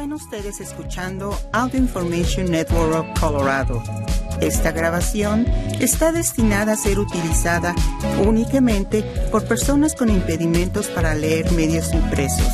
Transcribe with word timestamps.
Están 0.00 0.14
ustedes 0.14 0.60
escuchando 0.62 1.38
Audio 1.52 1.78
Information 1.78 2.50
Network 2.50 2.94
of 2.94 3.20
Colorado. 3.20 3.82
Esta 4.40 4.72
grabación 4.72 5.44
está 5.78 6.10
destinada 6.10 6.72
a 6.72 6.76
ser 6.76 6.98
utilizada 6.98 7.74
únicamente 8.26 9.02
por 9.30 9.46
personas 9.46 9.94
con 9.94 10.08
impedimentos 10.08 10.86
para 10.86 11.14
leer 11.14 11.52
medios 11.52 11.92
impresos. 11.92 12.48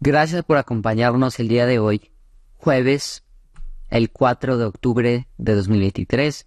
Gracias 0.00 0.44
por 0.44 0.58
acompañarnos 0.58 1.40
el 1.40 1.48
día 1.48 1.64
de 1.64 1.78
hoy, 1.78 2.10
jueves, 2.58 3.24
el 3.88 4.10
4 4.10 4.58
de 4.58 4.64
octubre 4.66 5.28
de 5.38 5.54
2023, 5.54 6.46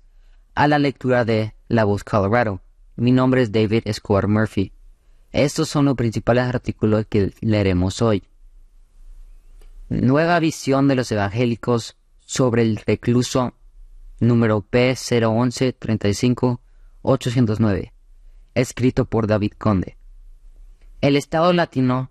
a 0.53 0.67
la 0.67 0.77
lectura 0.77 1.25
de 1.25 1.55
La 1.69 1.85
Voz 1.85 2.03
Colorado. 2.03 2.61
Mi 2.97 3.11
nombre 3.11 3.41
es 3.41 3.51
David 3.51 3.81
Escobar 3.85 4.27
Murphy. 4.27 4.73
Estos 5.31 5.69
son 5.69 5.85
los 5.85 5.95
principales 5.95 6.43
artículos 6.43 7.07
que 7.09 7.33
leeremos 7.41 8.03
hoy. 8.03 8.23
Nueva 10.01 10.39
visión 10.39 10.87
de 10.87 10.95
los 10.95 11.11
evangélicos 11.11 11.97
sobre 12.25 12.63
el 12.63 12.77
recluso 12.77 13.53
número 14.19 14.65
P011 14.67 15.75
35 15.77 16.59
809, 17.03 17.93
escrito 18.55 19.05
por 19.05 19.27
David 19.27 19.51
Conde. 19.55 19.97
El 20.99 21.15
Estado 21.15 21.53
latino 21.53 22.09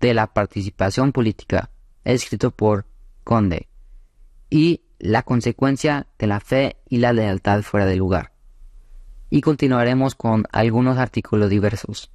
de 0.00 0.12
la 0.12 0.32
participación 0.32 1.12
política, 1.12 1.70
escrito 2.02 2.50
por 2.50 2.86
Conde, 3.22 3.68
y 4.50 4.82
la 4.98 5.22
consecuencia 5.22 6.08
de 6.18 6.26
la 6.26 6.40
fe 6.40 6.78
y 6.88 6.96
la 6.96 7.12
lealtad 7.12 7.62
fuera 7.62 7.86
de 7.86 7.94
lugar. 7.94 8.32
Y 9.30 9.40
continuaremos 9.40 10.16
con 10.16 10.46
algunos 10.50 10.98
artículos 10.98 11.48
diversos. 11.48 12.10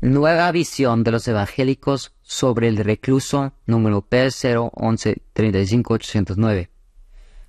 Nueva 0.00 0.52
visión 0.52 1.02
de 1.02 1.10
los 1.10 1.26
evangélicos 1.26 2.12
sobre 2.22 2.68
el 2.68 2.76
recluso 2.76 3.52
número 3.66 4.08
P01135809. 4.08 6.68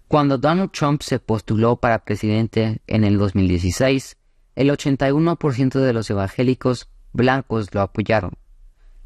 Cuando 0.08 0.39
Donald 0.39 0.72
Trump 0.72 1.03
se 1.03 1.20
postuló 1.20 1.75
para 1.75 2.03
presidente 2.03 2.81
en 2.88 3.03
el 3.03 3.20
2016, 3.20 4.17
el 4.55 4.72
81% 4.72 5.80
de 5.80 5.94
los 5.94 6.09
evangélicos 6.09 6.89
blancos 7.14 7.72
lo 7.72 7.81
apoyaron. 7.81 8.31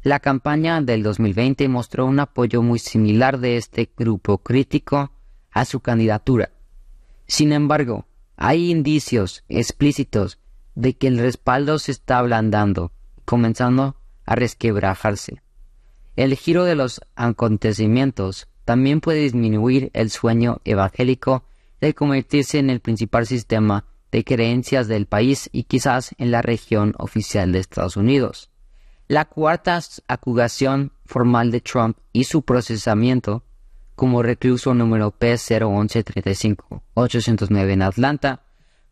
La 0.00 0.20
campaña 0.20 0.80
del 0.80 1.02
2020 1.02 1.68
mostró 1.68 2.06
un 2.06 2.20
apoyo 2.20 2.62
muy 2.62 2.78
similar 2.78 3.40
de 3.40 3.58
este 3.58 3.92
grupo 3.94 4.38
crítico 4.38 5.12
a 5.50 5.66
su 5.66 5.80
candidatura. 5.80 6.48
Sin 7.26 7.52
embargo, 7.52 8.06
hay 8.38 8.70
indicios 8.70 9.44
explícitos 9.50 10.38
de 10.74 10.96
que 10.96 11.08
el 11.08 11.18
respaldo 11.18 11.78
se 11.78 11.92
está 11.92 12.20
ablandando 12.20 12.90
comenzando 13.24 13.96
a 14.26 14.34
resquebrajarse. 14.34 15.40
El 16.16 16.36
giro 16.36 16.64
de 16.64 16.76
los 16.76 17.00
acontecimientos 17.16 18.46
también 18.64 19.00
puede 19.00 19.20
disminuir 19.20 19.90
el 19.94 20.10
sueño 20.10 20.60
evangélico 20.64 21.44
de 21.80 21.94
convertirse 21.94 22.58
en 22.58 22.68
el 22.70 22.80
principal 22.80 23.26
sistema 23.26 23.86
de 24.10 24.24
creencias 24.24 24.86
del 24.86 25.06
país 25.06 25.48
y 25.52 25.64
quizás 25.64 26.14
en 26.18 26.30
la 26.30 26.40
región 26.40 26.94
oficial 26.98 27.50
de 27.52 27.58
Estados 27.58 27.96
Unidos. 27.96 28.50
La 29.08 29.24
cuarta 29.26 29.80
acusación 30.08 30.92
formal 31.04 31.50
de 31.50 31.60
Trump 31.60 31.98
y 32.12 32.24
su 32.24 32.40
procesamiento 32.42 33.44
como 33.96 34.22
recluso 34.22 34.72
número 34.72 35.12
P01135809 35.18 37.70
en 37.70 37.82
Atlanta 37.82 38.43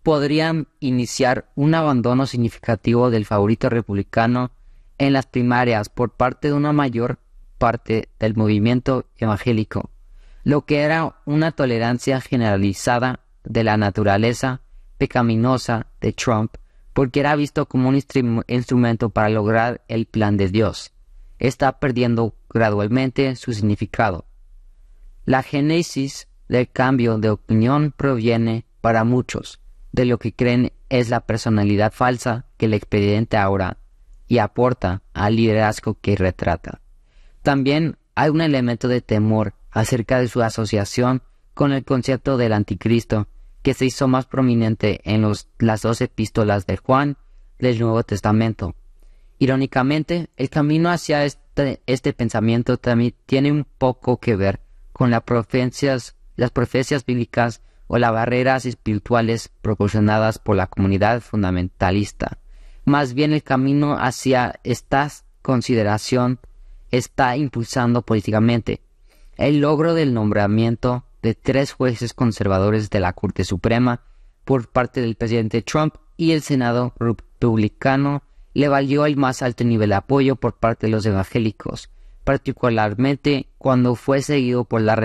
podrían 0.02 0.68
iniciar 0.80 1.50
un 1.54 1.74
abandono 1.74 2.26
significativo 2.26 3.10
del 3.10 3.24
favorito 3.24 3.68
republicano 3.68 4.50
en 4.98 5.12
las 5.12 5.26
primarias 5.26 5.88
por 5.88 6.10
parte 6.10 6.48
de 6.48 6.54
una 6.54 6.72
mayor 6.72 7.18
parte 7.58 8.08
del 8.18 8.34
movimiento 8.34 9.06
evangélico, 9.16 9.90
lo 10.42 10.64
que 10.64 10.80
era 10.80 11.16
una 11.24 11.52
tolerancia 11.52 12.20
generalizada 12.20 13.20
de 13.44 13.64
la 13.64 13.76
naturaleza 13.76 14.60
pecaminosa 14.98 15.86
de 16.00 16.12
Trump 16.12 16.56
porque 16.92 17.20
era 17.20 17.36
visto 17.36 17.66
como 17.66 17.88
un 17.88 17.96
instrumento 18.48 19.10
para 19.10 19.30
lograr 19.30 19.82
el 19.88 20.06
plan 20.06 20.36
de 20.36 20.48
Dios. 20.48 20.92
Está 21.38 21.78
perdiendo 21.78 22.36
gradualmente 22.50 23.34
su 23.36 23.52
significado. 23.54 24.26
La 25.24 25.42
génesis 25.42 26.28
del 26.48 26.70
cambio 26.70 27.18
de 27.18 27.30
opinión 27.30 27.94
proviene 27.96 28.66
para 28.80 29.04
muchos 29.04 29.61
de 29.92 30.06
lo 30.06 30.18
que 30.18 30.34
creen 30.34 30.72
es 30.88 31.10
la 31.10 31.20
personalidad 31.20 31.92
falsa 31.92 32.46
que 32.56 32.66
el 32.66 32.74
expediente 32.74 33.36
ahora 33.36 33.78
y 34.26 34.38
aporta 34.38 35.02
al 35.12 35.36
liderazgo 35.36 35.98
que 36.00 36.16
retrata. 36.16 36.80
También 37.42 37.98
hay 38.14 38.30
un 38.30 38.40
elemento 38.40 38.88
de 38.88 39.00
temor 39.00 39.54
acerca 39.70 40.18
de 40.18 40.28
su 40.28 40.42
asociación 40.42 41.22
con 41.54 41.72
el 41.72 41.84
concepto 41.84 42.36
del 42.36 42.52
anticristo 42.52 43.28
que 43.62 43.74
se 43.74 43.86
hizo 43.86 44.08
más 44.08 44.26
prominente 44.26 45.00
en 45.04 45.30
las 45.58 45.82
dos 45.82 46.00
epístolas 46.00 46.66
de 46.66 46.76
Juan 46.78 47.16
del 47.58 47.78
Nuevo 47.78 48.02
Testamento. 48.02 48.74
Irónicamente, 49.38 50.30
el 50.36 50.50
camino 50.50 50.90
hacia 50.90 51.24
este, 51.24 51.82
este 51.86 52.12
pensamiento 52.12 52.76
también 52.76 53.14
tiene 53.26 53.52
un 53.52 53.66
poco 53.78 54.18
que 54.18 54.36
ver 54.36 54.60
con 54.92 55.10
las 55.10 55.22
profecías, 55.22 56.16
las 56.36 56.50
profecías 56.50 57.04
bíblicas 57.04 57.60
o 57.94 57.98
las 57.98 58.10
barreras 58.10 58.64
espirituales 58.64 59.50
proporcionadas 59.60 60.38
por 60.38 60.56
la 60.56 60.66
comunidad 60.66 61.20
fundamentalista. 61.20 62.38
Más 62.86 63.12
bien 63.12 63.34
el 63.34 63.42
camino 63.42 63.98
hacia 64.00 64.58
esta 64.64 65.10
consideración 65.42 66.40
está 66.90 67.36
impulsando 67.36 68.00
políticamente 68.00 68.80
el 69.36 69.60
logro 69.60 69.92
del 69.92 70.14
nombramiento 70.14 71.04
de 71.20 71.34
tres 71.34 71.72
jueces 71.72 72.14
conservadores 72.14 72.88
de 72.88 73.00
la 73.00 73.12
Corte 73.12 73.44
Suprema 73.44 74.00
por 74.46 74.68
parte 74.68 75.02
del 75.02 75.14
presidente 75.14 75.60
Trump 75.60 75.96
y 76.16 76.32
el 76.32 76.40
Senado 76.40 76.94
republicano 76.98 78.22
le 78.54 78.68
valió 78.68 79.04
el 79.04 79.18
más 79.18 79.42
alto 79.42 79.64
nivel 79.64 79.90
de 79.90 79.96
apoyo 79.96 80.36
por 80.36 80.54
parte 80.54 80.86
de 80.86 80.92
los 80.92 81.04
evangélicos, 81.04 81.90
particularmente 82.24 83.48
cuando 83.58 83.96
fue 83.96 84.22
seguido 84.22 84.64
por 84.64 84.80
la, 84.80 84.96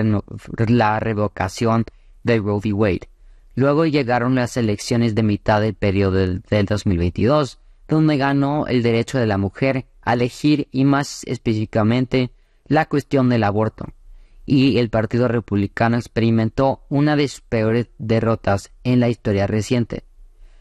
la 0.68 1.00
revocación 1.00 1.84
de 2.22 2.38
Roe 2.38 2.58
v. 2.58 2.72
Wade. 2.72 3.08
Luego 3.54 3.86
llegaron 3.86 4.36
las 4.36 4.56
elecciones 4.56 5.14
de 5.14 5.24
mitad 5.24 5.60
del 5.60 5.74
periodo 5.74 6.12
del, 6.12 6.42
2022, 6.48 7.58
donde 7.88 8.16
ganó 8.16 8.66
el 8.68 8.82
derecho 8.82 9.18
de 9.18 9.26
la 9.26 9.36
mujer 9.36 9.86
a 10.02 10.12
elegir 10.12 10.68
y 10.70 10.84
más 10.84 11.24
específicamente 11.24 12.30
la 12.68 12.86
cuestión 12.86 13.28
del 13.28 13.42
aborto. 13.42 13.86
Y 14.46 14.78
el 14.78 14.90
Partido 14.90 15.26
Republicano 15.26 15.96
experimentó 15.96 16.84
una 16.88 17.16
de 17.16 17.26
sus 17.26 17.40
peores 17.40 17.88
derrotas 17.98 18.70
en 18.84 19.00
la 19.00 19.08
historia 19.08 19.46
reciente. 19.46 20.04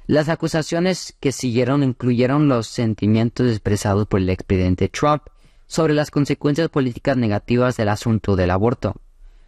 Las 0.07 0.29
acusaciones 0.29 1.15
que 1.19 1.31
siguieron 1.31 1.83
incluyeron 1.83 2.47
los 2.47 2.67
sentimientos 2.67 3.47
expresados 3.47 4.07
por 4.07 4.21
el 4.21 4.29
expresidente 4.29 4.89
Trump 4.89 5.23
sobre 5.67 5.93
las 5.93 6.11
consecuencias 6.11 6.69
políticas 6.69 7.15
negativas 7.15 7.77
del 7.77 7.89
asunto 7.89 8.35
del 8.35 8.51
aborto, 8.51 8.95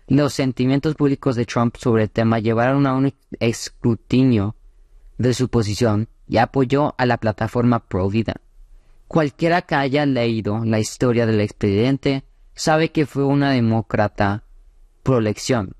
los 0.09 0.33
sentimientos 0.33 0.95
públicos 0.95 1.35
de 1.35 1.45
Trump 1.45 1.75
sobre 1.77 2.03
el 2.03 2.09
tema 2.09 2.39
llevaron 2.39 2.87
a 2.87 2.95
un 2.95 3.13
escrutinio 3.39 4.55
de 5.19 5.35
su 5.35 5.49
posición 5.49 6.09
y 6.27 6.37
apoyó 6.37 6.95
a 6.97 7.05
la 7.05 7.17
plataforma 7.17 7.79
Pro 7.87 8.09
Vida. 8.09 8.41
Cualquiera 9.07 9.61
que 9.61 9.75
haya 9.75 10.05
leído 10.05 10.65
la 10.65 10.79
historia 10.79 11.25
del 11.25 11.41
expresidente 11.41 12.23
sabe 12.55 12.91
que 12.91 13.05
fue 13.05 13.23
una 13.23 13.51
demócrata 13.51 14.43
pro 15.03 15.19
elección. 15.19 15.75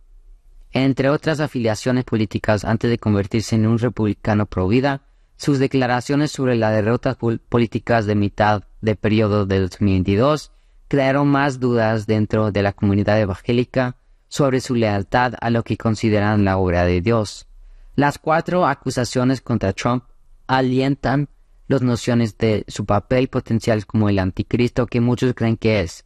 Entre 0.72 1.09
otras 1.09 1.40
afiliaciones 1.40 2.06
políticas 2.06 2.63
antes 2.66 2.90
de 2.90 3.00
convertirse 3.00 3.56
en 3.56 3.66
un 3.66 3.79
republicano 3.79 4.46
pro 4.46 4.67
vida, 4.67 5.01
sus 5.38 5.57
declaraciones 5.57 6.31
sobre 6.31 6.56
las 6.56 6.73
derrotas 6.73 7.17
políticas 7.17 8.06
de 8.06 8.16
mitad 8.16 8.63
de 8.81 8.96
periodo 8.96 9.46
de 9.46 9.59
2022 9.59 10.51
crearon 10.88 11.28
más 11.28 11.59
dudas 11.59 12.08
dentro 12.08 12.52
de 12.52 12.64
la 12.64 12.73
comunidad 12.73 13.20
evangélica 13.20 13.96
sobre 14.29 14.61
su 14.61 14.76
lealtad 14.76 15.34
a 15.41 15.49
lo 15.49 15.64
que 15.64 15.76
consideran 15.76 16.46
la 16.46 16.58
obra 16.58 16.85
de 16.85 17.02
Dios. 17.02 17.47
Las 17.96 18.17
cuatro 18.17 18.66
acusaciones 18.66 19.41
contra 19.41 19.73
Trump 19.73 20.05
alientan 20.47 21.28
las 21.67 21.81
nociones 21.81 22.37
de 22.37 22.64
su 22.67 22.85
papel 22.85 23.28
potencial 23.28 23.85
como 23.85 24.08
el 24.08 24.20
anticristo 24.20 24.87
que 24.87 25.02
muchos 25.02 25.34
creen 25.34 25.58
que 25.58 25.81
es 25.81 26.05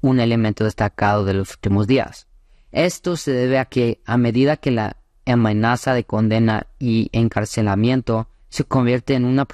un 0.00 0.18
elemento 0.18 0.64
destacado 0.64 1.24
de 1.24 1.34
los 1.34 1.52
últimos 1.52 1.86
días. 1.86 2.26
Esto 2.72 3.16
se 3.16 3.32
debe 3.32 3.58
a 3.58 3.66
que 3.66 4.00
a 4.04 4.16
medida 4.16 4.56
que 4.56 4.70
la 4.70 4.96
amenaza 5.26 5.94
de 5.94 6.04
condena 6.04 6.66
y 6.78 7.08
encarcelamiento 7.12 8.28
se 8.48 8.64
convierte 8.64 9.14
en 9.14 9.24
una, 9.24 9.46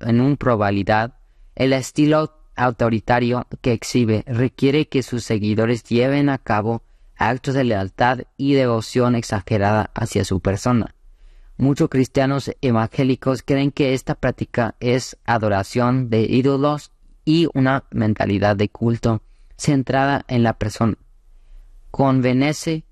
en 0.00 0.20
una 0.20 0.36
probabilidad, 0.36 1.18
el 1.54 1.72
estilo 1.72 2.32
autoritario 2.54 3.46
que 3.60 3.72
exhibe 3.72 4.24
requiere 4.26 4.88
que 4.88 5.02
sus 5.02 5.24
seguidores 5.24 5.84
lleven 5.84 6.28
a 6.28 6.38
cabo 6.38 6.82
actos 7.16 7.54
de 7.54 7.64
lealtad 7.64 8.20
y 8.36 8.54
devoción 8.54 9.14
exagerada 9.14 9.90
hacia 9.94 10.24
su 10.24 10.40
persona. 10.40 10.94
Muchos 11.58 11.88
cristianos 11.88 12.50
evangélicos 12.60 13.42
creen 13.42 13.70
que 13.70 13.94
esta 13.94 14.14
práctica 14.14 14.74
es 14.78 15.16
adoración 15.24 16.10
de 16.10 16.22
ídolos 16.22 16.92
y 17.24 17.48
una 17.54 17.84
mentalidad 17.90 18.56
de 18.56 18.68
culto 18.68 19.22
centrada 19.56 20.24
en 20.28 20.42
la 20.42 20.52
persona. 20.52 20.96
Convence 21.90 22.84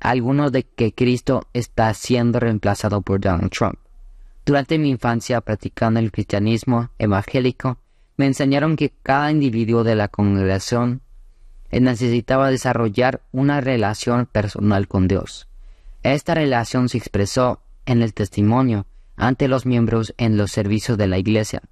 a 0.00 0.10
algunos 0.10 0.52
de 0.52 0.62
que 0.62 0.94
Cristo 0.94 1.48
está 1.52 1.92
siendo 1.92 2.38
reemplazado 2.38 3.02
por 3.02 3.20
Donald 3.20 3.50
Trump. 3.50 3.78
Durante 4.46 4.78
mi 4.78 4.90
infancia 4.90 5.40
practicando 5.40 5.98
el 6.00 6.12
cristianismo 6.12 6.90
evangélico, 6.98 7.78
me 8.16 8.26
enseñaron 8.26 8.76
que 8.76 8.92
cada 9.02 9.30
individuo 9.30 9.84
de 9.84 9.96
la 9.96 10.08
congregación 10.08 11.02
necesitaba 11.70 12.50
desarrollar 12.50 13.22
una 13.32 13.60
relación 13.60 14.26
personal 14.26 14.88
con 14.88 15.08
Dios. 15.08 15.48
Esta 16.02 16.34
relación 16.34 16.88
se 16.88 16.98
expresó 16.98 17.60
en 17.86 18.02
el 18.02 18.14
testimonio 18.14 18.86
ante 19.16 19.48
los 19.48 19.66
miembros 19.66 20.14
en 20.16 20.36
los 20.36 20.52
servicios 20.52 20.96
de 20.96 21.08
la 21.08 21.18
iglesia. 21.18 21.62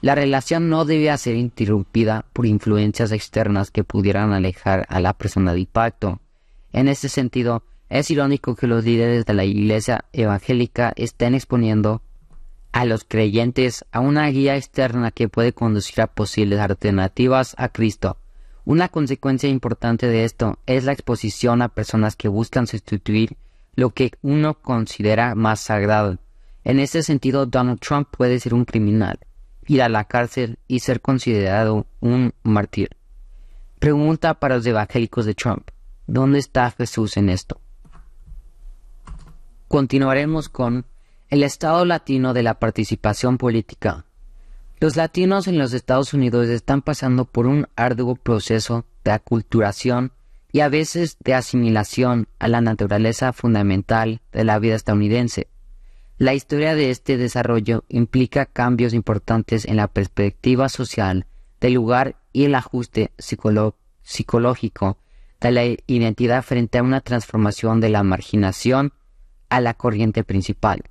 La 0.00 0.14
relación 0.14 0.68
no 0.68 0.84
debía 0.84 1.16
ser 1.16 1.36
interrumpida 1.36 2.26
por 2.32 2.46
influencias 2.46 3.10
externas 3.12 3.70
que 3.70 3.84
pudieran 3.84 4.32
alejar 4.32 4.86
a 4.88 5.00
la 5.00 5.12
persona 5.12 5.52
de 5.52 5.60
impacto. 5.60 6.20
En 6.72 6.88
este 6.88 7.08
sentido, 7.08 7.64
es 7.88 8.10
irónico 8.10 8.54
que 8.54 8.66
los 8.66 8.84
líderes 8.84 9.24
de 9.24 9.34
la 9.34 9.44
iglesia 9.44 10.04
evangélica 10.12 10.92
estén 10.96 11.34
exponiendo 11.34 12.02
a 12.72 12.84
los 12.84 13.04
creyentes 13.04 13.84
a 13.92 14.00
una 14.00 14.28
guía 14.28 14.56
externa 14.56 15.10
que 15.10 15.28
puede 15.28 15.52
conducir 15.52 16.00
a 16.02 16.06
posibles 16.06 16.60
alternativas 16.60 17.54
a 17.58 17.70
Cristo. 17.70 18.18
Una 18.68 18.90
consecuencia 18.90 19.48
importante 19.48 20.08
de 20.08 20.24
esto 20.24 20.58
es 20.66 20.84
la 20.84 20.92
exposición 20.92 21.62
a 21.62 21.70
personas 21.70 22.16
que 22.16 22.28
buscan 22.28 22.66
sustituir 22.66 23.38
lo 23.74 23.88
que 23.94 24.12
uno 24.20 24.60
considera 24.60 25.34
más 25.34 25.60
sagrado. 25.60 26.18
En 26.64 26.78
este 26.78 27.02
sentido, 27.02 27.46
Donald 27.46 27.80
Trump 27.80 28.08
puede 28.10 28.38
ser 28.38 28.52
un 28.52 28.66
criminal, 28.66 29.20
ir 29.66 29.80
a 29.80 29.88
la 29.88 30.04
cárcel 30.04 30.58
y 30.68 30.80
ser 30.80 31.00
considerado 31.00 31.86
un 32.00 32.34
mártir. 32.42 32.90
Pregunta 33.78 34.34
para 34.34 34.56
los 34.56 34.66
evangélicos 34.66 35.24
de 35.24 35.34
Trump. 35.34 35.70
¿Dónde 36.06 36.38
está 36.38 36.70
Jesús 36.70 37.16
en 37.16 37.30
esto? 37.30 37.62
Continuaremos 39.66 40.50
con 40.50 40.84
el 41.30 41.42
estado 41.42 41.86
latino 41.86 42.34
de 42.34 42.42
la 42.42 42.58
participación 42.58 43.38
política. 43.38 44.04
Los 44.80 44.94
latinos 44.94 45.48
en 45.48 45.58
los 45.58 45.72
Estados 45.72 46.14
Unidos 46.14 46.46
están 46.46 46.82
pasando 46.82 47.24
por 47.24 47.48
un 47.48 47.66
arduo 47.74 48.14
proceso 48.14 48.86
de 49.02 49.10
aculturación 49.10 50.12
y 50.52 50.60
a 50.60 50.68
veces 50.68 51.16
de 51.18 51.34
asimilación 51.34 52.28
a 52.38 52.46
la 52.46 52.60
naturaleza 52.60 53.32
fundamental 53.32 54.20
de 54.30 54.44
la 54.44 54.60
vida 54.60 54.76
estadounidense. 54.76 55.48
La 56.16 56.32
historia 56.32 56.76
de 56.76 56.90
este 56.90 57.16
desarrollo 57.16 57.82
implica 57.88 58.46
cambios 58.46 58.94
importantes 58.94 59.64
en 59.64 59.74
la 59.76 59.88
perspectiva 59.88 60.68
social 60.68 61.26
del 61.60 61.74
lugar 61.74 62.14
y 62.32 62.44
el 62.44 62.54
ajuste 62.54 63.10
psicológico 63.18 64.98
de 65.40 65.50
la 65.50 65.64
identidad 65.88 66.44
frente 66.44 66.78
a 66.78 66.84
una 66.84 67.00
transformación 67.00 67.80
de 67.80 67.88
la 67.88 68.04
marginación 68.04 68.92
a 69.48 69.60
la 69.60 69.74
corriente 69.74 70.22
principal. 70.22 70.84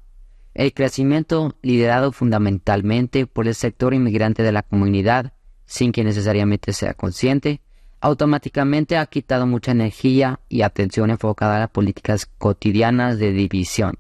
El 0.58 0.74
crecimiento, 0.74 1.56
liderado 1.62 2.12
fundamentalmente 2.12 3.28
por 3.28 3.48
el 3.48 3.54
sector 3.54 3.94
inmigrante 3.94 4.42
de 4.42 4.52
la 4.52 4.64
comunidad, 4.64 5.34
sin 5.68 5.92
que 5.92 6.04
necesariamente 6.04 6.74
sea 6.74 6.96
consciente, 6.96 7.62
automáticamente 8.02 8.98
ha 8.98 9.06
quitado 9.06 9.46
mucha 9.46 9.70
energía 9.70 10.40
y 10.50 10.64
atención 10.64 11.12
enfocada 11.12 11.58
a 11.58 11.60
las 11.60 11.70
políticas 11.70 12.26
cotidianas 12.40 13.20
de 13.20 13.34
división. 13.34 14.00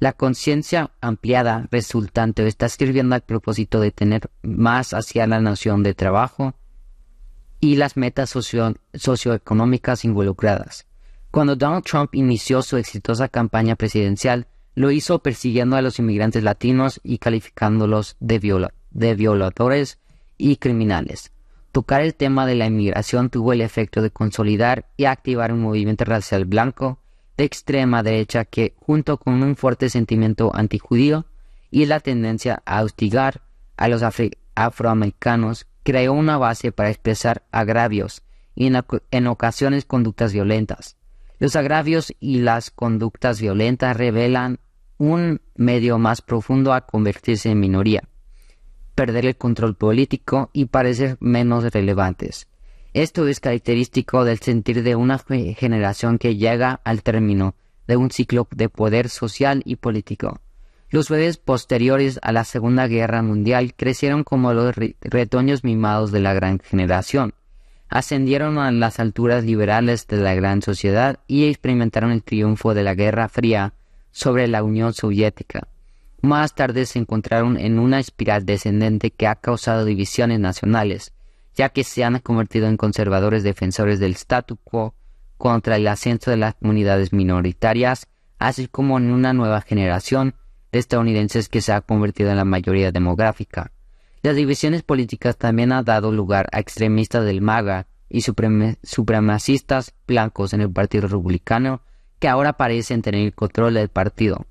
La 0.00 0.12
conciencia 0.12 0.90
ampliada 1.00 1.68
resultante 1.70 2.44
está 2.48 2.68
sirviendo 2.68 3.14
al 3.14 3.22
propósito 3.22 3.78
de 3.78 3.92
tener 3.92 4.28
más 4.42 4.92
hacia 4.92 5.28
la 5.28 5.40
nación 5.40 5.84
de 5.84 5.94
trabajo 5.94 6.56
y 7.60 7.76
las 7.76 7.96
metas 7.96 8.34
socioeconómicas 8.92 10.04
involucradas. 10.04 10.88
Cuando 11.30 11.54
Donald 11.54 11.84
Trump 11.84 12.12
inició 12.16 12.62
su 12.62 12.76
exitosa 12.76 13.28
campaña 13.28 13.76
presidencial, 13.76 14.48
lo 14.76 14.92
hizo 14.92 15.18
persiguiendo 15.18 15.74
a 15.74 15.82
los 15.82 15.98
inmigrantes 15.98 16.44
latinos 16.44 17.00
y 17.02 17.18
calificándolos 17.18 18.16
de, 18.20 18.68
de 18.90 19.14
violadores 19.14 19.98
y 20.38 20.56
criminales. 20.56 21.32
Tocar 21.72 22.02
el 22.02 22.14
tema 22.14 22.46
de 22.46 22.54
la 22.54 22.66
inmigración 22.66 23.30
tuvo 23.30 23.52
el 23.52 23.62
efecto 23.62 24.02
de 24.02 24.10
consolidar 24.10 24.88
y 24.96 25.06
activar 25.06 25.52
un 25.52 25.62
movimiento 25.62 26.04
racial 26.04 26.44
blanco 26.44 27.00
de 27.36 27.44
extrema 27.44 28.02
derecha 28.02 28.44
que, 28.44 28.74
junto 28.78 29.18
con 29.18 29.42
un 29.42 29.56
fuerte 29.56 29.90
sentimiento 29.90 30.54
antijudío 30.54 31.26
y 31.70 31.86
la 31.86 32.00
tendencia 32.00 32.62
a 32.64 32.82
hostigar 32.82 33.42
a 33.76 33.88
los 33.88 34.02
afroamericanos, 34.54 35.66
creó 35.82 36.12
una 36.12 36.38
base 36.38 36.72
para 36.72 36.90
expresar 36.90 37.44
agravios 37.50 38.22
y 38.54 38.72
en, 39.10 39.26
ocasiones 39.26 39.84
conductas 39.84 40.32
violentas. 40.32 40.96
Los 41.38 41.56
agravios 41.56 42.14
y 42.18 42.40
las 42.40 42.70
conductas 42.70 43.40
violentas 43.40 43.96
revelan 43.96 44.58
un 44.98 45.40
medio 45.54 45.98
más 45.98 46.22
profundo 46.22 46.72
a 46.72 46.82
convertirse 46.82 47.50
en 47.50 47.60
minoría 47.60 48.02
perder 48.96 49.26
el 49.26 49.36
control 49.36 49.76
político 49.76 50.50
y 50.52 50.64
parecer 50.64 51.18
menos 51.20 51.70
relevantes. 51.72 52.48
Esto 52.94 53.28
es 53.28 53.40
característico 53.40 54.24
del 54.24 54.38
sentir 54.38 54.82
de 54.82 54.96
una 54.96 55.18
generación 55.18 56.18
que 56.18 56.36
llega 56.36 56.80
al 56.82 57.02
término 57.02 57.54
de 57.86 57.96
un 57.96 58.10
ciclo 58.10 58.48
de 58.50 58.70
poder 58.70 59.10
social 59.10 59.62
y 59.66 59.76
político. 59.76 60.40
Los 60.88 61.10
bebés 61.10 61.36
posteriores 61.36 62.18
a 62.22 62.32
la 62.32 62.44
Segunda 62.44 62.88
Guerra 62.88 63.22
Mundial 63.22 63.74
crecieron 63.74 64.24
como 64.24 64.54
los 64.54 64.74
retoños 65.02 65.62
mimados 65.62 66.10
de 66.10 66.20
la 66.20 66.32
gran 66.32 66.58
generación, 66.58 67.34
ascendieron 67.90 68.58
a 68.58 68.72
las 68.72 68.98
alturas 68.98 69.44
liberales 69.44 70.06
de 70.06 70.16
la 70.16 70.34
gran 70.34 70.62
sociedad 70.62 71.20
y 71.26 71.48
experimentaron 71.48 72.12
el 72.12 72.22
triunfo 72.22 72.72
de 72.72 72.82
la 72.82 72.94
Guerra 72.94 73.28
Fría 73.28 73.74
sobre 74.16 74.48
la 74.48 74.62
Unión 74.62 74.94
Soviética. 74.94 75.68
Más 76.22 76.54
tarde 76.54 76.86
se 76.86 76.98
encontraron 76.98 77.58
en 77.58 77.78
una 77.78 78.00
espiral 78.00 78.46
descendente 78.46 79.10
que 79.10 79.26
ha 79.26 79.34
causado 79.34 79.84
divisiones 79.84 80.40
nacionales, 80.40 81.12
ya 81.54 81.68
que 81.68 81.84
se 81.84 82.02
han 82.02 82.20
convertido 82.20 82.66
en 82.66 82.78
conservadores 82.78 83.42
defensores 83.42 84.00
del 84.00 84.12
statu 84.12 84.56
quo 84.56 84.94
contra 85.36 85.76
el 85.76 85.86
ascenso 85.86 86.30
de 86.30 86.38
las 86.38 86.54
comunidades 86.54 87.12
minoritarias, 87.12 88.08
así 88.38 88.68
como 88.68 88.96
en 88.96 89.10
una 89.10 89.34
nueva 89.34 89.60
generación 89.60 90.34
de 90.72 90.78
estadounidenses 90.78 91.50
que 91.50 91.60
se 91.60 91.74
ha 91.74 91.82
convertido 91.82 92.30
en 92.30 92.38
la 92.38 92.46
mayoría 92.46 92.92
demográfica. 92.92 93.70
Las 94.22 94.34
divisiones 94.34 94.82
políticas 94.82 95.36
también 95.36 95.72
han 95.72 95.84
dado 95.84 96.10
lugar 96.10 96.48
a 96.52 96.60
extremistas 96.60 97.26
del 97.26 97.42
MAGA 97.42 97.86
y 98.08 98.22
supremacistas 98.22 99.92
blancos 100.06 100.54
en 100.54 100.62
el 100.62 100.72
Partido 100.72 101.06
Republicano 101.06 101.82
que 102.18 102.28
ahora 102.28 102.54
parecen 102.54 103.02
tener 103.02 103.22
el 103.22 103.34
control 103.34 103.74
del 103.74 103.88
partido. 103.88 104.46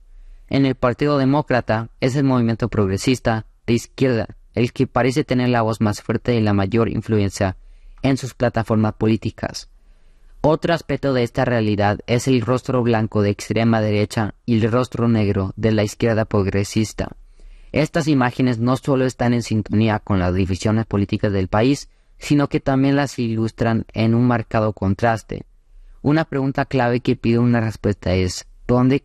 En 0.47 0.65
el 0.65 0.75
Partido 0.75 1.17
Demócrata 1.17 1.89
es 1.99 2.15
el 2.15 2.23
movimiento 2.23 2.69
progresista 2.69 3.45
de 3.65 3.73
izquierda 3.73 4.27
el 4.55 4.71
que 4.71 4.87
parece 4.87 5.23
tener 5.23 5.49
la 5.49 5.61
voz 5.61 5.81
más 5.81 6.01
fuerte 6.01 6.33
y 6.35 6.41
la 6.41 6.53
mayor 6.53 6.89
influencia 6.89 7.57
en 8.01 8.17
sus 8.17 8.33
plataformas 8.33 8.93
políticas. 8.93 9.69
Otro 10.41 10.73
aspecto 10.73 11.13
de 11.13 11.23
esta 11.23 11.43
realidad 11.43 11.99
es 12.07 12.27
el 12.27 12.41
rostro 12.41 12.81
blanco 12.81 13.21
de 13.21 13.31
extrema 13.31 13.81
derecha 13.81 14.35
y 14.45 14.63
el 14.63 14.71
rostro 14.71 15.07
negro 15.07 15.53
de 15.55 15.71
la 15.71 15.83
izquierda 15.83 16.25
progresista. 16.25 17.15
Estas 17.71 18.07
imágenes 18.07 18.59
no 18.59 18.77
solo 18.77 19.05
están 19.05 19.33
en 19.33 19.41
sintonía 19.41 19.99
con 19.99 20.19
las 20.19 20.33
divisiones 20.33 20.85
políticas 20.85 21.33
del 21.33 21.49
país, 21.49 21.89
sino 22.17 22.47
que 22.47 22.61
también 22.61 22.95
las 22.95 23.19
ilustran 23.19 23.85
en 23.91 24.15
un 24.15 24.25
marcado 24.27 24.71
contraste. 24.71 25.45
Una 26.05 26.25
pregunta 26.25 26.65
clave 26.65 26.99
que 26.99 27.15
pide 27.15 27.39
una 27.39 27.61
respuesta 27.61 28.13
es 28.13 28.45
¿dónde 28.67 29.03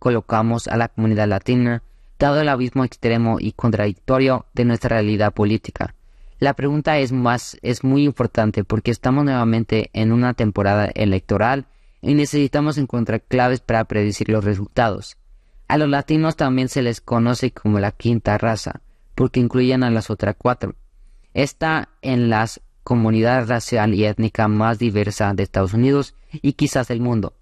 colocamos 0.00 0.66
a 0.66 0.76
la 0.76 0.88
comunidad 0.88 1.28
latina, 1.28 1.84
dado 2.18 2.40
el 2.40 2.48
abismo 2.48 2.82
extremo 2.82 3.36
y 3.38 3.52
contradictorio 3.52 4.46
de 4.52 4.64
nuestra 4.64 4.96
realidad 4.96 5.32
política? 5.32 5.94
La 6.40 6.54
pregunta 6.54 6.98
es 6.98 7.12
más 7.12 7.58
es 7.62 7.84
muy 7.84 8.02
importante 8.02 8.64
porque 8.64 8.90
estamos 8.90 9.24
nuevamente 9.24 9.90
en 9.92 10.10
una 10.10 10.34
temporada 10.34 10.86
electoral 10.86 11.66
y 12.00 12.14
necesitamos 12.14 12.76
encontrar 12.76 13.22
claves 13.22 13.60
para 13.60 13.84
predecir 13.84 14.28
los 14.28 14.42
resultados. 14.44 15.18
A 15.68 15.78
los 15.78 15.88
latinos 15.88 16.34
también 16.34 16.68
se 16.68 16.82
les 16.82 17.00
conoce 17.00 17.52
como 17.52 17.78
la 17.78 17.92
quinta 17.92 18.36
raza, 18.36 18.80
porque 19.14 19.38
incluyen 19.38 19.84
a 19.84 19.92
las 19.92 20.10
otras 20.10 20.34
cuatro. 20.36 20.74
Está 21.34 21.90
en 22.02 22.30
las 22.30 22.60
comunidad 22.82 23.46
racial 23.46 23.94
y 23.94 24.06
étnica 24.06 24.48
más 24.48 24.80
diversa 24.80 25.32
de 25.34 25.44
Estados 25.44 25.72
Unidos 25.72 26.16
y 26.40 26.54
quizás 26.54 26.88
del 26.88 27.00
mundo. 27.00 27.34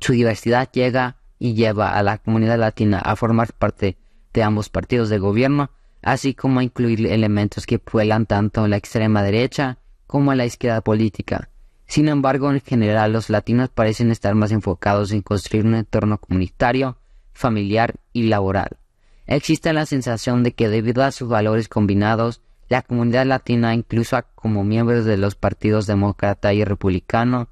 Su 0.00 0.12
diversidad 0.12 0.70
llega 0.72 1.16
y 1.38 1.54
lleva 1.54 1.96
a 1.96 2.02
la 2.02 2.18
comunidad 2.18 2.58
latina 2.58 2.98
a 2.98 3.16
formar 3.16 3.52
parte 3.52 3.96
de 4.32 4.42
ambos 4.42 4.68
partidos 4.68 5.08
de 5.08 5.18
gobierno, 5.18 5.70
así 6.02 6.34
como 6.34 6.60
a 6.60 6.64
incluir 6.64 7.06
elementos 7.06 7.66
que 7.66 7.78
puelan 7.78 8.26
tanto 8.26 8.64
en 8.64 8.70
la 8.70 8.76
extrema 8.76 9.22
derecha 9.22 9.78
como 10.06 10.32
en 10.32 10.38
la 10.38 10.46
izquierda 10.46 10.80
política. 10.80 11.48
Sin 11.86 12.08
embargo, 12.08 12.50
en 12.50 12.60
general 12.60 13.12
los 13.12 13.30
latinos 13.30 13.68
parecen 13.68 14.10
estar 14.10 14.34
más 14.34 14.52
enfocados 14.52 15.12
en 15.12 15.22
construir 15.22 15.66
un 15.66 15.74
entorno 15.74 16.18
comunitario, 16.18 16.98
familiar 17.32 17.96
y 18.12 18.24
laboral. 18.24 18.78
Existe 19.26 19.72
la 19.72 19.86
sensación 19.86 20.42
de 20.42 20.52
que 20.52 20.68
debido 20.68 21.02
a 21.02 21.12
sus 21.12 21.28
valores 21.28 21.68
combinados, 21.68 22.40
La 22.68 22.80
comunidad 22.80 23.26
latina, 23.26 23.74
incluso 23.74 24.18
como 24.34 24.64
miembros 24.64 25.04
de 25.04 25.18
los 25.18 25.34
partidos 25.34 25.86
demócrata 25.86 26.54
y 26.54 26.64
republicano, 26.64 27.48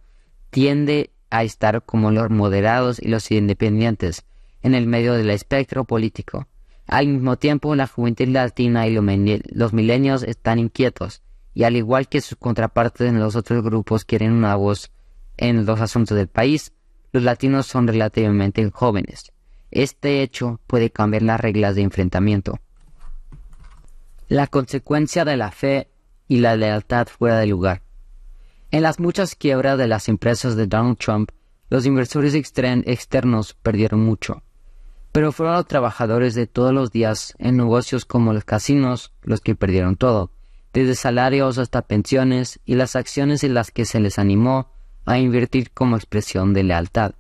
tiende 0.53 1.11
a 1.31 1.45
estar 1.45 1.83
como 1.83 2.11
los 2.11 2.29
moderados 2.29 3.01
y 3.01 3.09
los 3.09 3.31
independientes 3.31 4.27
en 4.63 4.75
el 4.75 4.87
medio 4.87 5.15
del 5.15 5.31
espectro 5.31 5.85
político. 5.85 6.47
Al 6.87 7.09
mismo 7.09 7.37
tiempo, 7.39 7.75
la 7.75 7.87
juventud 7.87 8.29
latina 8.29 8.87
y 8.87 8.93
los 8.93 9.73
milenios 9.73 10.23
están 10.23 10.59
inquietos, 10.59 11.23
y 11.55 11.63
al 11.63 11.75
igual 11.77 12.07
que 12.07 12.21
sus 12.21 12.37
contrapartes 12.37 13.09
en 13.09 13.19
los 13.19 13.35
otros 13.35 13.65
grupos 13.65 14.05
quieren 14.05 14.33
una 14.33 14.55
voz 14.55 14.93
en 15.39 15.65
los 15.65 15.81
asuntos 15.81 16.19
del 16.19 16.29
país, 16.29 16.75
los 17.13 17.23
latinos 17.23 17.67
son 17.67 17.89
relativamente 17.89 18.71
jóvenes. 18.71 19.33
Este 19.71 20.23
hecho 20.23 20.61
puede 20.67 20.91
cambiar 20.91 21.23
las 21.23 21.41
reglas 21.41 21.77
de 21.77 21.83
enfrentamiento. 21.83 22.61
La 24.29 24.47
consecuencia 24.49 25.25
de 25.25 25.39
la 25.39 25.51
fe 25.51 25.89
y 26.29 26.41
la 26.41 26.57
lealtad 26.57 27.07
fuera 27.07 27.39
de 27.39 27.47
lugar. 27.47 27.82
En 28.73 28.83
las 28.83 28.99
muchas 28.99 29.35
quiebras 29.35 29.77
de 29.77 29.87
las 29.87 30.09
empresas 30.09 30.57
de 30.57 30.67
Donald 30.67 30.97
Trump, 30.97 31.31
los 31.69 31.85
inversores 31.85 32.35
externos 32.35 33.53
perdieron 33.63 34.01
mucho. 34.01 34.43
Pero 35.13 35.31
fueron 35.31 35.57
los 35.57 35.67
trabajadores 35.67 36.35
de 36.35 36.47
todos 36.47 36.73
los 36.73 36.91
días 36.91 37.35
en 37.39 37.59
negocios 37.59 38.07
como 38.07 38.33
los 38.33 38.45
casinos 38.45 39.13
los 39.25 39.43
que 39.43 39.55
perdieron 39.55 39.97
todo, 39.97 40.31
desde 40.73 40.95
salarios 40.95 41.59
hasta 41.59 41.83
pensiones 41.83 42.61
y 42.65 42.77
las 42.77 42.97
acciones 42.97 43.45
en 43.45 43.53
las 43.53 43.71
que 43.71 43.85
se 43.85 44.01
les 44.01 44.19
animó 44.19 44.71
a 45.05 45.19
invertir 45.19 45.71
como 45.73 45.97
expresión 45.97 46.55
de 46.55 46.63
lealtad. 46.63 47.13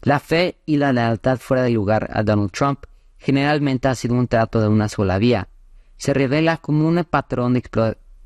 La 0.00 0.20
fe 0.20 0.56
y 0.64 0.78
la 0.78 0.94
lealtad 0.94 1.36
fuera 1.36 1.64
de 1.64 1.70
lugar 1.70 2.08
a 2.14 2.22
Donald 2.22 2.50
Trump 2.50 2.86
generalmente 3.18 3.88
ha 3.88 3.94
sido 3.94 4.14
un 4.14 4.26
trato 4.26 4.58
de 4.58 4.68
una 4.68 4.88
sola 4.88 5.18
vía. 5.18 5.48
Se 5.98 6.14
revela 6.14 6.56
como 6.56 6.88
un 6.88 7.04
patrón 7.04 7.52
de, 7.52 7.62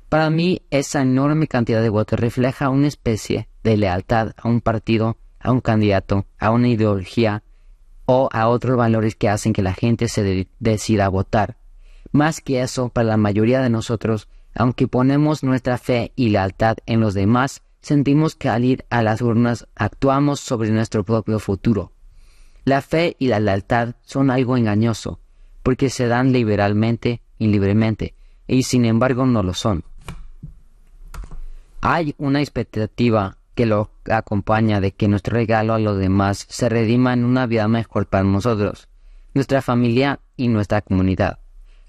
Para 0.09 0.31
mí, 0.31 0.63
esa 0.71 1.03
enorme 1.03 1.47
cantidad 1.47 1.83
de 1.83 1.91
votos 1.91 2.19
refleja 2.19 2.71
una 2.71 2.87
especie 2.87 3.47
de 3.63 3.77
lealtad 3.77 4.33
a 4.39 4.49
un 4.49 4.63
partido, 4.63 5.19
a 5.39 5.53
un 5.53 5.61
candidato, 5.61 6.25
a 6.39 6.51
una 6.53 6.69
ideología 6.69 7.43
o 8.07 8.31
a 8.33 8.49
otros 8.49 8.79
valores 8.79 9.15
que 9.15 9.29
hacen 9.29 9.53
que 9.53 9.61
la 9.61 9.75
gente 9.75 10.09
se 10.09 10.49
decida 10.59 11.05
a 11.05 11.11
votar. 11.11 11.59
Más 12.13 12.41
que 12.41 12.63
eso, 12.63 12.89
para 12.89 13.09
la 13.09 13.19
mayoría 13.19 13.61
de 13.61 13.69
nosotros, 13.69 14.27
aunque 14.55 14.89
ponemos 14.89 15.43
nuestra 15.43 15.77
fe 15.77 16.13
y 16.17 16.31
lealtad 16.31 16.79
en 16.87 17.01
los 17.01 17.13
demás, 17.13 17.61
sentimos 17.83 18.37
que 18.37 18.49
al 18.49 18.65
ir 18.65 18.87
a 18.89 19.03
las 19.03 19.21
urnas 19.21 19.69
actuamos 19.75 20.41
sobre 20.41 20.71
nuestro 20.71 21.05
propio 21.05 21.39
futuro. 21.41 21.93
La 22.65 22.83
fe 22.83 23.17
y 23.19 23.29
la 23.29 23.41
lealtad 23.41 23.95
son 24.03 24.31
algo 24.31 24.57
engañoso, 24.57 25.21
porque 25.63 25.91
se 25.91 26.07
dan 26.07 26.33
liberalmente 26.33 27.23
y 27.39 27.49
libremente, 27.49 28.15
y 28.47 28.65
sin 28.65 28.85
embargo 28.85 29.27
no 29.27 29.43
lo 29.43 29.55
son. 29.55 29.85
Hay 31.81 32.15
una 32.19 32.41
expectativa 32.41 33.39
que 33.55 33.67
lo 33.67 33.91
acompaña 34.11 34.81
de 34.81 34.93
que 34.93 35.09
nuestro 35.09 35.35
regalo 35.35 35.75
a 35.75 35.79
los 35.79 35.99
demás 35.99 36.47
se 36.49 36.69
redima 36.69 37.13
en 37.13 37.25
una 37.25 37.47
vida 37.47 37.69
mejor 37.69 38.07
para 38.07 38.25
nosotros, 38.25 38.89
nuestra 39.35 39.63
familia 39.63 40.21
y 40.37 40.49
nuestra 40.49 40.83
comunidad. 40.83 41.39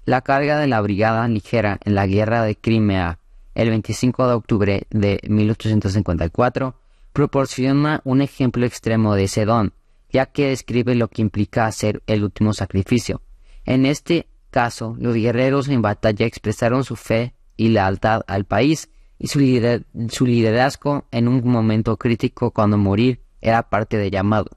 La 0.04 0.22
carga 0.22 0.58
de 0.58 0.66
la 0.66 0.80
Brigada 0.80 1.28
Ligera 1.28 1.78
en 1.84 1.94
la 1.94 2.06
Guerra 2.06 2.42
de 2.42 2.56
Crimea 2.56 3.18
el 3.54 3.68
25 3.68 4.26
de 4.26 4.32
octubre 4.32 4.86
de 4.90 5.20
1854 5.28 6.74
proporciona 7.12 8.00
un 8.04 8.22
ejemplo 8.22 8.64
extremo 8.64 9.14
de 9.14 9.24
ese 9.24 9.44
don, 9.44 9.74
ya 10.12 10.26
que 10.26 10.48
describe 10.48 10.94
lo 10.94 11.08
que 11.08 11.22
implica 11.22 11.66
hacer 11.66 12.02
el 12.06 12.22
último 12.22 12.52
sacrificio. 12.52 13.22
En 13.64 13.86
este 13.86 14.28
caso, 14.50 14.94
los 14.98 15.14
guerreros 15.14 15.68
en 15.68 15.82
batalla 15.82 16.26
expresaron 16.26 16.84
su 16.84 16.96
fe 16.96 17.34
y 17.56 17.68
lealtad 17.68 18.22
al 18.26 18.44
país 18.44 18.90
y 19.18 19.28
su, 19.28 19.40
su 20.10 20.26
liderazgo 20.26 21.06
en 21.10 21.28
un 21.28 21.42
momento 21.48 21.96
crítico 21.96 22.50
cuando 22.50 22.76
morir 22.76 23.22
era 23.40 23.70
parte 23.70 23.96
de 23.96 24.10
llamado. 24.10 24.50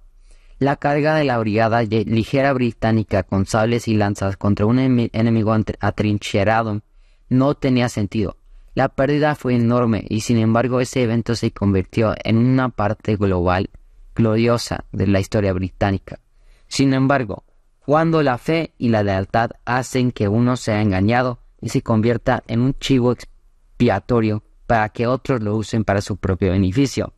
La 0.59 0.77
carga 0.77 1.15
de 1.15 1.25
la 1.25 1.37
brigada 1.37 1.83
ligera 1.83 2.53
británica 2.53 3.23
con 3.23 3.45
sables 3.45 3.87
y 3.87 3.95
lanzas 3.95 4.37
contra 4.37 4.65
un 4.65 4.79
enemigo 4.79 5.55
atrincherado 5.79 6.81
no 7.29 7.55
tenía 7.55 7.89
sentido. 7.89 8.37
La 8.73 8.89
pérdida 8.89 9.35
fue 9.35 9.55
enorme 9.55 10.05
y 10.09 10.21
sin 10.21 10.37
embargo 10.37 10.79
ese 10.81 11.03
evento 11.03 11.35
se 11.35 11.51
convirtió 11.51 12.13
en 12.23 12.37
una 12.37 12.69
parte 12.69 13.15
global 13.15 13.69
gloriosa 14.15 14.85
de 14.91 15.07
la 15.07 15.19
historia 15.19 15.53
británica. 15.53 16.19
Sin 16.67 16.93
embargo, 16.93 17.43
cuando 17.85 18.23
la 18.23 18.37
fe 18.37 18.73
y 18.77 18.89
la 18.89 19.03
lealtad 19.03 19.51
hacen 19.65 20.11
que 20.11 20.27
uno 20.27 20.57
sea 20.57 20.81
engañado 20.81 21.39
y 21.61 21.69
se 21.69 21.81
convierta 21.81 22.43
en 22.47 22.61
un 22.61 22.73
chivo 22.79 23.11
expiatorio 23.11 24.43
para 24.65 24.89
que 24.89 25.05
otros 25.05 25.41
lo 25.41 25.55
usen 25.55 25.83
para 25.83 26.01
su 26.01 26.17
propio 26.17 26.51
beneficio, 26.51 27.13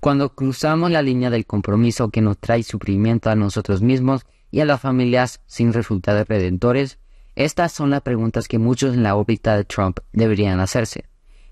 cuando 0.00 0.34
cruzamos 0.34 0.90
la 0.90 1.02
línea 1.02 1.30
del 1.30 1.46
compromiso 1.46 2.10
que 2.10 2.20
nos 2.20 2.38
trae 2.38 2.62
sufrimiento 2.62 3.30
a 3.30 3.34
nosotros 3.34 3.82
mismos 3.82 4.26
y 4.50 4.60
a 4.60 4.64
las 4.64 4.80
familias 4.80 5.40
sin 5.46 5.72
resultados 5.72 6.28
redentores, 6.28 6.98
estas 7.34 7.72
son 7.72 7.90
las 7.90 8.02
preguntas 8.02 8.46
que 8.46 8.58
muchos 8.58 8.94
en 8.94 9.02
la 9.02 9.16
órbita 9.16 9.56
de 9.56 9.64
Trump 9.64 9.98
deberían 10.12 10.60
hacerse. 10.60 11.06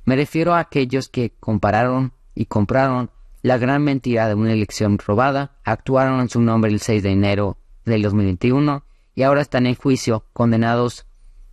Me 0.04 0.14
refiero 0.14 0.54
a 0.54 0.61
aquellos 0.61 1.08
que 1.08 1.32
compararon 1.40 2.12
y 2.35 2.46
compraron 2.46 3.11
la 3.47 3.59
gran 3.59 3.85
mentira 3.85 4.26
de 4.26 4.35
una 4.35 4.53
elección 4.53 4.99
robada, 4.99 5.53
actuaron 5.62 6.19
en 6.19 6.29
su 6.29 6.41
nombre 6.41 6.69
el 6.73 6.81
6 6.81 7.05
de 7.05 7.12
enero 7.12 7.59
del 7.85 8.03
2021 8.03 8.85
y 9.15 9.23
ahora 9.23 9.41
están 9.41 9.67
en 9.67 9.76
juicio, 9.76 10.25
condenados 10.33 11.07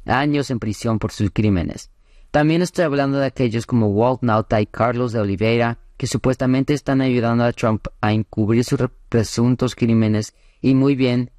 a 0.08 0.18
años 0.18 0.50
en 0.50 0.58
prisión 0.58 0.98
por 0.98 1.12
sus 1.12 1.30
crímenes. 1.30 1.92
También 2.32 2.64
estoy 2.64 2.86
hablando 2.86 3.20
de 3.20 3.28
aquellos 3.28 3.68
como 3.68 3.90
Walt 3.90 4.24
Nauta 4.24 4.60
y 4.60 4.66
Carlos 4.66 5.12
de 5.12 5.20
Oliveira, 5.20 5.78
que 5.96 6.08
supuestamente 6.08 6.74
están 6.74 7.00
ayudando 7.00 7.44
a 7.44 7.54
Trump 7.54 7.86
a 8.02 8.12
encubrir 8.12 8.64
sus 8.64 8.80
presuntos 9.08 9.76
crímenes 9.76 10.34
y 10.62 10.74
muy 10.74 10.96
bien 10.96 11.30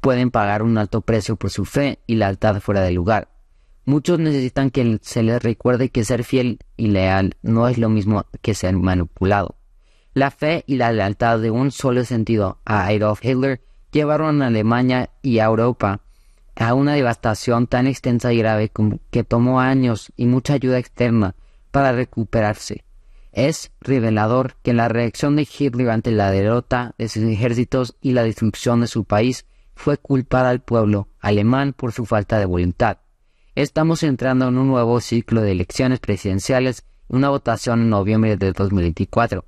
pueden 0.00 0.32
pagar 0.32 0.64
un 0.64 0.78
alto 0.78 1.00
precio 1.02 1.36
por 1.36 1.50
su 1.50 1.64
fe 1.64 2.00
y 2.08 2.16
lealtad 2.16 2.60
fuera 2.60 2.80
de 2.80 2.90
lugar. 2.90 3.28
Muchos 3.84 4.18
necesitan 4.18 4.70
que 4.70 4.98
se 5.00 5.22
les 5.22 5.40
recuerde 5.40 5.90
que 5.90 6.02
ser 6.02 6.24
fiel 6.24 6.58
y 6.76 6.88
leal 6.88 7.36
no 7.42 7.68
es 7.68 7.78
lo 7.78 7.88
mismo 7.88 8.26
que 8.42 8.54
ser 8.54 8.74
manipulado. 8.74 9.59
La 10.20 10.30
fe 10.30 10.64
y 10.66 10.76
la 10.76 10.92
lealtad 10.92 11.38
de 11.38 11.50
un 11.50 11.70
solo 11.70 12.04
sentido 12.04 12.58
a 12.66 12.88
Adolf 12.88 13.24
Hitler 13.24 13.62
llevaron 13.90 14.42
a 14.42 14.48
Alemania 14.48 15.08
y 15.22 15.38
a 15.38 15.46
Europa 15.46 16.02
a 16.56 16.74
una 16.74 16.92
devastación 16.92 17.66
tan 17.66 17.86
extensa 17.86 18.30
y 18.30 18.36
grave 18.36 18.68
como 18.68 19.00
que 19.10 19.24
tomó 19.24 19.60
años 19.60 20.12
y 20.18 20.26
mucha 20.26 20.52
ayuda 20.52 20.76
externa 20.76 21.36
para 21.70 21.92
recuperarse. 21.92 22.84
Es 23.32 23.72
revelador 23.80 24.56
que 24.62 24.74
la 24.74 24.88
reacción 24.88 25.36
de 25.36 25.48
Hitler 25.58 25.88
ante 25.88 26.10
la 26.10 26.30
derrota 26.30 26.94
de 26.98 27.08
sus 27.08 27.22
ejércitos 27.22 27.96
y 28.02 28.12
la 28.12 28.22
destrucción 28.22 28.82
de 28.82 28.88
su 28.88 29.04
país 29.04 29.46
fue 29.74 29.96
culpar 29.96 30.44
al 30.44 30.60
pueblo 30.60 31.08
alemán 31.20 31.72
por 31.72 31.92
su 31.92 32.04
falta 32.04 32.38
de 32.38 32.44
voluntad. 32.44 32.98
Estamos 33.54 34.02
entrando 34.02 34.48
en 34.48 34.58
un 34.58 34.68
nuevo 34.68 35.00
ciclo 35.00 35.40
de 35.40 35.52
elecciones 35.52 35.98
presidenciales 35.98 36.84
una 37.08 37.30
votación 37.30 37.80
en 37.80 37.88
noviembre 37.88 38.36
de 38.36 38.52
2024. 38.52 39.46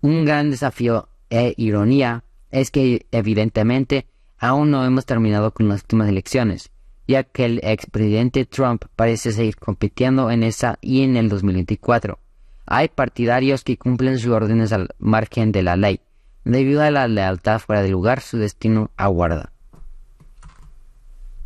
Un 0.00 0.24
gran 0.24 0.50
desafío 0.50 1.08
e 1.30 1.54
ironía 1.56 2.24
es 2.50 2.70
que 2.70 3.06
evidentemente 3.10 4.06
aún 4.38 4.70
no 4.70 4.84
hemos 4.84 5.06
terminado 5.06 5.52
con 5.52 5.68
las 5.68 5.82
últimas 5.82 6.08
elecciones, 6.08 6.70
ya 7.08 7.24
que 7.24 7.44
el 7.44 7.60
expresidente 7.62 8.44
Trump 8.44 8.84
parece 8.94 9.32
seguir 9.32 9.56
compitiendo 9.56 10.30
en 10.30 10.42
esa 10.42 10.78
y 10.80 11.02
en 11.02 11.16
el 11.16 11.28
2024. 11.28 12.18
Hay 12.66 12.88
partidarios 12.88 13.64
que 13.64 13.78
cumplen 13.78 14.18
sus 14.18 14.32
órdenes 14.32 14.72
al 14.72 14.88
margen 14.98 15.52
de 15.52 15.62
la 15.62 15.76
ley. 15.76 16.00
Debido 16.44 16.82
a 16.82 16.90
la 16.90 17.08
lealtad 17.08 17.60
fuera 17.60 17.82
de 17.82 17.88
lugar, 17.88 18.20
su 18.20 18.38
destino 18.38 18.90
aguarda. 18.96 19.52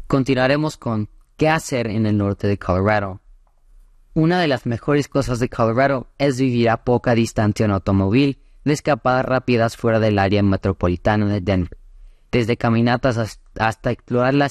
Continuaremos 0.06 0.76
con 0.76 1.08
¿Qué 1.36 1.48
hacer 1.48 1.86
en 1.86 2.04
el 2.04 2.18
norte 2.18 2.46
de 2.46 2.58
Colorado? 2.58 3.20
Una 4.12 4.40
de 4.40 4.48
las 4.48 4.66
mejores 4.66 5.06
cosas 5.06 5.38
de 5.38 5.48
Colorado 5.48 6.08
es 6.18 6.40
vivir 6.40 6.68
a 6.68 6.78
poca 6.78 7.14
distancia 7.14 7.64
en 7.64 7.70
automóvil 7.70 8.40
de 8.64 8.72
escapadas 8.72 9.24
rápidas 9.24 9.76
fuera 9.76 10.00
del 10.00 10.18
área 10.18 10.42
metropolitana 10.42 11.26
de 11.26 11.40
Denver, 11.40 11.78
desde 12.32 12.56
caminatas 12.56 13.38
hasta 13.56 13.90
explorar 13.92 14.34
la, 14.34 14.50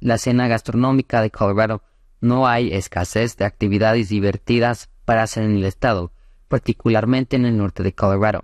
la 0.00 0.14
escena 0.16 0.48
gastronómica 0.48 1.22
de 1.22 1.30
Colorado. 1.30 1.82
No 2.20 2.48
hay 2.48 2.72
escasez 2.72 3.36
de 3.36 3.44
actividades 3.44 4.08
divertidas 4.08 4.90
para 5.04 5.22
hacer 5.22 5.44
en 5.44 5.54
el 5.54 5.66
estado, 5.66 6.10
particularmente 6.48 7.36
en 7.36 7.46
el 7.46 7.56
norte 7.56 7.84
de 7.84 7.94
Colorado. 7.94 8.40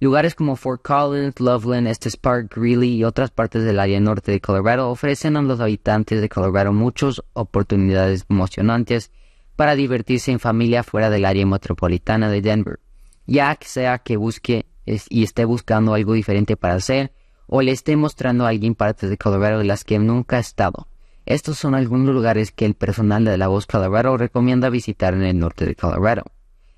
Lugares 0.00 0.34
como 0.34 0.56
Fort 0.56 0.80
Collins, 0.80 1.40
Loveland, 1.40 1.88
Estes 1.88 2.16
Park, 2.16 2.54
Greeley 2.56 2.94
y 2.94 3.04
otras 3.04 3.30
partes 3.30 3.64
del 3.64 3.78
área 3.78 4.00
norte 4.00 4.32
de 4.32 4.40
Colorado 4.40 4.88
ofrecen 4.88 5.36
a 5.36 5.42
los 5.42 5.60
habitantes 5.60 6.22
de 6.22 6.30
Colorado 6.30 6.72
muchas 6.72 7.22
oportunidades 7.34 8.24
emocionantes 8.30 9.10
para 9.56 9.74
divertirse 9.74 10.32
en 10.32 10.40
familia 10.40 10.82
fuera 10.82 11.10
del 11.10 11.24
área 11.24 11.46
metropolitana 11.46 12.28
de 12.28 12.40
Denver, 12.40 12.80
ya 13.26 13.56
sea 13.60 13.98
que 13.98 14.16
busque 14.16 14.66
y 14.86 15.22
esté 15.22 15.44
buscando 15.44 15.94
algo 15.94 16.12
diferente 16.12 16.56
para 16.56 16.74
hacer 16.74 17.12
o 17.46 17.62
le 17.62 17.72
esté 17.72 17.96
mostrando 17.96 18.44
a 18.44 18.48
alguien 18.50 18.74
partes 18.74 19.10
de 19.10 19.18
Colorado 19.18 19.58
de 19.58 19.64
las 19.64 19.84
que 19.84 19.98
nunca 19.98 20.36
ha 20.36 20.40
estado. 20.40 20.88
Estos 21.26 21.58
son 21.58 21.74
algunos 21.74 22.14
lugares 22.14 22.52
que 22.52 22.66
el 22.66 22.74
personal 22.74 23.24
de 23.24 23.38
La 23.38 23.48
Voz 23.48 23.66
Colorado 23.66 24.16
recomienda 24.16 24.68
visitar 24.68 25.14
en 25.14 25.22
el 25.22 25.38
norte 25.38 25.64
de 25.64 25.74
Colorado. 25.74 26.24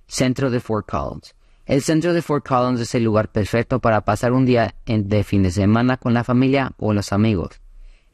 Centro 0.06 0.50
de 0.50 0.60
Fort 0.60 0.88
Collins. 0.88 1.34
El 1.64 1.82
centro 1.82 2.14
de 2.14 2.22
Fort 2.22 2.46
Collins 2.46 2.80
es 2.80 2.94
el 2.94 3.02
lugar 3.02 3.32
perfecto 3.32 3.80
para 3.80 4.02
pasar 4.02 4.32
un 4.32 4.46
día 4.46 4.76
de 4.86 5.24
fin 5.24 5.42
de 5.42 5.50
semana 5.50 5.96
con 5.96 6.14
la 6.14 6.22
familia 6.22 6.72
o 6.76 6.92
los 6.92 7.12
amigos. 7.12 7.60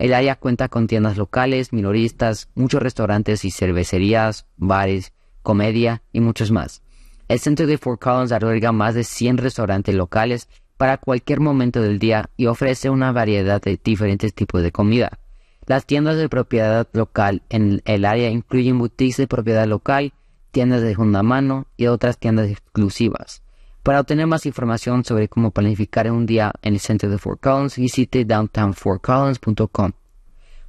El 0.03 0.15
área 0.15 0.35
cuenta 0.35 0.69
con 0.69 0.89
tiendas 0.89 1.17
locales, 1.17 1.73
minoristas, 1.73 2.49
muchos 2.57 2.83
restaurantes 2.83 3.45
y 3.45 3.53
cervecerías, 3.53 4.47
bares, 4.57 5.13
comedia 5.45 6.03
y 6.13 6.19
muchos 6.19 6.51
más. 6.51 6.83
El 7.29 7.39
centro 7.39 7.69
de 7.69 7.79
Fort 7.79 8.03
Collins 8.03 8.33
alberga 8.33 8.73
más 8.73 8.97
de 8.97 9.05
100 9.05 9.39
restaurantes 9.39 9.95
locales 9.95 10.49
para 10.77 10.97
cualquier 10.97 11.39
momento 11.39 11.81
del 11.81 12.01
día 12.01 12.31
y 12.37 12.47
ofrece 12.47 12.91
una 12.91 13.13
variedad 13.13 13.63
de 13.63 13.79
diferentes 13.81 14.35
tipos 14.35 14.61
de 14.65 14.73
comida. 14.73 15.21
Las 15.67 15.87
tiendas 15.87 16.17
de 16.17 16.29
propiedad 16.29 16.89
local 16.95 17.43
en 17.49 17.81
el 17.85 18.05
área 18.05 18.29
incluyen 18.29 18.81
boutiques 18.81 19.19
de 19.19 19.29
propiedad 19.29 19.69
local, 19.69 20.15
tiendas 20.51 20.83
de 20.83 20.89
segunda 20.89 21.23
mano 21.23 21.69
y 21.77 21.87
otras 21.87 22.19
tiendas 22.19 22.51
exclusivas. 22.51 23.45
Para 23.83 23.99
obtener 23.99 24.29
más 24.29 24.47
información 24.47 25.05
sobre 25.05 25.29
cómo 25.29 25.51
planificar 25.51 26.09
un 26.13 26.25
día 26.25 26.53
en 26.63 26.75
el 26.75 26.81
centro 26.81 27.11
de 27.11 27.19
Fort 27.19 27.41
Collins, 27.41 27.77
visite 27.77 28.25
downtownfortcollins.com. 28.25 29.93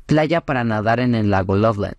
Playa 0.08 0.41
para 0.41 0.63
nadar 0.63 1.00
en 1.00 1.13
el 1.13 1.29
lago 1.29 1.55
Loveland. 1.55 1.98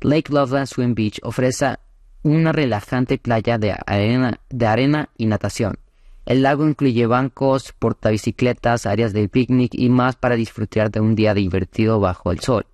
Lake 0.00 0.32
Loveland 0.32 0.66
Swim 0.66 0.94
Beach 0.94 1.20
ofrece 1.22 1.76
una 2.24 2.50
relajante 2.50 3.16
playa 3.16 3.58
de 3.58 3.76
arena, 3.86 4.40
de 4.50 4.66
arena 4.66 5.08
y 5.16 5.26
natación. 5.26 5.78
El 6.24 6.42
lago 6.42 6.66
incluye 6.66 7.06
bancos, 7.06 7.72
portabicicletas, 7.72 8.86
áreas 8.86 9.12
de 9.12 9.28
picnic 9.28 9.72
y 9.72 9.88
más 9.88 10.16
para 10.16 10.34
disfrutar 10.34 10.90
de 10.90 10.98
un 10.98 11.14
día 11.14 11.32
divertido 11.32 12.00
bajo 12.00 12.32
el 12.32 12.40
sol. 12.40 12.66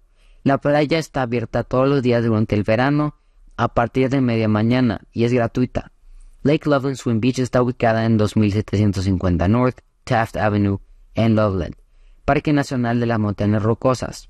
La 0.45 0.57
playa 0.57 0.99
está 0.99 1.23
abierta 1.23 1.63
todos 1.63 1.87
los 1.87 2.03
días 2.03 2.25
durante 2.25 2.55
el 2.55 2.63
verano 2.63 3.17
a 3.59 3.69
partir 3.69 4.09
de 4.09 4.23
media 4.23 4.49
mañana 4.49 5.03
y 5.13 5.25
es 5.25 5.33
gratuita. 5.35 5.92
Lake 6.45 6.69
Loveland 6.69 6.97
Swim 6.97 7.21
Beach 7.21 7.39
está 7.39 7.63
ubicada 7.63 8.05
en 8.05 8.17
2750 8.17 9.47
North 9.47 9.79
Taft 10.03 10.37
Avenue 10.37 10.81
en 11.15 11.37
Loveland, 11.37 11.77
Parque 12.25 12.53
Nacional 12.53 12.99
de 12.99 13.07
las 13.07 13.21
Montañas 13.21 13.63
Rocosas. 13.63 14.29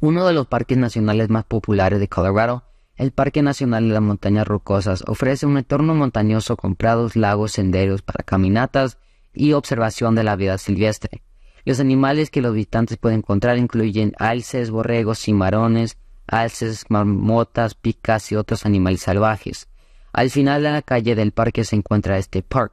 Uno 0.00 0.26
de 0.26 0.32
los 0.32 0.46
parques 0.46 0.78
nacionales 0.78 1.28
más 1.28 1.44
populares 1.44 2.00
de 2.00 2.08
Colorado, 2.08 2.64
el 2.96 3.12
Parque 3.12 3.42
Nacional 3.42 3.86
de 3.86 3.92
las 3.92 4.02
Montañas 4.02 4.48
Rocosas 4.48 5.04
ofrece 5.06 5.44
un 5.44 5.58
entorno 5.58 5.94
montañoso 5.94 6.56
con 6.56 6.74
prados, 6.74 7.16
lagos, 7.16 7.52
senderos 7.52 8.00
para 8.00 8.24
caminatas 8.24 8.96
y 9.34 9.52
observación 9.52 10.14
de 10.14 10.24
la 10.24 10.36
vida 10.36 10.56
silvestre. 10.56 11.22
Los 11.66 11.80
animales 11.80 12.30
que 12.30 12.40
los 12.40 12.54
visitantes 12.54 12.96
pueden 12.96 13.18
encontrar 13.18 13.58
incluyen 13.58 14.14
alces, 14.16 14.70
borregos, 14.70 15.18
cimarrones, 15.18 15.98
alces, 16.26 16.86
marmotas, 16.88 17.74
picas 17.74 18.32
y 18.32 18.36
otros 18.36 18.64
animales 18.64 19.02
salvajes. 19.02 19.69
Al 20.12 20.30
final 20.30 20.62
de 20.62 20.70
la 20.70 20.82
calle 20.82 21.14
del 21.14 21.32
parque 21.32 21.64
se 21.64 21.76
encuentra 21.76 22.18
este 22.18 22.42
park, 22.42 22.72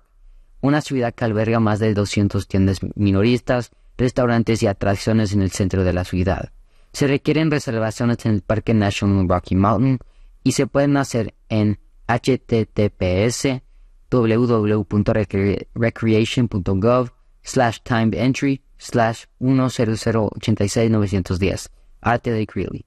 una 0.61 0.81
ciudad 0.81 1.13
que 1.13 1.25
alberga 1.25 1.59
más 1.59 1.79
de 1.79 1.93
200 1.93 2.47
tiendas 2.47 2.79
minoristas, 2.95 3.71
restaurantes 3.97 4.63
y 4.63 4.67
atracciones 4.67 5.33
en 5.33 5.41
el 5.41 5.51
centro 5.51 5.83
de 5.83 5.91
la 5.93 6.03
ciudad. 6.03 6.51
Se 6.93 7.07
requieren 7.07 7.51
reservaciones 7.51 8.25
en 8.25 8.33
el 8.33 8.41
Parque 8.41 8.73
National 8.73 9.29
Rocky 9.29 9.55
Mountain 9.55 9.99
y 10.43 10.53
se 10.53 10.65
pueden 10.67 10.97
hacer 10.97 11.35
en 11.49 11.79
https 12.07 13.61
www.recreation.gov 14.09 17.09
slash 17.43 17.79
time 17.83 18.09
entry 18.13 18.61
slash 18.77 19.25
10086 19.39 21.69
Arte 22.01 22.31
de 22.31 22.45
Greeley. 22.45 22.85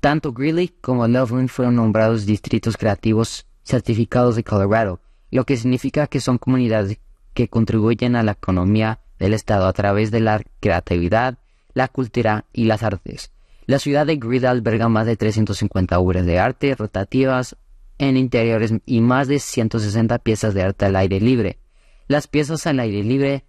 Tanto 0.00 0.32
Greeley 0.32 0.68
como 0.80 1.06
Loveland 1.06 1.48
fueron 1.48 1.76
nombrados 1.76 2.26
distritos 2.26 2.76
creativos 2.76 3.46
certificados 3.68 4.34
de 4.34 4.44
Colorado, 4.44 5.00
lo 5.30 5.44
que 5.44 5.56
significa 5.56 6.06
que 6.06 6.20
son 6.20 6.38
comunidades 6.38 6.98
que 7.34 7.48
contribuyen 7.48 8.16
a 8.16 8.22
la 8.22 8.32
economía 8.32 9.00
del 9.18 9.34
Estado 9.34 9.66
a 9.66 9.72
través 9.72 10.10
de 10.10 10.20
la 10.20 10.42
creatividad, 10.60 11.38
la 11.74 11.88
cultura 11.88 12.46
y 12.52 12.64
las 12.64 12.82
artes. 12.82 13.30
La 13.66 13.78
ciudad 13.78 14.06
de 14.06 14.16
Greeley 14.16 14.46
alberga 14.46 14.88
más 14.88 15.06
de 15.06 15.16
350 15.16 15.98
obras 15.98 16.24
de 16.24 16.38
arte 16.38 16.74
rotativas 16.74 17.56
en 17.98 18.16
interiores 18.16 18.72
y 18.86 19.00
más 19.00 19.28
de 19.28 19.38
160 19.38 20.18
piezas 20.20 20.54
de 20.54 20.62
arte 20.62 20.86
al 20.86 20.96
aire 20.96 21.20
libre. 21.20 21.58
Las 22.06 22.26
piezas 22.26 22.66
al 22.66 22.80
aire 22.80 23.02
libre 23.02 23.44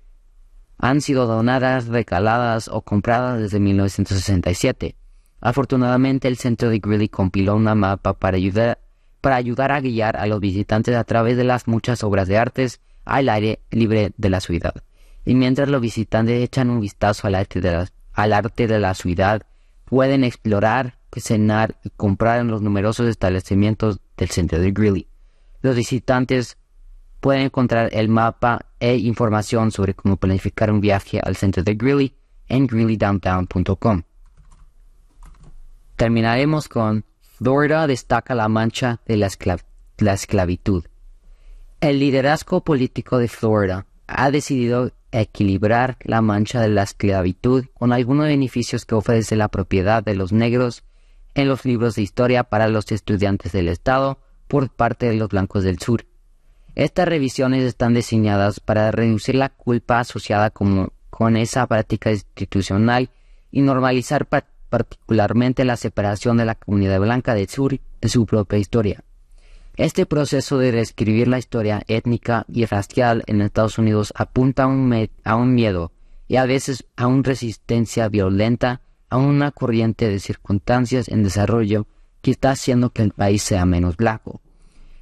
han 0.77 0.99
sido 0.99 1.25
donadas, 1.25 1.87
recaladas 1.87 2.67
o 2.67 2.81
compradas 2.81 3.39
desde 3.39 3.59
1967. 3.59 4.95
Afortunadamente, 5.39 6.27
el 6.27 6.35
centro 6.35 6.69
de 6.69 6.79
Greeley 6.79 7.07
compiló 7.07 7.55
una 7.55 7.75
mapa 7.75 8.13
para 8.13 8.35
ayudar 8.35 8.79
para 9.21 9.35
ayudar 9.35 9.71
a 9.71 9.81
guiar 9.81 10.17
a 10.17 10.25
los 10.25 10.39
visitantes 10.39 10.95
a 10.95 11.03
través 11.03 11.37
de 11.37 11.43
las 11.43 11.67
muchas 11.67 12.03
obras 12.03 12.27
de 12.27 12.37
artes 12.37 12.79
al 13.05 13.29
aire 13.29 13.59
libre 13.71 14.11
de 14.17 14.29
la 14.29 14.39
ciudad. 14.39 14.73
Y 15.25 15.35
mientras 15.35 15.69
los 15.69 15.81
visitantes 15.81 16.41
echan 16.41 16.69
un 16.69 16.79
vistazo 16.79 17.27
al 17.27 17.35
arte 17.35 17.61
de 17.61 18.79
la, 18.79 18.93
ciudad, 18.93 19.43
pueden 19.85 20.23
explorar, 20.23 20.97
cenar 21.15 21.75
y 21.83 21.89
comprar 21.89 22.39
en 22.39 22.47
los 22.47 22.61
numerosos 22.61 23.07
establecimientos 23.07 23.99
del 24.17 24.29
centro 24.29 24.59
de 24.59 24.71
Greeley. 24.71 25.07
Los 25.61 25.75
visitantes 25.75 26.57
pueden 27.19 27.43
encontrar 27.43 27.89
el 27.91 28.07
mapa 28.07 28.65
e 28.79 28.95
información 28.95 29.71
sobre 29.71 29.93
cómo 29.93 30.17
planificar 30.17 30.71
un 30.71 30.79
viaje 30.79 31.19
al 31.21 31.35
centro 31.35 31.63
de 31.63 31.75
Greeley 31.75 32.15
en 32.47 32.65
greeleydowntown.com. 32.65 34.03
Terminaremos 35.95 36.69
con 36.69 37.03
Florida 37.39 37.87
destaca 37.87 38.35
la 38.35 38.49
mancha 38.49 38.99
de 39.05 39.15
la, 39.15 40.13
esclavitud. 40.13 40.83
El 41.79 41.99
liderazgo 41.99 42.65
político 42.65 43.17
de 43.17 43.29
Florida 43.29 43.85
ha 44.07 44.29
decidido 44.29 44.91
equilibrar 45.13 45.95
la 46.01 46.21
mancha 46.21 46.59
de 46.59 46.67
la 46.67 46.83
esclavitud 46.83 47.63
con 47.73 47.93
algunos 47.93 48.25
beneficios 48.25 48.85
que 48.85 48.95
ofrece 48.95 49.37
la 49.37 49.47
propiedad 49.47 50.03
de 50.03 50.15
los 50.15 50.33
negros 50.33 50.83
en 51.33 51.47
los 51.47 51.63
libros 51.63 51.95
de 51.95 52.01
historia 52.01 52.43
para 52.43 52.67
los 52.67 52.91
estudiantes 52.91 53.53
del 53.53 53.69
Estado 53.69 54.19
por 54.49 54.69
parte 54.69 55.05
de 55.05 55.15
los 55.15 55.29
blancos 55.29 55.63
del 55.63 55.79
sur. 55.79 56.05
Estas 56.75 57.07
revisiones 57.07 57.63
están 57.63 57.93
diseñadas 57.93 58.59
para 58.59 58.91
reducir 58.91 59.35
la 59.35 59.47
culpa 59.47 60.01
asociada 60.01 60.49
con, 60.49 60.91
con 61.09 61.37
esa 61.37 61.65
práctica 61.67 62.11
institucional 62.11 63.11
y 63.49 63.61
normalizar 63.61 64.25
particularmente 64.69 65.65
la 65.65 65.77
separación 65.77 66.37
de 66.37 66.45
la 66.45 66.55
comunidad 66.55 66.99
blanca 66.99 67.33
del 67.33 67.49
sur 67.49 67.77
en 68.01 68.09
su 68.09 68.25
propia 68.25 68.59
historia. 68.59 69.03
Este 69.75 70.05
proceso 70.05 70.57
de 70.57 70.71
reescribir 70.71 71.27
la 71.27 71.39
historia 71.39 71.81
étnica 71.87 72.45
y 72.49 72.65
racial 72.65 73.23
en 73.27 73.41
Estados 73.41 73.77
Unidos 73.77 74.13
apunta 74.15 74.63
a 74.63 74.67
un, 74.67 75.09
a 75.23 75.35
un 75.35 75.53
miedo 75.53 75.91
y 76.27 76.35
a 76.35 76.45
veces 76.45 76.85
a 76.97 77.07
una 77.07 77.23
resistencia 77.23 78.09
violenta 78.09 78.81
a 79.09 79.17
una 79.17 79.51
corriente 79.51 80.07
de 80.07 80.19
circunstancias 80.19 81.07
en 81.07 81.23
desarrollo 81.23 81.87
que 82.21 82.31
está 82.31 82.51
haciendo 82.51 82.91
que 82.91 83.01
el 83.01 83.11
país 83.11 83.41
sea 83.41 83.65
menos 83.65 83.97
blanco. 83.97 84.41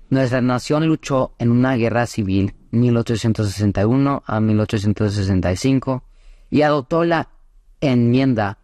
Nuestra 0.10 0.42
nación 0.42 0.88
luchó 0.88 1.34
en 1.40 1.52
una 1.52 1.76
guerra 1.76 2.06
civil 2.06 2.56
1861 2.72 4.24
a 4.26 4.40
1865 4.40 6.04
y 6.50 6.62
adoptó 6.62 7.04
la 7.04 7.30
enmienda 7.82 8.60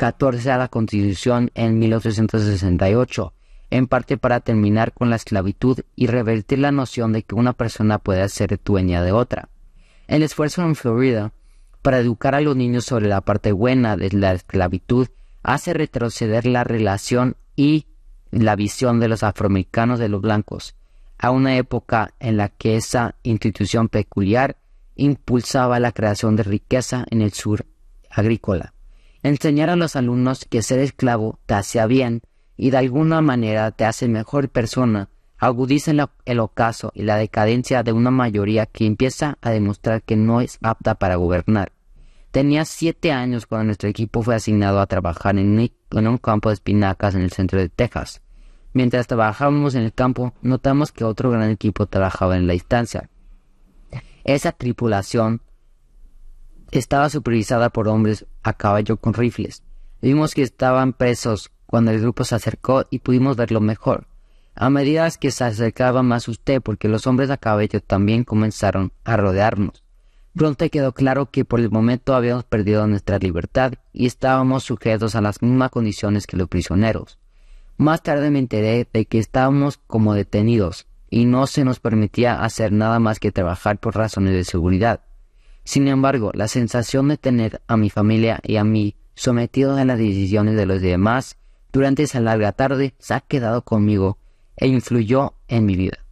14 0.00 0.50
a 0.50 0.56
la 0.56 0.68
Constitución 0.68 1.50
en 1.54 1.78
1868, 1.78 3.34
en 3.68 3.86
parte 3.86 4.16
para 4.16 4.40
terminar 4.40 4.94
con 4.94 5.10
la 5.10 5.16
esclavitud 5.16 5.80
y 5.94 6.06
revertir 6.06 6.58
la 6.58 6.72
noción 6.72 7.12
de 7.12 7.22
que 7.22 7.34
una 7.34 7.52
persona 7.52 7.98
puede 7.98 8.26
ser 8.30 8.58
dueña 8.64 9.02
de 9.02 9.12
otra. 9.12 9.50
El 10.08 10.22
esfuerzo 10.22 10.62
en 10.62 10.74
Florida 10.74 11.32
para 11.82 11.98
educar 11.98 12.34
a 12.34 12.40
los 12.40 12.56
niños 12.56 12.86
sobre 12.86 13.08
la 13.08 13.20
parte 13.20 13.52
buena 13.52 13.98
de 13.98 14.08
la 14.12 14.32
esclavitud 14.32 15.08
hace 15.42 15.74
retroceder 15.74 16.46
la 16.46 16.64
relación 16.64 17.36
y 17.54 17.84
la 18.30 18.56
visión 18.56 19.00
de 19.00 19.08
los 19.08 19.22
afroamericanos 19.22 19.98
de 19.98 20.08
los 20.08 20.22
blancos. 20.22 20.76
a 21.18 21.30
una 21.30 21.58
época 21.58 22.14
en 22.20 22.38
la 22.38 22.48
que 22.48 22.76
esa 22.76 23.16
institución 23.22 23.90
peculiar 23.90 24.56
impulsaba 24.94 25.78
la 25.78 25.92
creación 25.92 26.36
de 26.36 26.44
riqueza 26.44 27.04
en 27.10 27.20
el 27.20 27.34
sur 27.34 27.66
agrícola. 28.08 28.72
Enseñar 29.22 29.70
a 29.70 29.76
los 29.76 29.96
alumnos 29.96 30.46
que 30.48 30.62
ser 30.62 30.78
esclavo 30.78 31.38
te 31.46 31.54
hacía 31.54 31.86
bien 31.86 32.22
y 32.56 32.70
de 32.70 32.78
alguna 32.78 33.20
manera 33.20 33.70
te 33.70 33.84
hace 33.84 34.08
mejor 34.08 34.48
persona, 34.48 35.08
agudiza 35.38 35.92
el 36.24 36.40
ocaso 36.40 36.92
y 36.94 37.02
la 37.02 37.16
decadencia 37.16 37.82
de 37.82 37.92
una 37.92 38.10
mayoría 38.10 38.66
que 38.66 38.86
empieza 38.86 39.38
a 39.40 39.50
demostrar 39.50 40.02
que 40.02 40.16
no 40.16 40.40
es 40.40 40.58
apta 40.62 40.94
para 40.94 41.16
gobernar. 41.16 41.72
Tenía 42.30 42.64
siete 42.64 43.12
años 43.12 43.46
cuando 43.46 43.64
nuestro 43.64 43.88
equipo 43.88 44.22
fue 44.22 44.36
asignado 44.36 44.80
a 44.80 44.86
trabajar 44.86 45.36
en 45.38 45.58
un 45.90 46.18
campo 46.18 46.48
de 46.48 46.54
espinacas 46.54 47.14
en 47.14 47.22
el 47.22 47.32
centro 47.32 47.58
de 47.58 47.68
Texas. 47.68 48.22
Mientras 48.72 49.06
trabajábamos 49.06 49.74
en 49.74 49.82
el 49.82 49.92
campo, 49.92 50.32
notamos 50.42 50.92
que 50.92 51.04
otro 51.04 51.30
gran 51.30 51.50
equipo 51.50 51.86
trabajaba 51.86 52.36
en 52.36 52.46
la 52.46 52.52
distancia. 52.52 53.10
Esa 54.22 54.52
tripulación 54.52 55.42
estaba 56.72 57.10
supervisada 57.10 57.70
por 57.70 57.88
hombres 57.88 58.26
a 58.42 58.52
caballo 58.52 58.96
con 58.96 59.14
rifles. 59.14 59.62
Vimos 60.02 60.34
que 60.34 60.42
estaban 60.42 60.92
presos 60.92 61.50
cuando 61.66 61.90
el 61.90 62.00
grupo 62.00 62.24
se 62.24 62.34
acercó 62.34 62.84
y 62.90 63.00
pudimos 63.00 63.36
verlo 63.36 63.60
mejor. 63.60 64.06
A 64.54 64.70
medida 64.70 65.08
que 65.10 65.30
se 65.30 65.44
acercaba 65.44 66.02
más 66.02 66.28
usted 66.28 66.60
porque 66.60 66.88
los 66.88 67.06
hombres 67.06 67.30
a 67.30 67.36
caballo 67.36 67.80
también 67.80 68.24
comenzaron 68.24 68.92
a 69.04 69.16
rodearnos. 69.16 69.82
Pronto 70.34 70.68
quedó 70.68 70.92
claro 70.92 71.30
que 71.30 71.44
por 71.44 71.60
el 71.60 71.70
momento 71.70 72.14
habíamos 72.14 72.44
perdido 72.44 72.86
nuestra 72.86 73.18
libertad 73.18 73.74
y 73.92 74.06
estábamos 74.06 74.64
sujetos 74.64 75.14
a 75.14 75.20
las 75.20 75.42
mismas 75.42 75.70
condiciones 75.70 76.26
que 76.26 76.36
los 76.36 76.48
prisioneros. 76.48 77.18
Más 77.76 78.02
tarde 78.02 78.30
me 78.30 78.38
enteré 78.38 78.86
de 78.92 79.06
que 79.06 79.18
estábamos 79.18 79.78
como 79.86 80.14
detenidos 80.14 80.86
y 81.08 81.24
no 81.24 81.46
se 81.46 81.64
nos 81.64 81.80
permitía 81.80 82.42
hacer 82.42 82.72
nada 82.72 83.00
más 83.00 83.18
que 83.18 83.32
trabajar 83.32 83.78
por 83.78 83.96
razones 83.96 84.34
de 84.34 84.44
seguridad. 84.44 85.00
Sin 85.70 85.86
embargo, 85.86 86.32
la 86.34 86.48
sensación 86.48 87.06
de 87.06 87.16
tener 87.16 87.62
a 87.68 87.76
mi 87.76 87.90
familia 87.90 88.40
y 88.42 88.56
a 88.56 88.64
mí 88.64 88.96
sometidos 89.14 89.78
a 89.78 89.84
las 89.84 89.98
decisiones 89.98 90.56
de 90.56 90.66
los 90.66 90.80
demás 90.80 91.36
durante 91.72 92.02
esa 92.02 92.18
larga 92.18 92.50
tarde 92.50 92.94
se 92.98 93.14
ha 93.14 93.20
quedado 93.20 93.62
conmigo 93.62 94.18
e 94.56 94.66
influyó 94.66 95.34
en 95.46 95.66
mi 95.66 95.76
vida. 95.76 96.04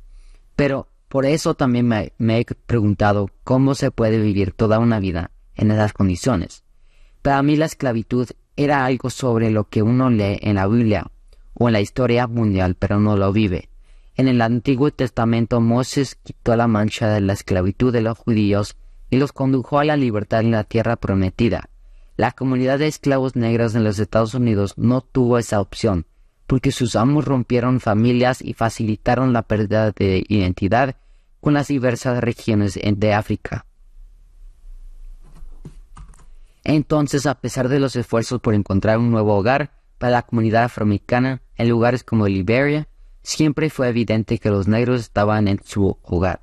Pero 0.55 0.87
por 1.09 1.27
eso 1.27 1.55
también 1.55 1.89
me, 1.89 2.13
he 2.39 2.45
preguntado 2.45 3.31
cómo 3.43 3.75
se 3.75 3.91
puede 3.91 4.21
vivir 4.21 4.53
toda 4.53 4.79
una 4.79 5.01
vida 5.01 5.33
en 5.57 5.73
esas 5.73 5.93
condiciones. 5.93 6.63
Para 7.21 7.43
mí 7.43 7.57
la 7.57 7.65
esclavitud 7.65 8.29
era 8.55 8.85
algo 8.85 9.11
sobre 9.11 9.51
lo 9.51 9.65
que 9.65 9.83
uno 9.83 10.09
lee 10.09 10.39
en 10.41 10.55
la 10.55 10.69
Biblia 10.69 11.11
o 11.55 11.69
en 11.69 11.73
la 11.73 11.81
historia 11.81 12.29
mundial, 12.29 12.77
pero 12.77 13.01
no 13.01 13.17
lo 13.17 13.33
vive. 13.33 13.71
En 14.15 14.29
el 14.29 14.41
Antiguo 14.41 14.93
Testamento 14.93 15.61
Moses 15.61 16.15
quitó 16.15 16.55
la 16.55 16.69
mancha 16.69 17.09
de 17.09 17.23
la 17.23 17.33
esclavitud 17.33 17.93
de 17.93 18.03
los 18.03 18.17
judíos 18.17 18.77
y 19.11 19.17
los 19.17 19.33
condujo 19.33 19.79
a 19.79 19.85
la 19.85 19.97
libertad 19.97 20.41
en 20.41 20.51
la 20.51 20.65
tierra 20.65 20.97
prometida. 20.97 21.71
La 22.17 22.33
comunidad 22.33 22.79
de 22.79 22.89
esclavos 22.89 23.37
negros 23.37 23.75
en 23.75 23.85
los 23.85 23.99
Estados 23.99 24.35
Unidos 24.35 24.75
no 24.77 25.01
tuvo 25.01 25.39
esa 25.39 25.61
opción, 25.61 26.07
porque 26.47 26.73
sus 26.73 26.97
amos 26.97 27.25
rompieron 27.25 27.79
familias 27.79 28.43
y 28.43 28.55
facilitaron 28.55 29.33
la 29.33 29.43
pérdida 29.43 29.93
de 29.93 30.25
identidad 30.29 30.97
con 31.41 31.55
las 31.55 31.69
diversas 31.69 32.21
regiones 32.21 32.79
de 32.83 33.13
África. 33.13 33.67
Entonces, 36.65 37.27
a 37.27 37.35
pesar 37.37 37.69
de 37.69 37.79
los 37.79 37.97
esfuerzos 37.97 38.41
por 38.41 38.55
encontrar 38.55 38.99
un 38.99 39.11
nuevo 39.11 39.37
hogar 39.37 39.73
para 39.99 40.13
la 40.13 40.23
comunidad 40.23 40.65
afroamericana 40.65 41.41
en 41.57 41.69
lugares 41.69 42.05
como 42.05 42.27
Liberia, 42.27 42.89
siempre 43.23 43.71
fue 43.71 43.89
evidente 43.89 44.39
que 44.39 44.51
los 44.51 44.69
negros 44.69 45.01
estaban 45.01 45.49
en 45.49 45.61
su 45.65 45.99
hogar. 46.03 46.43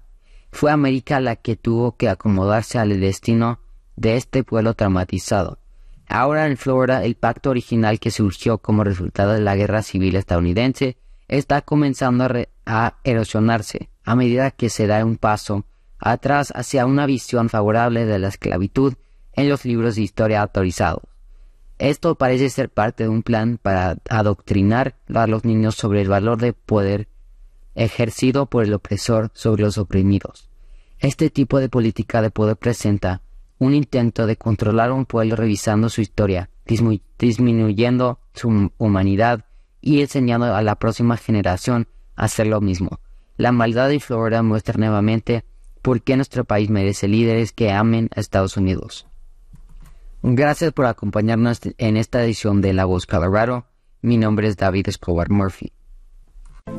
Fue 0.56 0.72
América 0.72 1.20
la 1.20 1.36
que 1.36 1.58
tuvo 1.58 1.98
que 1.98 2.08
acomodarse 2.08 2.80
al 2.80 2.98
destino 3.02 3.60
de 3.98 4.15
este 4.15 4.46
pueblo 4.46 4.74
traumatizado. 4.74 5.60
Ahora 6.08 6.48
en 6.48 6.56
Florida, 6.56 7.04
el 7.04 7.15
pacto 7.15 7.50
original 7.50 8.00
que 8.00 8.10
surgió 8.10 8.60
como 8.60 8.86
resultado 8.86 9.34
de 9.34 9.41
la 9.41 9.58
guerra 9.58 9.82
civil 9.82 10.15
estadounidense 10.15 10.96
está 11.28 11.60
comenzando 11.60 12.26
a, 12.65 12.96
erosionarse 13.04 13.89
a 14.06 14.15
medida 14.15 14.50
que 14.50 14.70
se 14.70 14.88
da 14.88 15.04
un 15.04 15.18
paso 15.18 15.65
atrás 16.00 16.54
hacia 16.56 16.86
una 16.86 17.06
visión 17.06 17.50
favorable 17.50 18.06
de 18.06 18.18
la 18.18 18.30
esclavitud 18.30 18.94
en 19.34 19.50
los 19.50 19.65
libros 19.65 19.98
de 19.98 20.04
historia 20.04 20.41
autorizados. 20.41 21.04
Esto 21.80 22.15
parece 22.15 22.50
ser 22.50 22.70
parte 22.70 23.04
de 23.04 23.10
un 23.10 23.24
plan 23.24 23.60
para 23.62 23.98
adoctrinar 24.10 24.96
a 25.13 25.28
los 25.28 25.44
niños 25.44 25.76
sobre 25.76 26.00
el 26.00 26.08
valor 26.08 26.38
de 26.39 26.54
poder 26.54 27.10
ejercido 27.76 28.48
por 28.48 28.63
el 28.63 28.74
opresor 28.74 29.30
sobre 29.34 29.63
los 29.63 29.78
oprimidos. 29.78 30.44
Este 31.06 31.30
tipo 31.30 31.60
de 31.60 31.70
política 31.70 32.24
de 32.24 32.32
poder 32.32 32.58
presenta 32.58 33.22
un 33.60 33.76
intento 33.76 34.26
de 34.26 34.38
controlar 34.38 34.89
a 34.89 34.96
un 34.96 35.06
pueblo 35.06 35.36
revisando 35.36 35.88
su 35.88 36.02
historia, 36.02 36.50
disminuyendo 36.65 38.18
su 38.34 38.72
humanidad 38.80 39.46
y 39.82 40.02
enseñando 40.02 40.56
a 40.56 40.63
la 40.63 40.80
próxima 40.80 41.15
generación 41.15 41.88
a 42.15 42.24
hacer 42.24 42.48
lo 42.48 42.60
mismo. 42.60 43.02
La 43.38 43.52
maldad 43.52 43.89
de 43.89 44.00
Florida 44.00 44.41
muestra 44.41 44.80
nuevamente 44.80 45.46
por 45.84 46.02
qué 46.02 46.15
nuestro 46.15 46.44
país 46.44 46.72
merece 46.72 47.08
líderes 47.08 47.52
que 47.52 47.72
amen 47.72 48.10
a 48.15 48.20
Estados 48.20 48.58
Unidos. 48.58 49.06
Gracias 50.24 50.74
por 50.74 50.88
acompañarnos 50.88 51.60
en 51.78 51.98
esta 51.98 52.24
edición 52.24 52.62
de 52.62 52.74
La 52.74 52.86
Voz 52.86 53.06
Colorado. 53.06 53.68
Mi 54.02 54.18
nombre 54.18 54.48
es 54.48 54.58
David 54.58 54.89
Escobar 54.89 55.30
Murphy. 55.30 55.72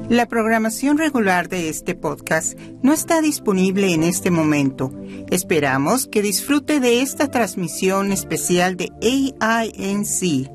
La 0.09 0.27
programación 0.27 0.99
regular 0.99 1.49
de 1.49 1.68
este 1.68 1.96
podcast 1.96 2.57
no 2.81 2.92
está 2.92 3.20
disponible 3.20 3.92
en 3.92 4.05
este 4.05 4.31
momento. 4.31 4.92
Esperamos 5.31 6.07
que 6.07 6.22
disfrute 6.22 6.79
de 6.79 7.03
esta 7.03 7.29
transmisión 7.29 8.12
especial 8.12 8.77
de 8.77 8.92
AINC. 9.40 10.49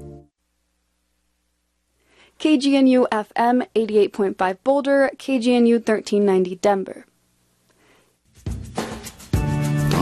KGNU 2.38 3.08
FM 3.12 3.70
88.5 3.76 4.58
Boulder, 4.64 5.12
KGNU 5.18 5.80
1390 5.80 6.70
Denver. 6.70 7.11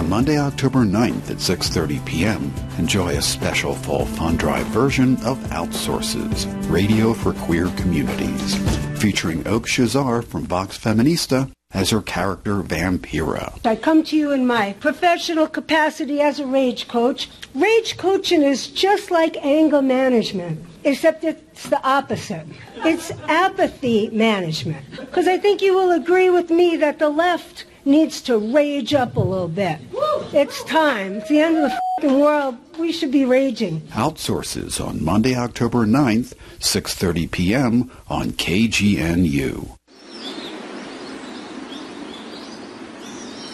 Monday, 0.10 0.40
October 0.40 0.80
9th 0.80 1.30
at 1.30 1.38
6:30 1.38 2.04
p.m., 2.04 2.52
enjoy 2.80 3.10
a 3.16 3.22
special 3.22 3.76
fall 3.76 4.08
fun 4.08 4.38
drive 4.38 4.66
version 4.68 5.18
of 5.18 5.38
Outsources, 5.52 6.48
Radio 6.68 7.14
for 7.14 7.34
Queer 7.34 7.68
Communities, 7.78 8.56
featuring 9.00 9.48
Oak 9.48 9.68
Shazar 9.68 10.24
from 10.24 10.48
Vox 10.48 10.80
Feminista 10.80 11.52
as 11.76 11.92
her 11.92 12.02
character 12.02 12.64
Vampira. 12.64 13.64
I 13.64 13.76
come 13.76 14.02
to 14.06 14.18
you 14.18 14.32
in 14.32 14.48
my 14.48 14.74
professional 14.80 15.46
capacity 15.46 16.22
as 16.22 16.40
a 16.40 16.48
rage 16.48 16.88
coach. 16.88 17.30
Rage 17.54 17.96
coaching 17.98 18.42
is 18.42 18.66
just 18.66 19.12
like 19.12 19.38
anger 19.46 19.84
management, 19.84 20.66
except 20.84 21.24
it's 21.24 21.70
the 21.70 21.82
opposite. 21.88 22.48
It's 22.78 23.12
apathy 23.28 24.10
management. 24.10 24.90
Because 24.90 25.28
I 25.28 25.38
think 25.38 25.62
you 25.62 25.76
will 25.76 25.92
agree 25.92 26.32
with 26.32 26.50
me 26.50 26.78
that 26.78 26.98
the 26.98 27.10
left 27.10 27.66
needs 27.86 28.22
to 28.22 28.38
rage 28.38 28.94
up 28.94 29.16
a 29.16 29.20
little 29.20 29.48
bit. 29.48 29.80
It's 30.34 30.64
time. 30.64 31.16
It's 31.16 31.30
the 31.30 31.40
end 31.40 31.58
of 31.58 31.72
the 32.02 32.14
world. 32.14 32.58
We 32.78 32.92
should 32.92 33.12
be 33.12 33.26
raging. 33.26 33.82
Outsources 33.92 34.80
on 34.80 35.04
Monday, 35.04 35.36
October 35.36 35.86
9th, 35.86 36.34
6.30 36.60 37.32
p.m. 37.32 37.92
on 38.08 38.32
KGNU. 38.32 39.76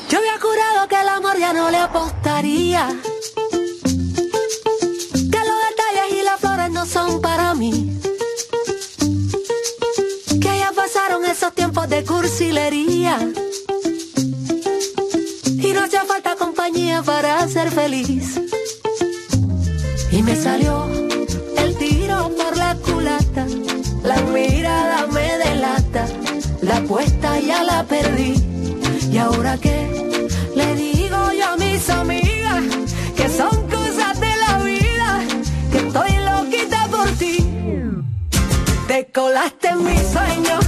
Yo 0.09 0.19
había 0.19 0.39
jurado 0.39 0.87
que 0.87 1.01
el 1.01 1.09
amor 1.09 1.39
ya 1.39 1.53
no 1.53 1.71
le 1.71 1.77
apostaría. 1.77 2.87
Que 5.31 5.39
los 5.49 5.59
detalles 5.69 6.11
y 6.11 6.23
las 6.23 6.39
flores 6.39 6.71
no 6.71 6.85
son 6.85 7.21
para 7.21 7.55
mí. 7.55 7.99
Que 10.29 10.59
ya 10.59 10.71
pasaron 10.75 11.25
esos 11.25 11.53
tiempos 11.53 11.89
de 11.89 12.03
cursilería 12.03 13.17
no 15.75 15.83
hacía 15.83 16.05
falta 16.05 16.35
compañía 16.35 17.03
para 17.03 17.47
ser 17.47 17.69
feliz. 17.69 18.39
Y 20.11 20.23
me 20.23 20.35
salió 20.35 20.89
el 21.57 21.77
tiro 21.77 22.31
por 22.37 22.57
la 22.57 22.75
culata, 22.75 23.45
la 24.03 24.21
mirada 24.21 25.07
me 25.07 25.37
delata, 25.37 26.07
la 26.61 26.77
apuesta 26.77 27.39
ya 27.39 27.63
la 27.63 27.83
perdí. 27.83 28.35
¿Y 29.11 29.17
ahora 29.17 29.57
qué? 29.57 29.77
Le 30.55 30.75
digo 30.75 31.31
yo 31.33 31.45
a 31.45 31.57
mis 31.57 31.89
amigas 31.89 32.63
que 33.17 33.27
son 33.29 33.67
cosas 33.69 34.19
de 34.19 34.33
la 34.47 34.63
vida, 34.63 35.23
que 35.71 35.77
estoy 35.79 36.11
loquita 36.31 36.87
por 36.89 37.09
ti. 37.11 37.45
Te 38.87 39.07
colaste 39.11 39.67
en 39.67 39.83
mis 39.83 40.01
sueños 40.13 40.64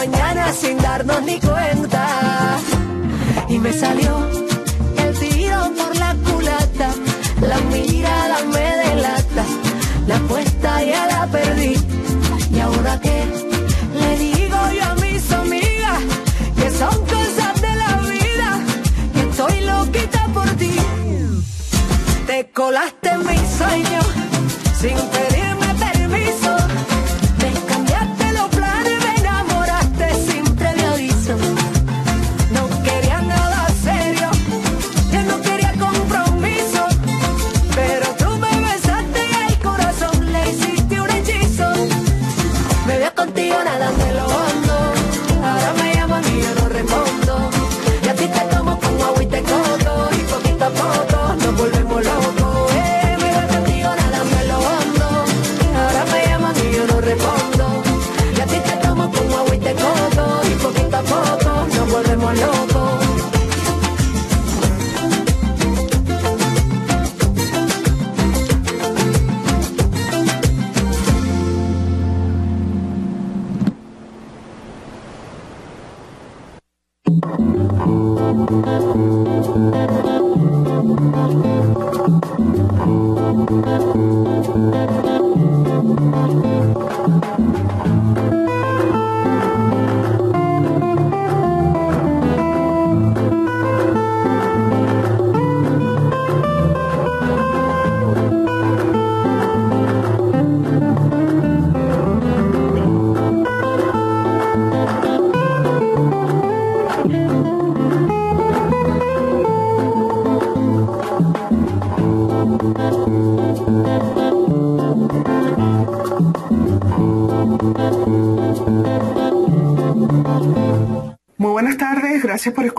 mañana 0.00 0.50
sin 0.54 0.78
darnos 0.78 1.22
ni 1.24 1.38
cuenta. 1.40 2.58
Y 3.48 3.58
me 3.58 3.70
salió 3.72 4.49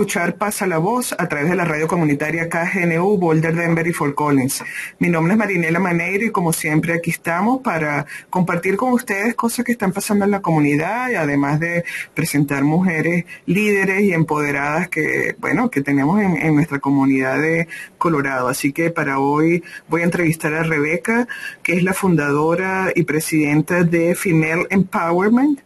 escuchar 0.01 0.35
Pasa 0.35 0.65
la 0.65 0.79
Voz 0.79 1.13
a 1.15 1.27
través 1.27 1.51
de 1.51 1.55
la 1.55 1.63
radio 1.63 1.87
comunitaria 1.87 2.49
KGNU 2.49 3.19
Boulder, 3.19 3.53
Denver 3.53 3.85
y 3.85 3.93
Fort 3.93 4.15
Collins. 4.15 4.63
Mi 4.97 5.09
nombre 5.09 5.33
es 5.33 5.37
Marinela 5.37 5.77
Maneiro 5.77 6.25
y 6.25 6.31
como 6.31 6.53
siempre 6.53 6.93
aquí 6.93 7.11
estamos 7.11 7.61
para 7.61 8.07
compartir 8.31 8.77
con 8.77 8.93
ustedes 8.93 9.35
cosas 9.35 9.63
que 9.63 9.73
están 9.73 9.91
pasando 9.91 10.25
en 10.25 10.31
la 10.31 10.41
comunidad 10.41 11.11
y 11.11 11.15
además 11.15 11.59
de 11.59 11.85
presentar 12.15 12.63
mujeres 12.63 13.25
líderes 13.45 14.01
y 14.01 14.11
empoderadas 14.11 14.89
que, 14.89 15.35
bueno, 15.37 15.69
que 15.69 15.81
tenemos 15.83 16.19
en, 16.19 16.35
en 16.35 16.55
nuestra 16.55 16.79
comunidad 16.79 17.39
de 17.39 17.67
Colorado. 17.99 18.47
Así 18.47 18.73
que 18.73 18.89
para 18.89 19.19
hoy 19.19 19.63
voy 19.87 20.01
a 20.01 20.05
entrevistar 20.05 20.55
a 20.55 20.63
Rebeca, 20.63 21.27
que 21.61 21.73
es 21.73 21.83
la 21.83 21.93
fundadora 21.93 22.91
y 22.95 23.03
presidenta 23.03 23.83
de 23.83 24.15
Female 24.15 24.65
Empowerment. 24.71 25.59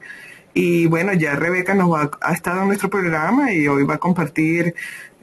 Y 0.57 0.85
bueno, 0.85 1.11
ya 1.11 1.35
Rebeca 1.35 1.75
nos 1.75 1.91
va, 1.91 2.09
ha 2.21 2.31
estado 2.31 2.61
en 2.61 2.67
nuestro 2.67 2.89
programa 2.89 3.51
y 3.51 3.67
hoy 3.67 3.83
va 3.83 3.95
a 3.95 3.97
compartir 3.97 4.73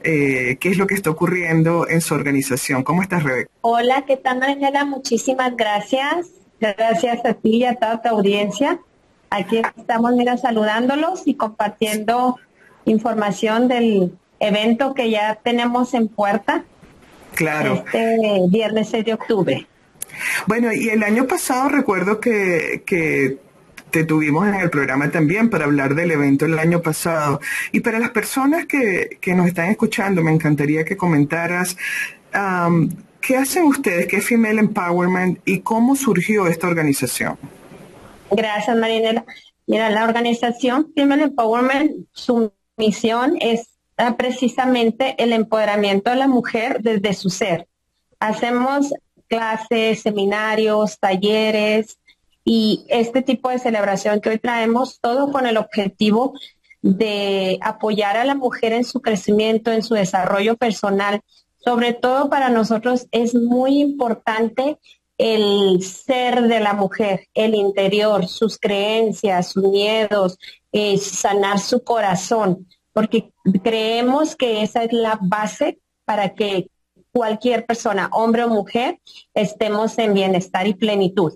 eh, 0.05 0.59
qué 0.61 0.69
es 0.69 0.77
lo 0.77 0.87
que 0.87 0.95
está 0.95 1.09
ocurriendo 1.09 1.89
en 1.89 2.03
su 2.03 2.13
organización. 2.15 2.83
¿Cómo 2.83 3.01
estás, 3.01 3.23
Rebeca? 3.23 3.51
Hola, 3.63 4.05
¿qué 4.07 4.19
tal, 4.19 4.41
Mariela? 4.41 4.85
Muchísimas 4.85 5.57
gracias. 5.57 6.29
Gracias 6.61 7.25
a 7.25 7.33
ti 7.33 7.57
y 7.57 7.65
a 7.65 7.77
toda 7.77 8.03
tu 8.03 8.11
audiencia. 8.11 8.79
Aquí 9.31 9.63
estamos, 9.79 10.13
mira, 10.13 10.37
saludándolos 10.37 11.23
y 11.25 11.35
compartiendo 11.35 12.37
información 12.85 13.69
del 13.69 14.13
evento 14.39 14.93
que 14.93 15.11
ya 15.11 15.37
tenemos 15.43 15.95
en 15.95 16.09
puerta. 16.09 16.65
Claro. 17.35 17.73
Este 17.73 18.19
viernes 18.51 18.91
6 18.91 19.07
de 19.07 19.15
octubre. 19.15 19.67
Bueno, 20.47 20.75
y 20.75 20.91
el 20.91 21.03
año 21.03 21.27
pasado 21.27 21.71
recuerdo 21.71 22.21
que, 22.21 22.83
que 22.85 23.39
te 23.93 24.05
tuvimos 24.05 24.49
en 24.49 24.55
el 24.55 24.71
programa 24.71 25.11
también 25.11 25.51
para 25.51 25.67
hablar 25.67 25.95
del 25.95 26.11
evento 26.11 26.47
el 26.47 26.59
año 26.59 26.81
pasado. 26.81 27.41
Y 27.71 27.81
para 27.81 27.99
las 27.99 28.11
personas 28.11 28.67
que, 28.67 29.19
que 29.21 29.35
nos 29.35 29.47
están 29.47 29.69
escuchando, 29.69 30.23
me 30.23 30.33
encantaría 30.33 30.85
que 30.85 30.97
comentaras 30.97 31.77
um, 32.35 32.89
qué 33.21 33.37
hacen 33.37 33.65
ustedes, 33.65 34.07
qué 34.07 34.17
es 34.17 34.27
Female 34.27 34.59
Empowerment 34.59 35.39
y 35.45 35.61
cómo 35.61 35.95
surgió 35.95 36.47
esta 36.47 36.67
organización. 36.67 37.39
Gracias, 38.31 38.77
Marinela. 38.77 39.25
Mira, 39.67 39.91
la 39.91 40.05
organización 40.05 40.91
Female 40.97 41.25
Empowerment, 41.25 42.07
su 42.13 42.53
misión 42.79 43.37
es 43.41 43.69
ah, 43.99 44.17
precisamente 44.17 45.15
el 45.19 45.35
empoderamiento 45.35 46.11
de 46.11 46.17
la 46.17 46.29
mujer 46.29 46.81
desde 46.81 47.13
su 47.13 47.29
ser. 47.29 47.69
Hacemos 48.19 48.93
clases, 49.29 50.01
seminarios, 50.01 50.99
talleres, 50.99 51.99
y 52.45 52.85
este 52.89 53.23
tipo 53.23 53.51
de 53.51 53.59
celebración 53.59 54.21
que 54.21 54.31
hoy 54.31 54.39
traemos, 54.39 55.01
todo 55.01 55.31
con 55.31 55.47
el 55.47 55.57
objetivo 55.57 56.35
de 56.83 57.59
apoyar 57.63 58.17
a 58.17 58.25
la 58.25 58.35
mujer 58.35 58.73
en 58.73 58.85
su 58.85 59.01
crecimiento, 59.01 59.71
en 59.71 59.83
su 59.83 59.95
desarrollo 59.95 60.57
personal. 60.57 61.21
Sobre 61.59 61.93
todo 61.93 62.29
para 62.29 62.49
nosotros 62.49 63.07
es 63.13 63.35
muy 63.35 63.81
importante 63.81 64.79
el 65.17 65.83
ser 65.83 66.43
de 66.43 66.59
la 66.59 66.73
mujer, 66.73 67.29
el 67.35 67.55
interior, 67.55 68.27
sus 68.27 68.59
creencias, 68.59 69.53
sus 69.53 69.63
miedos, 69.63 70.39
eh, 70.73 70.99
sanar 70.99 71.61
su 71.61 71.85
corazón, 71.85 72.67
porque 72.93 73.33
creemos 73.63 74.35
que 74.35 74.63
esa 74.63 74.83
es 74.83 74.93
la 74.93 75.19
base 75.23 75.79
para 76.05 76.35
que 76.35 76.69
cualquier 77.13 77.67
persona, 77.67 78.09
hombre 78.13 78.43
o 78.43 78.49
mujer, 78.49 78.99
estemos 79.35 79.97
en 79.99 80.15
bienestar 80.15 80.67
y 80.67 80.75
plenitud. 80.75 81.35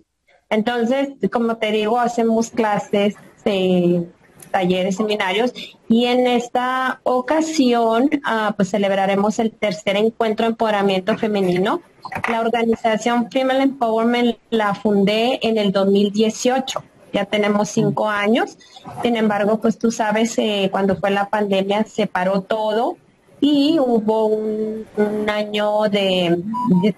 Entonces, 0.48 1.08
como 1.30 1.56
te 1.56 1.72
digo, 1.72 1.98
hacemos 1.98 2.50
clases, 2.50 3.16
eh, 3.44 4.06
talleres, 4.50 4.96
seminarios 4.96 5.52
y 5.88 6.06
en 6.06 6.26
esta 6.26 7.00
ocasión 7.02 8.08
ah, 8.24 8.54
pues 8.56 8.70
celebraremos 8.70 9.38
el 9.38 9.50
tercer 9.52 9.96
encuentro 9.96 10.44
de 10.44 10.50
empoderamiento 10.50 11.16
femenino. 11.18 11.82
La 12.28 12.40
organización 12.40 13.30
Female 13.30 13.62
Empowerment 13.62 14.38
la 14.50 14.74
fundé 14.74 15.40
en 15.42 15.58
el 15.58 15.72
2018. 15.72 16.82
Ya 17.12 17.24
tenemos 17.24 17.68
cinco 17.68 18.08
años. 18.08 18.56
Sin 19.02 19.16
embargo, 19.16 19.60
pues 19.60 19.78
tú 19.78 19.90
sabes, 19.90 20.38
eh, 20.38 20.68
cuando 20.70 20.96
fue 20.96 21.10
la 21.10 21.28
pandemia 21.28 21.84
se 21.84 22.06
paró 22.06 22.42
todo 22.42 22.96
y 23.48 23.78
hubo 23.78 24.26
un, 24.26 24.86
un 24.96 25.30
año 25.30 25.82
de, 25.88 26.42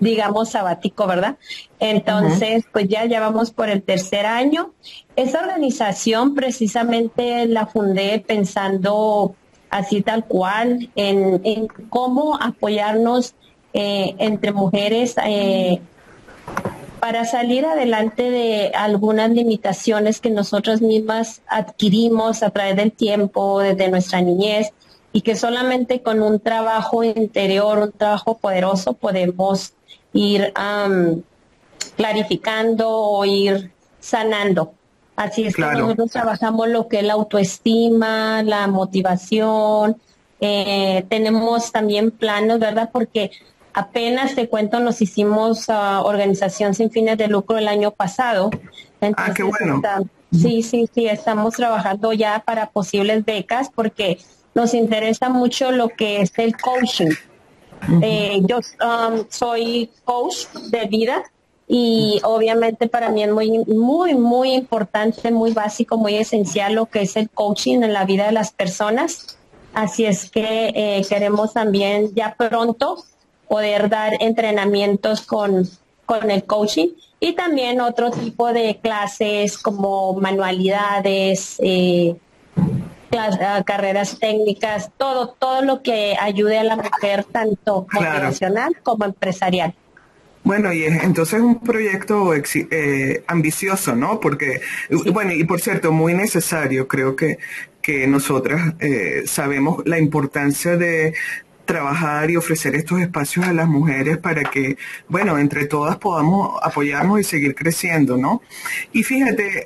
digamos, 0.00 0.48
sabático, 0.48 1.06
¿verdad? 1.06 1.36
Entonces, 1.78 2.64
pues 2.72 2.88
ya, 2.88 3.04
ya 3.04 3.20
vamos 3.20 3.50
por 3.50 3.68
el 3.68 3.82
tercer 3.82 4.24
año. 4.24 4.72
Esa 5.14 5.40
organización 5.40 6.34
precisamente 6.34 7.46
la 7.46 7.66
fundé 7.66 8.24
pensando 8.26 9.34
así 9.68 10.00
tal 10.00 10.24
cual 10.24 10.88
en, 10.96 11.42
en 11.44 11.66
cómo 11.90 12.38
apoyarnos 12.40 13.34
eh, 13.74 14.14
entre 14.18 14.52
mujeres 14.52 15.16
eh, 15.22 15.80
para 16.98 17.26
salir 17.26 17.66
adelante 17.66 18.30
de 18.30 18.72
algunas 18.74 19.28
limitaciones 19.30 20.22
que 20.22 20.30
nosotras 20.30 20.80
mismas 20.80 21.42
adquirimos 21.46 22.42
a 22.42 22.48
través 22.48 22.76
del 22.76 22.92
tiempo, 22.92 23.60
desde 23.60 23.90
nuestra 23.90 24.22
niñez 24.22 24.72
y 25.18 25.20
que 25.20 25.34
solamente 25.34 26.00
con 26.00 26.22
un 26.22 26.38
trabajo 26.38 27.02
interior, 27.02 27.80
un 27.80 27.90
trabajo 27.90 28.38
poderoso, 28.38 28.92
podemos 28.92 29.72
ir 30.12 30.52
clarificando 31.96 32.88
o 32.88 33.24
ir 33.24 33.72
sanando. 33.98 34.74
Así 35.16 35.42
es 35.42 35.56
que 35.56 35.62
nosotros 35.62 36.12
trabajamos 36.12 36.68
lo 36.68 36.86
que 36.86 36.98
es 36.98 37.02
la 37.02 37.14
autoestima, 37.14 38.44
la 38.44 38.68
motivación, 38.68 39.96
eh, 40.40 41.04
tenemos 41.08 41.72
también 41.72 42.12
planos, 42.12 42.60
¿verdad? 42.60 42.90
Porque 42.92 43.32
apenas 43.74 44.36
te 44.36 44.48
cuento, 44.48 44.78
nos 44.78 45.02
hicimos 45.02 45.68
uh, 45.68 46.04
organización 46.04 46.74
sin 46.74 46.92
fines 46.92 47.18
de 47.18 47.26
lucro 47.26 47.58
el 47.58 47.66
año 47.66 47.90
pasado. 47.90 48.50
ah, 49.00 49.32
qué 49.34 49.42
bueno. 49.42 49.82
sí, 50.30 50.62
sí, 50.62 50.88
sí, 50.94 51.06
estamos 51.06 51.54
trabajando 51.54 52.12
ya 52.12 52.44
para 52.46 52.70
posibles 52.70 53.24
becas 53.24 53.68
porque 53.74 54.18
nos 54.58 54.74
interesa 54.74 55.28
mucho 55.28 55.70
lo 55.70 55.88
que 55.88 56.20
es 56.20 56.32
el 56.36 56.56
coaching. 56.56 57.12
Eh, 58.02 58.40
yo 58.42 58.56
um, 58.56 59.24
soy 59.28 59.88
coach 60.04 60.48
de 60.72 60.86
vida 60.86 61.22
y 61.68 62.20
obviamente 62.24 62.88
para 62.88 63.08
mí 63.08 63.22
es 63.22 63.30
muy, 63.30 63.50
muy, 63.66 64.16
muy 64.16 64.54
importante, 64.54 65.30
muy 65.30 65.52
básico, 65.52 65.96
muy 65.96 66.16
esencial 66.16 66.74
lo 66.74 66.86
que 66.86 67.02
es 67.02 67.14
el 67.14 67.30
coaching 67.30 67.84
en 67.84 67.92
la 67.92 68.04
vida 68.04 68.26
de 68.26 68.32
las 68.32 68.50
personas. 68.50 69.38
Así 69.74 70.04
es 70.06 70.28
que 70.28 70.72
eh, 70.74 71.06
queremos 71.08 71.52
también 71.52 72.12
ya 72.16 72.34
pronto 72.36 73.04
poder 73.46 73.88
dar 73.88 74.14
entrenamientos 74.18 75.22
con, 75.22 75.68
con 76.04 76.32
el 76.32 76.42
coaching 76.42 76.88
y 77.20 77.34
también 77.34 77.80
otro 77.80 78.10
tipo 78.10 78.52
de 78.52 78.80
clases 78.82 79.56
como 79.56 80.14
manualidades, 80.14 81.60
eh, 81.60 82.16
carreras 83.64 84.18
técnicas, 84.18 84.90
todo, 84.96 85.36
todo 85.38 85.62
lo 85.62 85.82
que 85.82 86.16
ayude 86.20 86.58
a 86.58 86.64
la 86.64 86.76
mujer 86.76 87.24
tanto 87.24 87.86
profesional 87.86 88.76
como 88.82 89.04
empresarial. 89.04 89.74
Bueno, 90.44 90.72
y 90.72 90.84
es 90.84 91.02
entonces 91.02 91.40
un 91.40 91.60
proyecto 91.60 92.32
eh, 92.34 93.22
ambicioso, 93.26 93.94
¿no? 93.94 94.18
Porque, 94.18 94.62
bueno, 95.12 95.32
y 95.32 95.44
por 95.44 95.60
cierto, 95.60 95.92
muy 95.92 96.14
necesario, 96.14 96.88
creo 96.88 97.16
que, 97.16 97.38
que 97.82 98.06
nosotras 98.06 98.74
eh, 98.80 99.24
sabemos 99.26 99.82
la 99.84 99.98
importancia 99.98 100.76
de 100.76 101.14
trabajar 101.66 102.30
y 102.30 102.36
ofrecer 102.36 102.74
estos 102.74 102.98
espacios 102.98 103.46
a 103.46 103.52
las 103.52 103.68
mujeres 103.68 104.16
para 104.16 104.42
que, 104.44 104.78
bueno, 105.06 105.38
entre 105.38 105.66
todas 105.66 105.98
podamos 105.98 106.58
apoyarnos 106.62 107.20
y 107.20 107.24
seguir 107.24 107.54
creciendo, 107.54 108.16
¿no? 108.16 108.40
Y 108.92 109.02
fíjate, 109.02 109.64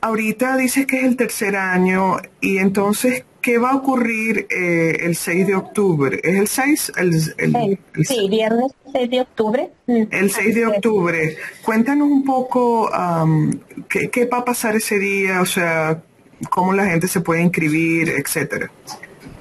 ahorita 0.00 0.56
dices 0.56 0.86
que 0.86 0.98
es 0.98 1.04
el 1.04 1.16
tercer 1.16 1.56
año 1.56 2.16
y 2.40 2.58
entonces, 2.58 3.24
¿qué 3.40 3.58
va 3.58 3.70
a 3.70 3.76
ocurrir 3.76 4.46
eh, 4.50 4.98
el 5.00 5.16
6 5.16 5.46
de 5.46 5.54
octubre? 5.54 6.20
¿Es 6.22 6.38
el 6.38 6.48
6? 6.48 6.92
El, 6.96 7.78
sí, 8.04 8.28
viernes 8.28 8.72
6 8.92 9.10
de 9.10 9.20
octubre. 9.20 9.70
El 9.86 10.30
6 10.30 10.54
de 10.54 10.66
octubre. 10.66 11.36
Cuéntanos 11.64 12.08
un 12.08 12.24
poco 12.24 12.90
¿qué, 13.88 14.24
va 14.26 14.38
a 14.38 14.44
pasar 14.44 14.76
ese 14.76 14.98
día, 14.98 15.40
o 15.40 15.46
sea, 15.46 16.02
cómo 16.50 16.72
la 16.72 16.86
gente 16.86 17.08
se 17.08 17.20
puede 17.20 17.42
inscribir, 17.42 18.10
etcétera. 18.10 18.70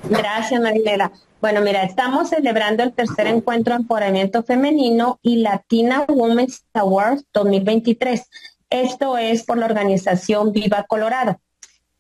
Gracias, 0.10 0.62
Marilera. 0.62 1.12
Bueno, 1.41 1.62
mira, 1.62 1.84
estamos 1.84 2.30
celebrando 2.30 2.82
el 2.82 2.94
tercer 2.94 3.28
encuentro 3.28 3.74
de 3.74 3.82
empoderamiento 3.82 4.44
femenino 4.44 5.20
y 5.22 5.38
Latina 5.38 6.06
Women's 6.08 6.65
Awards 6.74 7.24
2023. 7.34 8.28
Esto 8.69 9.17
es 9.17 9.43
por 9.43 9.58
la 9.58 9.65
organización 9.65 10.51
Viva 10.51 10.86
Colorado. 10.88 11.39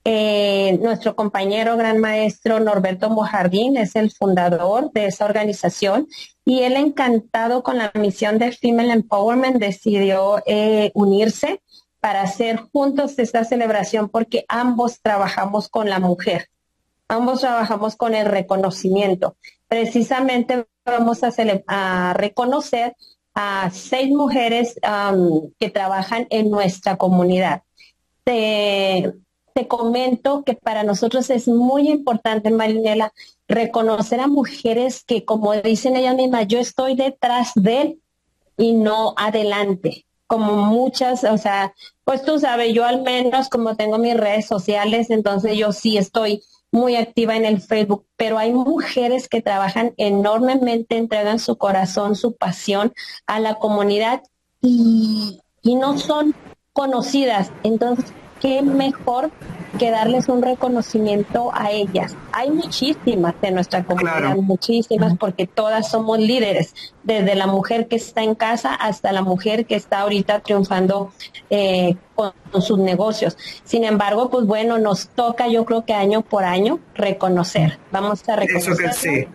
Eh, 0.07 0.77
nuestro 0.83 1.15
compañero 1.15 1.77
gran 1.77 1.97
maestro 1.97 2.59
Norberto 2.59 3.09
Mojardín 3.09 3.75
es 3.75 3.95
el 3.95 4.11
fundador 4.11 4.91
de 4.91 5.07
esa 5.07 5.25
organización 5.25 6.07
y 6.45 6.61
él 6.61 6.73
encantado 6.73 7.63
con 7.63 7.79
la 7.79 7.91
misión 7.95 8.37
de 8.37 8.51
Female 8.51 8.93
Empowerment 8.93 9.57
decidió 9.57 10.43
eh, 10.45 10.91
unirse 10.93 11.63
para 11.99 12.21
hacer 12.21 12.57
juntos 12.71 13.17
esta 13.17 13.43
celebración 13.45 14.09
porque 14.09 14.45
ambos 14.47 15.01
trabajamos 15.01 15.69
con 15.69 15.89
la 15.89 15.99
mujer, 15.99 16.49
ambos 17.07 17.41
trabajamos 17.41 17.95
con 17.95 18.13
el 18.13 18.27
reconocimiento. 18.27 19.37
Precisamente 19.67 20.67
vamos 20.85 21.21
a, 21.23 22.13
reconocer 22.13 22.95
a 23.35 23.69
seis 23.71 24.09
mujeres 24.09 24.75
que 25.59 25.69
trabajan 25.69 26.25
en 26.29 26.49
nuestra 26.49 26.97
comunidad 26.97 27.61
te 29.55 29.69
comento 29.69 30.43
que 30.43 30.53
para 30.53 30.83
nosotros 30.83 31.29
es 31.29 31.47
muy 31.47 31.87
importante, 31.87 32.51
Marinela, 32.51 33.13
reconocer 33.47 34.19
a 34.19 34.27
mujeres 34.27 35.05
que, 35.05 35.23
como 35.23 35.53
dicen 35.53 35.95
ellas 35.95 36.15
mismas, 36.15 36.47
yo 36.49 36.59
estoy 36.59 36.95
detrás 36.95 37.51
de 37.55 37.81
él 37.81 38.01
y 38.57 38.73
no 38.73 39.13
adelante. 39.15 40.05
Como 40.27 40.57
muchas, 40.57 41.23
o 41.23 41.37
sea, 41.37 41.73
pues 42.03 42.25
tú 42.25 42.37
sabes, 42.37 42.73
yo 42.73 42.83
al 42.83 43.01
menos 43.01 43.47
como 43.47 43.77
tengo 43.77 43.97
mis 43.97 44.17
redes 44.17 44.45
sociales, 44.45 45.09
entonces 45.09 45.55
yo 45.55 45.71
sí 45.71 45.97
estoy 45.97 46.43
muy 46.75 46.97
activa 46.97 47.35
en 47.35 47.45
el 47.45 47.61
Facebook, 47.61 48.05
pero 48.17 48.37
hay 48.37 48.53
mujeres 48.53 49.29
que 49.29 49.41
trabajan 49.41 49.93
enormemente, 49.97 50.97
entregan 50.97 51.39
su 51.39 51.57
corazón, 51.57 52.15
su 52.15 52.35
pasión 52.35 52.93
a 53.25 53.39
la 53.39 53.55
comunidad 53.55 54.21
y, 54.61 55.39
y 55.61 55.75
no 55.75 55.97
son 55.97 56.35
conocidas. 56.73 57.51
Entonces, 57.63 58.13
qué 58.41 58.61
mejor 58.61 59.31
que 59.77 59.91
darles 59.91 60.27
un 60.29 60.41
reconocimiento 60.41 61.51
a 61.53 61.71
ellas. 61.71 62.15
Hay 62.31 62.51
muchísimas 62.51 63.39
de 63.41 63.51
nuestra 63.51 63.83
comunidad, 63.83 64.35
muchísimas, 64.37 65.17
porque 65.17 65.47
todas 65.47 65.89
somos 65.89 66.19
líderes, 66.19 66.73
desde 67.03 67.35
la 67.35 67.47
mujer 67.47 67.87
que 67.87 67.95
está 67.95 68.23
en 68.23 68.35
casa 68.35 68.73
hasta 68.73 69.11
la 69.11 69.21
mujer 69.21 69.65
que 69.65 69.75
está 69.75 70.01
ahorita 70.01 70.39
triunfando 70.39 71.11
eh, 71.49 71.95
con, 72.15 72.33
sus 72.61 72.79
negocios. 72.79 73.37
Sin 73.63 73.83
embargo, 73.83 74.29
pues 74.29 74.45
bueno, 74.45 74.77
nos 74.77 75.09
toca, 75.09 75.47
yo 75.47 75.65
creo 75.65 75.85
que 75.85 75.93
año 75.93 76.21
por 76.21 76.45
año, 76.45 76.79
reconocer. 76.93 77.79
Vamos 77.91 78.27
a 78.29 78.37
reconocer. 78.37 78.73
Eso 78.73 78.81
que 78.81 78.93
sí. 78.93 79.27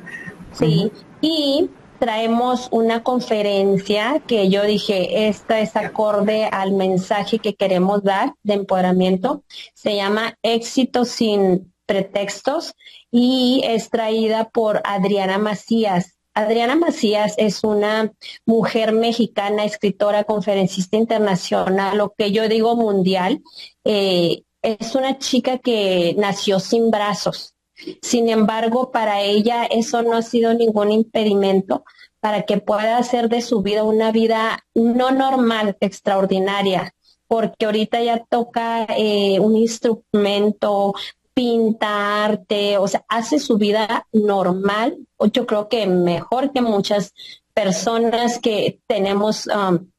Sí. 0.52 0.92
Y 1.20 1.70
traemos 2.00 2.68
una 2.72 3.04
conferencia 3.04 4.20
que 4.26 4.48
yo 4.48 4.64
dije, 4.64 5.28
esta 5.28 5.60
es 5.60 5.76
acorde 5.76 6.46
al 6.50 6.72
mensaje 6.72 7.38
que 7.38 7.54
queremos 7.54 8.02
dar 8.02 8.34
de 8.42 8.54
empoderamiento. 8.54 9.44
Se 9.74 9.94
llama 9.94 10.36
Éxito 10.42 11.04
sin 11.04 11.72
pretextos 11.86 12.74
y 13.12 13.60
es 13.64 13.90
traída 13.90 14.48
por 14.48 14.80
Adriana 14.84 15.38
Macías. 15.38 16.18
Adriana 16.34 16.74
Macías 16.74 17.34
es 17.36 17.62
una 17.62 18.12
mujer 18.46 18.92
mexicana, 18.92 19.64
escritora, 19.64 20.24
conferencista 20.24 20.96
internacional, 20.96 21.98
lo 21.98 22.14
que 22.16 22.32
yo 22.32 22.48
digo 22.48 22.74
mundial. 22.76 23.42
Eh, 23.84 24.42
es 24.62 24.94
una 24.94 25.18
chica 25.18 25.58
que 25.58 26.14
nació 26.18 26.60
sin 26.60 26.90
brazos 26.90 27.54
sin 28.02 28.28
embargo, 28.28 28.90
para 28.90 29.22
ella 29.22 29.64
eso 29.64 30.02
no 30.02 30.16
ha 30.16 30.22
sido 30.22 30.54
ningún 30.54 30.92
impedimento 30.92 31.84
para 32.20 32.42
que 32.42 32.58
pueda 32.58 32.98
hacer 32.98 33.28
de 33.28 33.40
su 33.40 33.62
vida 33.62 33.82
una 33.82 34.12
vida 34.12 34.64
no 34.74 35.10
normal, 35.10 35.76
extraordinaria, 35.80 36.94
porque 37.26 37.66
ahorita 37.66 38.02
ya 38.02 38.24
toca 38.28 38.86
eh, 38.96 39.40
un 39.40 39.56
instrumento, 39.56 40.94
pintarte, 41.32 42.76
o 42.76 42.86
sea, 42.86 43.04
hace 43.08 43.38
su 43.38 43.56
vida 43.56 44.06
normal, 44.12 44.98
yo 45.32 45.46
creo 45.46 45.68
que 45.68 45.86
mejor 45.86 46.52
que 46.52 46.60
muchas 46.60 47.14
personas 47.54 48.38
que 48.38 48.80
tenemos 48.86 49.46
um, 49.46 49.90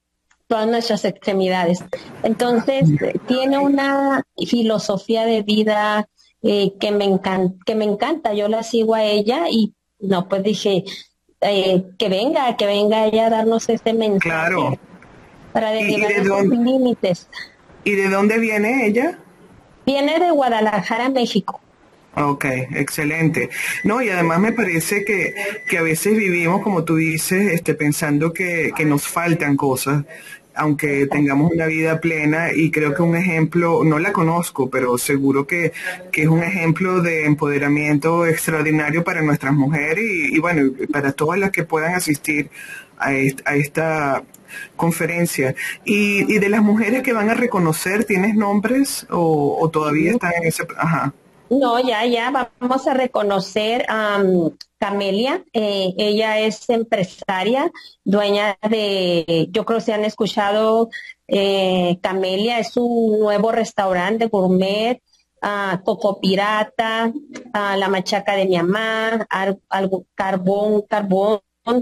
todas 0.48 0.68
nuestras 0.68 1.06
extremidades. 1.06 1.80
Entonces, 2.24 2.90
tiene 3.26 3.58
una 3.58 4.26
filosofía 4.46 5.26
de 5.26 5.44
vida 5.44 6.10
eh, 6.42 6.74
que, 6.78 6.92
me 6.92 7.06
encanta, 7.06 7.56
que 7.66 7.74
me 7.74 7.86
encanta. 7.86 8.34
Yo 8.34 8.50
la 8.50 8.62
sigo 8.62 8.94
a 8.94 9.06
ella 9.06 9.46
y 9.50 9.74
no, 10.00 10.28
pues 10.28 10.44
dije, 10.44 10.84
eh, 11.42 11.84
que 11.98 12.10
venga, 12.10 12.56
que 12.56 12.66
venga 12.66 13.06
ella 13.06 13.28
a 13.28 13.30
darnos 13.30 13.68
este 13.70 13.94
mensaje. 13.94 14.30
Claro. 14.30 14.80
Para 15.52 15.72
derribar 15.72 16.26
los 16.26 16.46
límites. 16.46 17.28
¿Y 17.84 17.92
de 17.92 18.10
dónde 18.10 18.38
viene 18.38 18.86
ella? 18.86 19.20
Viene 19.86 20.20
de 20.20 20.32
Guadalajara, 20.32 21.10
México. 21.10 21.60
Ok, 22.16 22.46
excelente. 22.76 23.50
No, 23.84 24.02
y 24.02 24.10
además 24.10 24.40
me 24.40 24.52
parece 24.52 25.04
que, 25.06 25.34
que 25.70 25.78
a 25.78 25.82
veces 25.82 26.16
vivimos, 26.16 26.62
como 26.62 26.84
tú 26.84 26.98
dices, 26.98 27.54
este, 27.54 27.74
pensando 27.74 28.34
que, 28.34 28.72
que 28.76 28.86
nos 28.86 29.08
faltan 29.08 29.58
cosas 29.58 30.04
aunque 30.56 31.08
tengamos 31.08 31.52
una 31.52 31.66
vida 31.66 32.00
plena 32.00 32.54
y 32.54 32.72
creo 32.72 32.94
que 32.94 33.02
un 33.02 33.16
ejemplo, 33.16 33.84
no 33.84 34.00
la 34.00 34.12
conozco, 34.12 34.70
pero 34.70 34.98
seguro 34.98 35.48
que, 35.48 35.74
es 36.14 36.28
un 36.28 36.44
ejemplo 36.44 37.02
de 37.02 37.26
empoderamiento 37.26 38.26
extraordinario 38.26 39.04
para 39.04 39.22
nuestras 39.22 39.54
mujeres 39.54 40.06
y, 40.06 40.40
bueno, 40.40 40.72
para 40.92 41.14
todas 41.14 41.40
las 41.40 41.52
que 41.52 41.64
puedan 41.64 41.96
asistir 41.96 42.50
a 42.98 43.14
esta, 43.14 44.24
conferencia. 44.76 45.56
Y, 45.86 46.34
y, 46.34 46.40
de 46.40 46.50
las 46.50 46.62
mujeres 46.62 47.04
que 47.04 47.14
van 47.14 47.30
a 47.30 47.34
reconocer, 47.34 48.04
¿tienes 48.04 48.36
nombres 48.36 49.08
o, 49.10 49.70
todavía 49.72 50.12
están 50.12 50.34
en 50.42 50.48
ese... 50.48 50.68
Ajá. 50.78 51.14
No, 51.50 51.80
ya, 51.86 52.06
ya, 52.06 52.50
vamos 52.60 52.88
a 52.88 52.94
reconocer 52.94 53.86
a 53.88 54.22
Camelia. 54.82 55.46
Eh, 55.54 55.94
ella 55.96 56.40
es 56.40 56.68
empresaria, 56.70 57.72
dueña 58.04 58.58
de, 58.68 59.48
yo 59.52 59.64
creo 59.64 59.78
que 59.78 59.86
se 59.86 59.94
han 59.94 60.06
escuchado, 60.06 60.90
eh, 61.28 62.00
Camelia 62.02 62.58
es 62.58 62.76
un 62.78 63.20
nuevo 63.20 63.52
restaurante 63.52 64.26
gourmet, 64.26 65.00
uh, 65.44 65.84
Coco 65.84 66.20
Pirata, 66.20 67.14
La 67.54 67.90
Machaca 67.90 68.36
de 68.36 68.48
mi 68.48 68.58
mamá, 68.58 69.28
algo, 69.70 70.08
carbón, 70.16 70.82
carbón, 70.90 71.42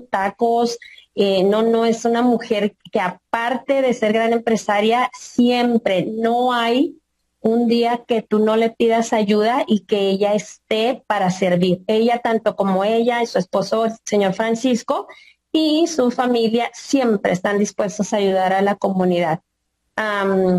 tacos. 0.09 0.77
Eh, 1.15 1.43
no, 1.43 1.63
no, 1.63 1.85
es 1.85 2.03
una 2.03 2.21
mujer 2.21 2.75
que 2.91 2.99
aparte 2.99 3.81
de 3.81 3.93
ser 3.93 4.11
gran 4.11 4.33
empresaria, 4.33 5.09
siempre 5.17 6.05
no 6.05 6.51
hay 6.51 6.97
un 7.41 7.67
día 7.67 8.03
que 8.07 8.21
tú 8.21 8.39
no 8.39 8.55
le 8.55 8.69
pidas 8.69 9.13
ayuda 9.13 9.63
y 9.67 9.81
que 9.81 10.09
ella 10.09 10.33
esté 10.33 11.03
para 11.07 11.31
servir. 11.31 11.83
Ella, 11.87 12.19
tanto 12.19 12.55
como 12.55 12.83
ella 12.83 13.21
y 13.23 13.27
su 13.27 13.37
esposo, 13.37 13.85
el 13.85 13.93
señor 14.05 14.33
Francisco, 14.33 15.07
y 15.51 15.87
su 15.87 16.11
familia 16.11 16.69
siempre 16.73 17.31
están 17.31 17.57
dispuestos 17.57 18.13
a 18.13 18.17
ayudar 18.17 18.53
a 18.53 18.61
la 18.61 18.75
comunidad. 18.75 19.41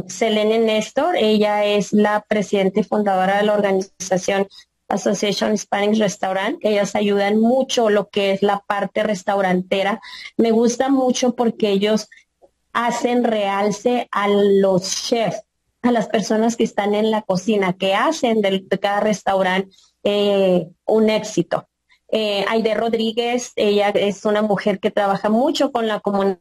Selene 0.07 0.59
Néstor, 0.59 1.17
ella 1.17 1.65
es 1.65 1.93
la 1.93 2.25
presidenta 2.29 2.81
y 2.81 2.85
fundadora 2.85 3.39
de 3.39 3.45
la 3.45 3.55
organización 3.55 4.47
Association 4.89 5.57
Spanish 5.57 5.99
Restaurant. 5.99 6.59
Ellas 6.63 6.95
ayudan 6.95 7.41
mucho 7.41 7.89
lo 7.89 8.11
que 8.11 8.33
es 8.33 8.43
la 8.43 8.63
parte 8.67 9.03
restaurantera. 9.03 10.01
Me 10.37 10.51
gusta 10.51 10.91
mucho 10.91 11.35
porque 11.35 11.71
ellos 11.71 12.09
hacen 12.73 13.25
realce 13.25 14.09
a 14.13 14.29
los 14.29 15.09
chefs 15.09 15.43
a 15.83 15.93
las 15.93 16.09
personas 16.09 16.57
que 16.57 16.65
están 16.65 16.95
en 16.95 17.11
la 17.11 17.23
cocina, 17.23 17.73
que 17.73 17.95
hacen 17.95 18.43
de, 18.43 18.67
cada 18.81 19.01
restaurante 19.01 19.71
eh, 20.05 20.69
un 20.87 21.11
éxito. 21.11 21.69
Eh, 22.09 22.45
Aide 22.49 22.75
Rodríguez, 22.75 23.53
ella 23.57 23.91
es 23.91 24.25
una 24.25 24.43
mujer 24.43 24.81
que 24.81 24.91
trabaja 24.91 25.29
mucho 25.29 25.71
con 25.73 25.87
la 25.87 26.01
comunidad, 26.01 26.41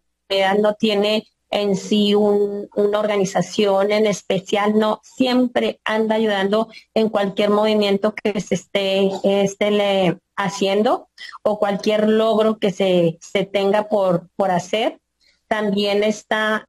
no 0.60 0.74
tiene 0.74 1.28
en 1.52 1.76
sí 1.76 2.14
una 2.14 3.00
organización 3.00 3.92
en 3.92 4.06
especial, 4.06 4.78
no, 4.78 5.00
siempre 5.04 5.80
anda 5.84 6.16
ayudando 6.16 6.70
en 6.94 7.10
cualquier 7.10 7.50
movimiento 7.50 8.14
que 8.14 8.40
se 8.40 8.56
esté, 8.56 9.10
esté 9.24 10.18
haciendo 10.36 11.10
o 11.44 11.60
cualquier 11.60 12.08
logro 12.08 12.60
que 12.60 12.72
se, 12.72 13.18
se 13.20 13.46
tenga 13.46 13.90
por, 13.90 14.30
por 14.36 14.52
hacer. 14.52 15.00
También 15.48 16.04
está 16.04 16.64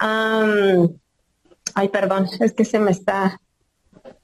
ay, 1.74 1.88
perdón, 1.88 2.28
es 2.40 2.52
que 2.52 2.64
se 2.64 2.78
me 2.78 2.90
está. 2.90 3.40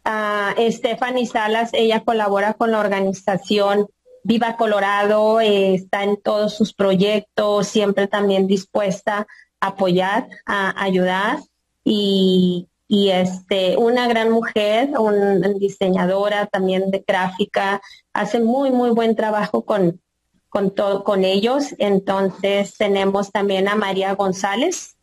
Uh, 0.05 0.71
Stephanie 0.71 1.27
Salas, 1.27 1.71
ella 1.73 2.05
colabora 2.05 2.55
con 2.55 2.71
la 2.71 2.79
organización 2.79 3.89
Viva 4.23 4.57
Colorado, 4.57 5.41
eh, 5.41 5.75
está 5.75 6.03
en 6.03 6.17
todos 6.21 6.57
sus 6.57 6.75
proyectos, 6.75 7.69
siempre 7.69 8.09
también 8.09 8.49
dispuesta 8.49 9.27
a 9.61 9.67
apoyar, 9.69 10.29
a 10.45 10.83
ayudar 10.83 11.39
y, 11.85 12.67
y 12.89 13.11
este, 13.11 13.77
una 13.77 14.09
gran 14.09 14.31
mujer, 14.33 14.91
una 14.99 15.49
diseñadora 15.51 16.47
también 16.47 16.91
de 16.91 17.05
gráfica, 17.07 17.81
hace 18.13 18.41
muy, 18.41 18.73
muy 18.73 18.91
buen 18.91 19.15
trabajo 19.15 19.65
con, 19.65 20.01
con, 20.49 20.71
con 20.71 21.25
ellos. 21.25 21.77
Entonces 21.79 22.77
tenemos 22.77 23.31
también 23.31 23.69
a 23.69 23.77
María 23.77 24.15
González, 24.15 24.96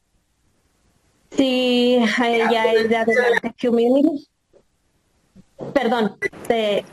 Sí, 1.37 1.99
ella 2.23 2.73
es 2.73 2.89
de 2.89 2.97
Adelante 2.97 3.55
Community. 3.61 4.27
Perdón, 5.73 6.17
¿se, 6.47 6.83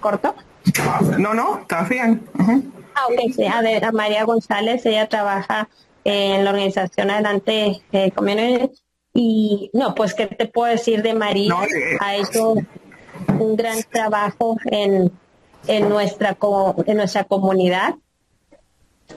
cortó? 0.00 0.34
No, 1.18 1.34
no, 1.34 1.60
está 1.60 1.84
bien. 1.84 2.22
Ah, 2.94 3.06
ok, 3.08 3.32
sí, 3.34 3.44
a, 3.46 3.92
María 3.92 4.24
González, 4.24 4.84
ella 4.86 5.08
trabaja 5.08 5.68
en 6.04 6.44
la 6.44 6.50
organización 6.50 7.10
Adelante 7.10 7.82
eh, 7.92 8.10
Community. 8.12 8.70
Y 9.12 9.70
no, 9.72 9.94
pues, 9.94 10.14
¿qué 10.14 10.26
te 10.26 10.46
puedo 10.46 10.70
decir 10.70 11.02
de 11.02 11.14
María? 11.14 11.54
Eh, 11.64 11.96
ha 12.00 12.16
hecho 12.16 12.54
un 13.38 13.56
gran 13.56 13.82
trabajo 13.90 14.56
en, 14.66 15.10
en, 15.66 15.88
nuestra, 15.88 16.36
en 16.86 16.96
nuestra 16.96 17.24
comunidad. 17.24 17.94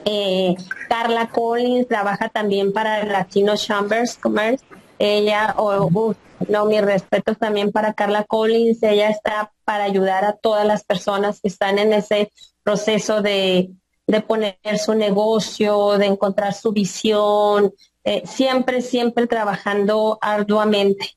Eh, 0.04 0.54
Carla 0.88 1.28
Collins 1.28 1.88
trabaja 1.88 2.28
también 2.28 2.72
para 2.72 3.04
Latino 3.04 3.56
Chambers 3.56 4.16
Commerce. 4.16 4.64
Ella, 4.98 5.54
o 5.58 6.14
no, 6.48 6.64
mis 6.66 6.82
respetos 6.82 7.38
también 7.38 7.72
para 7.72 7.94
Carla 7.94 8.24
Collins. 8.24 8.82
Ella 8.82 9.10
está 9.10 9.52
para 9.64 9.84
ayudar 9.84 10.24
a 10.24 10.34
todas 10.34 10.66
las 10.66 10.84
personas 10.84 11.40
que 11.40 11.48
están 11.48 11.78
en 11.78 11.92
ese 11.92 12.30
proceso 12.62 13.22
de, 13.22 13.70
de 14.06 14.20
poner 14.20 14.56
su 14.78 14.94
negocio, 14.94 15.98
de 15.98 16.06
encontrar 16.06 16.54
su 16.54 16.72
visión, 16.72 17.72
eh, 18.04 18.22
siempre, 18.26 18.82
siempre 18.82 19.26
trabajando 19.26 20.18
arduamente. 20.20 21.16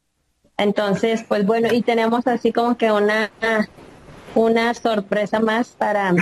Entonces, 0.58 1.24
pues 1.28 1.46
bueno, 1.46 1.68
y 1.72 1.82
tenemos 1.82 2.26
así 2.26 2.52
como 2.52 2.78
que 2.78 2.92
una 2.92 3.30
una 4.36 4.74
sorpresa 4.74 5.40
más 5.40 5.70
para, 5.70 6.14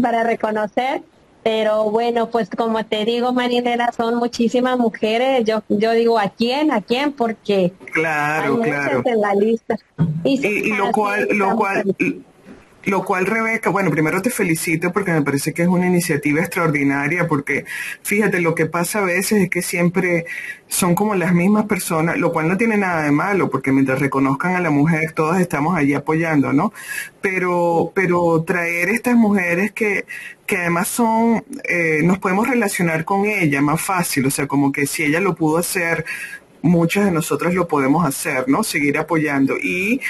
para, 0.00 0.24
reconocer. 0.24 1.02
Pero 1.42 1.90
bueno, 1.90 2.30
pues 2.30 2.48
como 2.48 2.86
te 2.86 3.04
digo, 3.04 3.32
Marinera, 3.34 3.92
son 3.92 4.16
muchísimas 4.16 4.78
mujeres. 4.78 5.44
Yo 5.44 5.62
yo 5.68 5.92
digo, 5.92 6.18
¿a 6.18 6.30
quién? 6.30 6.72
¿A 6.72 6.80
quién? 6.80 7.12
Porque 7.12 7.72
claro, 7.92 8.62
hay 8.62 8.70
claro. 8.70 9.02
en 9.04 9.20
la 9.20 9.34
lista. 9.34 9.76
Y, 10.24 10.46
y 10.46 10.72
lo 10.72 10.90
cual, 10.90 11.28
lo 11.32 11.54
cual, 11.54 11.94
lo 12.86 13.04
cual, 13.04 13.26
Rebeca, 13.26 13.70
bueno, 13.70 13.90
primero 13.90 14.22
te 14.22 14.30
felicito 14.30 14.92
porque 14.92 15.12
me 15.12 15.22
parece 15.22 15.52
que 15.52 15.62
es 15.62 15.68
una 15.68 15.86
iniciativa 15.86 16.40
extraordinaria, 16.40 17.26
porque 17.26 17.64
fíjate, 18.02 18.40
lo 18.40 18.54
que 18.54 18.66
pasa 18.66 19.00
a 19.00 19.04
veces 19.04 19.42
es 19.42 19.50
que 19.50 19.62
siempre 19.62 20.26
son 20.68 20.94
como 20.94 21.14
las 21.14 21.32
mismas 21.32 21.66
personas, 21.66 22.18
lo 22.18 22.32
cual 22.32 22.48
no 22.48 22.56
tiene 22.56 22.76
nada 22.76 23.02
de 23.02 23.10
malo, 23.10 23.50
porque 23.50 23.72
mientras 23.72 24.00
reconozcan 24.00 24.56
a 24.56 24.60
la 24.60 24.70
mujer, 24.70 25.12
todas 25.12 25.40
estamos 25.40 25.76
allí 25.76 25.94
apoyando, 25.94 26.52
¿no? 26.52 26.72
Pero, 27.20 27.92
pero 27.94 28.42
traer 28.44 28.88
estas 28.90 29.14
mujeres 29.14 29.72
que, 29.72 30.04
que 30.46 30.58
además 30.58 30.88
son, 30.88 31.44
eh, 31.64 32.00
nos 32.02 32.18
podemos 32.18 32.48
relacionar 32.48 33.04
con 33.04 33.26
ella 33.26 33.60
más 33.62 33.80
fácil, 33.80 34.26
o 34.26 34.30
sea, 34.30 34.46
como 34.46 34.72
que 34.72 34.86
si 34.86 35.04
ella 35.04 35.20
lo 35.20 35.34
pudo 35.34 35.58
hacer, 35.58 36.04
muchas 36.64 37.04
de 37.04 37.10
nosotros 37.10 37.54
lo 37.54 37.68
podemos 37.68 38.06
hacer, 38.06 38.48
¿no? 38.48 38.64
Seguir 38.64 38.96
apoyando. 38.98 39.56
Y 39.58 40.00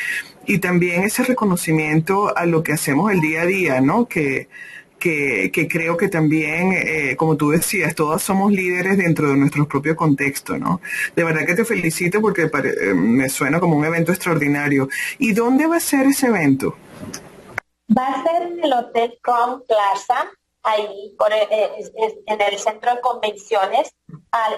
y 0.47 0.59
también 0.59 1.05
ese 1.05 1.25
reconocimiento 1.25 2.37
a 2.37 2.47
lo 2.47 2.63
que 2.63 2.73
hacemos 2.73 3.13
el 3.13 3.21
día 3.21 3.43
a 3.43 3.47
día, 3.47 3.81
¿no? 3.81 4.07
Que, 4.07 4.49
que, 4.99 5.69
creo 5.71 5.97
que 5.97 6.09
también, 6.09 6.73
eh, 6.73 7.17
como 7.17 7.37
tú 7.37 7.51
decías, 7.51 7.95
todas 7.95 8.23
somos 8.23 8.53
líderes 8.53 8.97
dentro 8.97 9.29
de 9.29 9.37
nuestro 9.37 9.69
propio 9.69 9.95
contexto, 9.95 10.57
¿no? 10.57 10.81
De 11.15 11.25
verdad 11.25 11.45
que 11.45 11.55
te 11.55 11.65
felicito 11.65 12.23
porque 12.23 12.43
eh, 12.43 12.95
me 12.95 13.29
suena 13.29 13.61
como 13.61 13.77
un 13.77 13.85
evento 13.85 14.13
extraordinario. 14.13 14.89
¿Y 15.19 15.35
dónde 15.35 15.67
va 15.67 15.77
a 15.77 15.81
ser 15.81 16.07
ese 16.07 16.29
evento? 16.29 16.75
Va 17.97 18.09
a 18.09 18.23
ser 18.23 18.43
en 18.43 18.65
el 18.65 18.73
Hotel 18.73 19.19
Crown 19.23 19.63
Plaza, 19.69 20.31
ahí 20.63 21.15
eh, 21.51 21.71
en 22.27 22.41
el 22.41 22.59
centro 22.59 22.95
de 22.95 23.01
convenciones, 23.03 23.95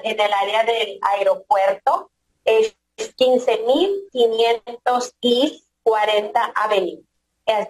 en 0.04 0.20
el 0.20 0.32
área 0.32 0.64
del 0.64 1.00
aeropuerto. 1.02 2.12
Es 2.44 2.76
15.500 2.96 5.12
y 5.20 5.65
40 5.86 6.52
Avenue. 6.56 7.04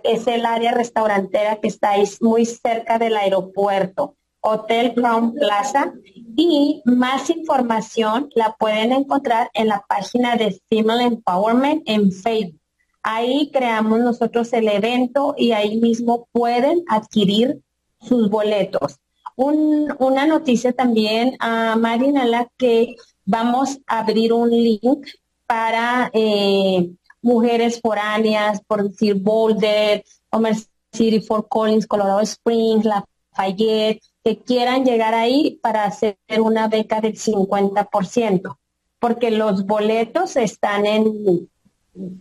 Es, 0.02 0.26
el 0.26 0.46
área 0.46 0.72
restaurantera 0.72 1.56
que 1.56 1.68
está 1.68 1.92
muy 2.22 2.46
cerca 2.46 2.98
del 2.98 3.14
aeropuerto. 3.14 4.16
Hotel 4.40 4.94
Crown 4.94 5.34
Plaza. 5.34 5.92
Y 6.34 6.82
más 6.86 7.28
información 7.28 8.30
la 8.34 8.56
pueden 8.58 8.92
encontrar 8.92 9.50
en 9.52 9.68
la 9.68 9.84
página 9.86 10.36
de 10.36 10.58
Female 10.70 11.04
Empowerment 11.04 11.82
en 11.84 12.10
Facebook. 12.10 12.60
Ahí 13.02 13.50
creamos 13.52 14.00
nosotros 14.00 14.50
el 14.54 14.68
evento 14.68 15.34
y 15.36 15.52
ahí 15.52 15.78
mismo 15.78 16.26
pueden 16.32 16.84
adquirir 16.88 17.60
sus 18.00 18.30
boletos. 18.30 18.98
una 19.36 20.26
noticia 20.26 20.72
también 20.72 21.36
a 21.38 21.76
Marinela 21.76 22.48
que 22.56 22.96
vamos 23.26 23.78
a 23.86 23.98
abrir 23.98 24.32
un 24.32 24.50
link 24.50 25.06
para 25.46 26.10
eh, 26.14 26.90
mujeres 27.26 27.80
foráneas, 27.80 28.60
por 28.68 28.88
decir 28.88 29.16
Boulder, 29.16 30.04
Homer 30.30 30.54
City, 30.92 31.20
Fort 31.20 31.48
Collins, 31.48 31.86
Colorado 31.86 32.20
Springs, 32.20 32.84
Lafayette, 32.84 34.00
que 34.22 34.38
quieran 34.38 34.84
llegar 34.84 35.12
ahí 35.12 35.58
para 35.60 35.84
hacer 35.84 36.16
una 36.38 36.68
beca 36.68 37.00
del 37.00 37.18
50%, 37.18 38.56
porque 39.00 39.32
los 39.32 39.66
boletos 39.66 40.36
están 40.36 40.86
en 40.86 41.48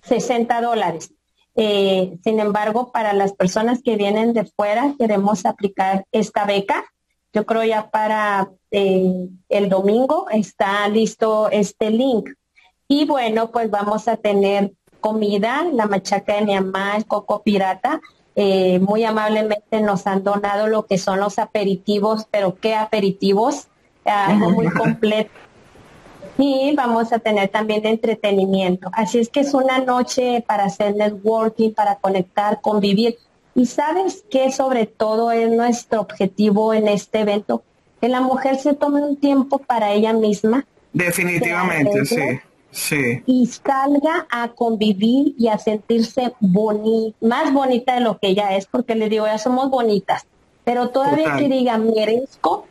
60 0.01 0.61
dólares. 0.61 1.13
Eh, 1.55 2.17
sin 2.23 2.39
embargo, 2.39 2.91
para 2.91 3.13
las 3.13 3.33
personas 3.33 3.83
que 3.83 3.97
vienen 3.97 4.33
de 4.33 4.45
fuera, 4.45 4.95
queremos 4.97 5.45
aplicar 5.45 6.05
esta 6.11 6.45
beca. 6.45 6.83
Yo 7.31 7.45
creo 7.45 7.63
ya 7.63 7.91
para 7.91 8.49
eh, 8.71 9.27
el 9.49 9.69
domingo 9.69 10.25
está 10.31 10.87
listo 10.89 11.49
este 11.51 11.91
link. 11.91 12.29
Y 12.87 13.05
bueno, 13.05 13.51
pues 13.51 13.69
vamos 13.69 14.07
a 14.07 14.17
tener 14.17 14.73
comida, 15.05 15.63
la 15.71 15.85
machaca 15.85 16.37
de 16.37 16.41
mi 16.41 16.55
mamá, 16.55 16.97
el 16.97 17.05
coco 17.05 17.43
pirata. 17.43 18.01
Eh, 18.35 18.79
muy 18.79 19.03
amablemente 19.03 19.79
nos 19.79 20.07
han 20.07 20.23
donado 20.23 20.65
lo 20.65 20.87
que 20.87 20.97
son 20.97 21.19
los 21.19 21.37
aperitivos, 21.37 22.25
pero 22.31 22.55
¿qué 22.59 22.73
aperitivos? 22.73 23.67
Algo 24.03 24.49
muy 24.49 24.67
completo. 24.71 25.29
Y 26.39 26.73
vamos 26.75 27.13
a 27.13 27.19
tener 27.19 27.49
también 27.49 27.85
entretenimiento. 27.85 28.89
Así 28.93 29.19
es 29.19 29.29
que 29.29 29.41
es 29.41 29.53
una 29.53 29.77
noche 29.77 30.43
para 30.47 30.63
hacer 30.63 30.95
networking, 30.95 31.71
para 31.71 31.97
conectar, 31.97 32.59
convivir. 32.61 33.15
Y 33.53 33.67
sabes 33.67 34.25
que 34.31 34.51
sobre 34.51 34.87
todo 34.87 35.31
es 35.31 35.51
nuestro 35.51 36.01
objetivo 36.01 36.73
en 36.73 36.87
este 36.87 37.19
evento, 37.19 37.61
que 38.01 38.09
la 38.09 38.21
mujer 38.21 38.57
se 38.57 38.73
tome 38.73 39.03
un 39.03 39.17
tiempo 39.17 39.59
para 39.59 39.91
ella 39.91 40.13
misma. 40.13 40.65
Definitivamente, 40.93 42.05
sí. 42.05 42.39
Sí. 42.75 43.23
Y 43.25 43.47
salga 43.47 44.27
a 44.29 44.49
convivir 44.49 45.33
y 45.37 45.47
a 45.47 45.57
sentirse 45.57 46.33
bonita, 46.41 47.15
más 47.21 47.53
bonita 47.53 47.95
de 47.95 48.01
lo 48.01 48.17
que 48.19 48.27
ella 48.27 48.57
es, 48.57 48.65
porque 48.65 48.95
le 48.95 49.07
digo, 49.07 49.25
ya 49.25 49.37
somos 49.37 49.69
bonitas. 49.69 50.27
Pero 50.65 50.89
todavía 50.89 51.37
que 51.37 51.47
diga, 51.47 51.77
merezco 51.77 52.67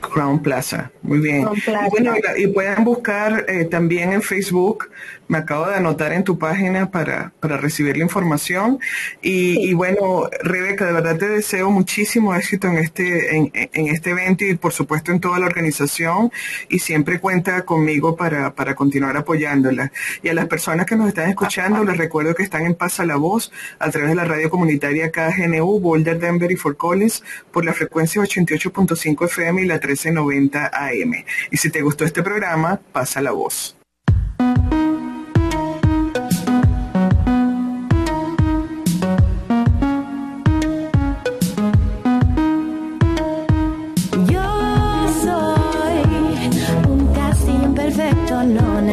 Crown 0.07 0.41
Plaza, 0.41 0.91
muy 1.01 1.19
bien. 1.19 1.47
Y, 1.55 1.89
bueno, 1.89 2.13
y, 2.37 2.47
pueden 2.47 2.83
buscar 2.83 3.45
eh, 3.47 3.65
también 3.65 4.13
en 4.13 4.21
Facebook, 4.21 4.89
me 5.33 5.39
acabo 5.39 5.67
de 5.67 5.75
anotar 5.75 6.13
en 6.13 6.23
tu 6.23 6.37
página 6.37 6.91
para, 6.91 7.33
para 7.39 7.57
recibir 7.57 7.97
la 7.97 8.03
información. 8.03 8.77
Y, 9.23 9.73
bueno, 9.73 10.29
Rebeca, 10.43 10.85
de 10.85 10.93
verdad 10.93 11.17
te 11.17 11.27
deseo 11.27 11.71
muchísimo 11.71 12.35
éxito 12.35 12.67
en 12.67 12.77
este, 12.77 13.35
en, 13.35 13.51
en, 13.53 13.87
este 13.87 14.11
evento 14.11 14.45
y 14.45 14.53
por 14.53 14.73
supuesto 14.73 15.11
en 15.11 15.19
toda 15.19 15.39
la 15.39 15.47
organización. 15.47 16.31
Y 16.69 16.79
siempre 16.79 17.19
cuenta 17.19 17.63
conmigo 17.65 18.15
para, 18.15 18.53
para 18.53 18.75
continuar 18.75 19.17
apoyándola. 19.17 19.91
Y 20.21 20.29
a 20.29 20.35
las 20.35 20.45
personas 20.45 20.85
que 20.85 20.95
nos 20.95 21.07
están 21.07 21.31
escuchando, 21.31 21.83
les 21.83 21.97
recuerdo 21.97 22.35
que 22.35 22.43
están 22.43 22.67
en 22.67 22.75
Pasa 22.75 23.03
la 23.03 23.15
Voz 23.15 23.51
a 23.79 23.89
través 23.89 24.09
de 24.09 24.15
la 24.15 24.25
radio 24.25 24.51
comunitaria 24.51 25.11
KGNU, 25.11 25.79
Boulder, 25.79 26.19
Denver 26.19 26.51
y 26.51 26.57
Fort 26.57 26.77
Collins 26.77 27.23
por 27.51 27.65
la 27.65 27.73
frecuencia 27.73 28.21
88.5 28.21 29.25
FM 29.25 29.63
y 29.63 29.65
la 29.65 29.79
3 29.79 29.93
1390 29.93 30.71
AM. 30.71 31.25
Y 31.49 31.57
si 31.57 31.71
te 31.71 31.81
gustó 31.81 32.05
este 32.05 32.21
programa, 32.21 32.79
pasa 32.91 33.19
la 33.19 33.31
voz. 33.31 33.75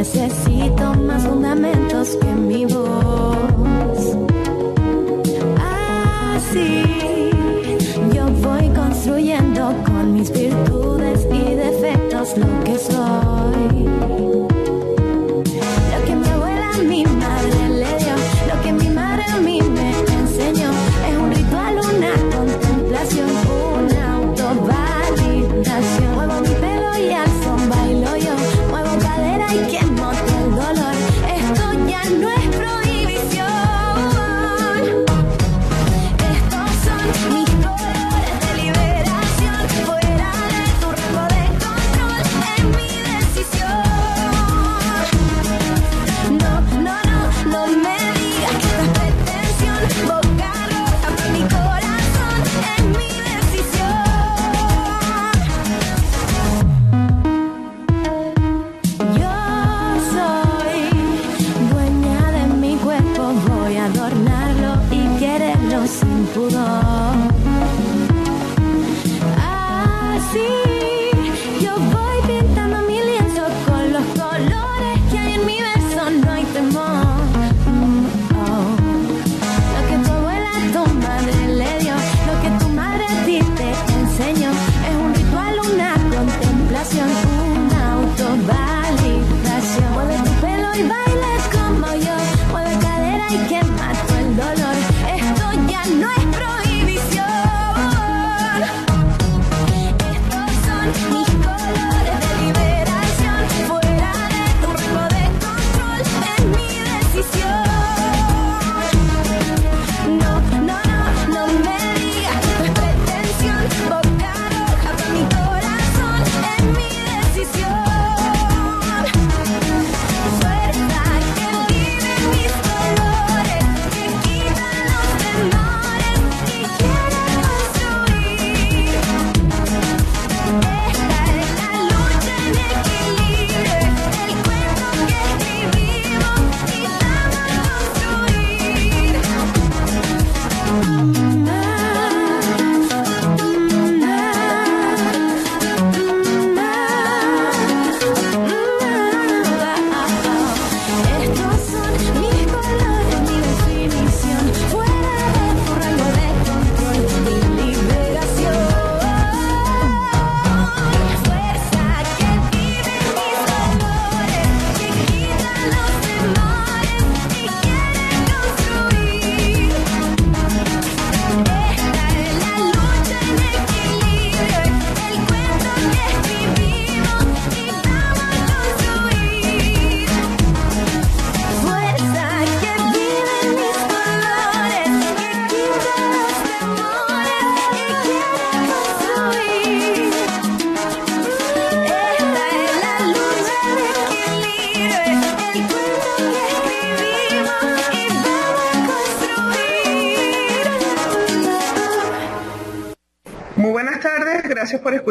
Necesito 0.00 0.94
más 0.94 1.26
fundamentos 1.26 1.79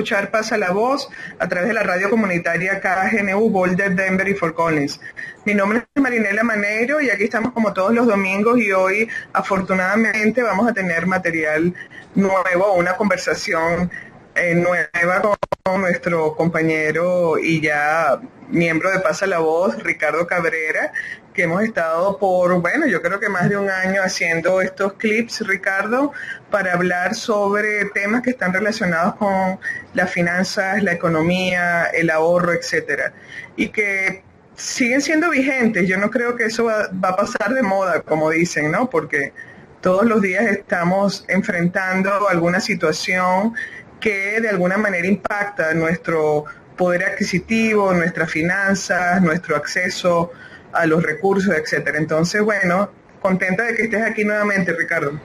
escuchar 0.10 0.32
Pasa 0.32 0.57
la 0.57 0.72
Voz 0.72 1.07
a 1.38 1.47
través 1.47 1.68
de 1.68 1.74
la 1.76 1.84
radio 1.84 2.10
comunitaria 2.10 2.80
KGNU 2.80 3.51
Boulder, 3.51 3.93
Denver 3.93 4.28
y 4.28 4.34
Fort 4.34 4.55
Collins. 4.55 4.99
Mi 5.45 5.53
nombre 5.53 5.86
es 5.93 6.01
Marinela 6.01 6.43
Maneiro 6.43 6.99
y 6.99 7.12
aquí 7.12 7.26
estamos 7.26 7.53
como 7.53 7.74
todos 7.74 7.93
los 7.93 8.07
domingos 8.07 8.57
y 8.57 8.72
hoy 8.72 9.07
afortunadamente 9.34 10.41
vamos 10.41 10.68
a 10.68 10.74
tener 10.74 11.05
material 11.05 11.76
nuevo, 12.16 12.74
una 12.74 12.97
conversación 12.97 13.91
eh, 14.34 14.55
nueva 14.55 15.22
con 15.64 15.82
nuestro 15.82 16.36
compañero 16.36 17.38
y 17.38 17.62
ya 17.62 18.20
miembro 18.47 18.89
de 18.89 19.01
Pasa 19.01 19.28
la 19.28 19.38
Voz, 19.38 19.78
Ricardo 19.84 20.26
Cabrera, 20.26 20.91
que 21.36 21.43
hemos 21.43 21.62
estado 21.62 22.18
por, 22.18 22.60
bueno, 22.62 22.88
yo 22.88 23.01
creo 23.03 23.20
que 23.20 23.30
más 23.30 23.47
de 23.47 23.57
un 23.57 23.70
año 23.70 24.01
haciendo 24.01 24.60
estos 24.62 24.93
clips, 24.93 25.45
Ricardo, 25.45 26.14
para 26.49 26.73
hablar 26.73 27.15
sobre 27.15 27.85
temas 27.85 28.21
que 28.21 28.31
están 28.31 28.53
relacionados 28.53 29.15
con 29.15 29.59
las 29.93 30.11
finanzas, 30.11 30.81
la 30.83 30.93
economía, 30.93 31.85
el 31.85 32.09
ahorro, 32.09 32.53
etcétera. 32.53 33.13
Y 33.55 33.69
que 33.69 34.23
siguen 34.55 35.01
siendo 35.01 35.29
vigentes. 35.29 35.87
Yo 35.87 35.97
no 35.97 36.11
creo 36.11 36.35
que 36.35 36.45
eso 36.45 36.65
va, 36.65 36.89
a 37.01 37.15
pasar 37.15 37.53
de 37.53 37.61
moda, 37.63 38.01
como 38.01 38.29
dicen, 38.29 38.71
¿no? 38.71 38.89
Porque 38.89 39.33
todos 39.81 40.05
los 40.05 40.21
días 40.21 40.45
estamos 40.45 41.25
enfrentando 41.27 42.27
alguna 42.27 42.59
situación 42.59 43.53
que 43.99 44.39
de 44.41 44.49
alguna 44.49 44.77
manera 44.77 45.07
impacta 45.07 45.73
nuestro 45.73 46.45
poder 46.77 47.03
adquisitivo, 47.03 47.93
nuestras 47.93 48.31
finanzas, 48.31 49.21
nuestro 49.21 49.55
acceso 49.55 50.31
a 50.73 50.85
los 50.85 51.03
recursos, 51.03 51.55
etcétera. 51.55 51.97
Entonces, 51.97 52.41
bueno, 52.41 52.91
contenta 53.21 53.63
de 53.63 53.75
que 53.75 53.83
estés 53.83 54.03
aquí 54.03 54.23
nuevamente, 54.23 54.73
Ricardo. 54.73 55.19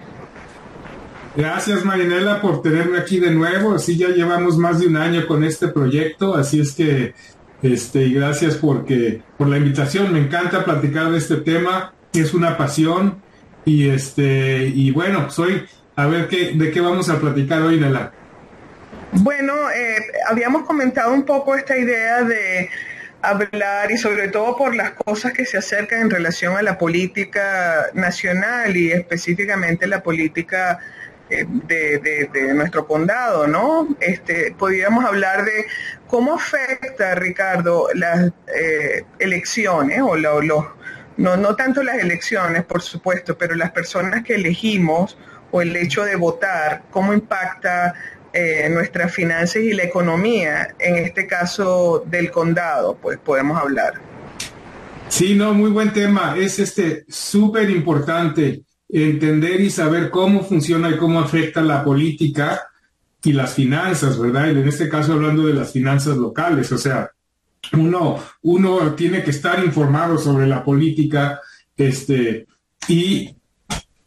Gracias 1.37 1.85
Marinela 1.85 2.41
por 2.41 2.63
tenerme 2.63 2.99
aquí 2.99 3.19
de 3.19 3.33
nuevo. 3.33 3.75
Así 3.75 3.97
ya 3.97 4.09
llevamos 4.09 4.57
más 4.57 4.79
de 4.79 4.87
un 4.87 4.97
año 4.97 5.27
con 5.27 5.43
este 5.43 5.69
proyecto, 5.69 6.37
así 6.37 6.61
es 6.61 6.73
que 6.73 7.15
este 7.63 8.05
y 8.05 8.15
gracias 8.15 8.57
porque 8.57 9.21
por 9.37 9.49
la 9.49 9.57
invitación. 9.57 10.13
Me 10.13 10.21
encanta 10.21 10.65
platicar 10.65 11.11
de 11.11 11.19
este 11.19 11.37
tema, 11.37 11.93
es 12.13 12.35
una 12.35 12.57
pasión 12.57 13.21
y 13.65 13.89
este 13.89 14.67
y 14.67 14.93
bueno, 14.93 15.29
soy 15.31 15.65
a 15.97 16.07
ver 16.07 16.29
qué 16.29 16.53
de 16.53 16.71
qué 16.71 16.81
vamos 16.81 17.09
a 17.09 17.19
platicar 17.19 17.63
hoy, 17.63 17.81
Nela. 17.81 18.13
Bueno, 19.13 19.55
eh, 19.71 19.97
habíamos 20.29 20.65
comentado 20.65 21.13
un 21.13 21.25
poco 21.25 21.57
esta 21.57 21.77
idea 21.77 22.23
de 22.23 22.69
hablar 23.23 23.91
y 23.91 23.97
sobre 23.97 24.29
todo 24.29 24.57
por 24.57 24.75
las 24.75 24.93
cosas 24.93 25.33
que 25.33 25.45
se 25.45 25.59
acercan 25.59 26.01
en 26.01 26.11
relación 26.11 26.57
a 26.57 26.63
la 26.63 26.79
política 26.79 27.87
nacional 27.95 28.77
y 28.77 28.93
específicamente 28.93 29.87
la 29.87 30.03
política 30.03 30.81
de, 31.67 32.55
nuestro 32.55 32.87
condado, 32.87 33.47
¿no? 33.47 33.89
Este, 34.01 34.55
podríamos 34.59 35.05
hablar 35.05 35.45
de 35.45 35.67
cómo 36.07 36.35
afecta, 36.35 37.15
Ricardo, 37.15 37.89
las 37.95 38.33
eh, 38.55 39.05
elecciones 39.19 40.01
o 40.03 40.17
los, 40.17 40.67
no, 41.17 41.37
no 41.37 41.57
tanto 41.57 41.83
las 41.83 41.99
elecciones, 41.99 42.65
por 42.65 42.83
supuesto, 42.83 43.37
pero 43.37 43.55
las 43.55 43.71
personas 43.73 44.25
que 44.25 44.35
elegimos 44.35 45.17
o 45.51 45.63
el 45.63 45.75
hecho 45.77 46.05
de 46.05 46.17
votar, 46.17 46.83
cómo 46.91 47.13
impacta 47.13 47.95
eh, 48.33 48.69
nuestras 48.69 49.13
finanzas 49.13 49.63
y 49.63 49.73
la 49.73 49.85
economía, 49.85 50.75
en 50.81 50.97
este 50.97 51.27
caso 51.27 52.05
del 52.07 52.33
condado, 52.33 52.97
pues 53.01 53.19
podemos 53.19 53.61
hablar. 53.61 53.95
Sí, 55.09 55.37
no, 55.37 55.55
muy 55.55 55.71
buen 55.71 55.93
tema. 55.93 56.35
Es 56.37 56.59
este 56.59 57.05
súper 57.09 57.71
importante 57.71 58.63
entender 59.03 59.61
y 59.61 59.71
saber 59.71 60.11
cómo 60.11 60.45
funciona 60.45 60.91
y 60.91 60.97
cómo 60.97 61.21
afecta 61.21 61.63
la 61.63 61.83
política 61.83 62.69
y 63.23 63.33
las 63.33 63.55
finanzas, 63.55 64.19
¿verdad? 64.19 64.47
Y 64.47 64.51
en 64.51 64.69
este 64.69 64.89
caso 64.89 65.15
hablando 65.15 65.47
de 65.47 65.55
las 65.55 65.73
finanzas 65.73 66.17
locales, 66.17 66.71
o 66.73 66.79
sea, 66.79 67.11
uno, 67.73 68.23
uno 68.43 68.95
tiene 68.95 69.23
que 69.25 69.31
estar 69.31 69.65
informado 69.65 70.19
sobre 70.19 70.47
la 70.47 70.63
política, 70.63 71.41
este, 71.77 72.47
y 72.87 73.35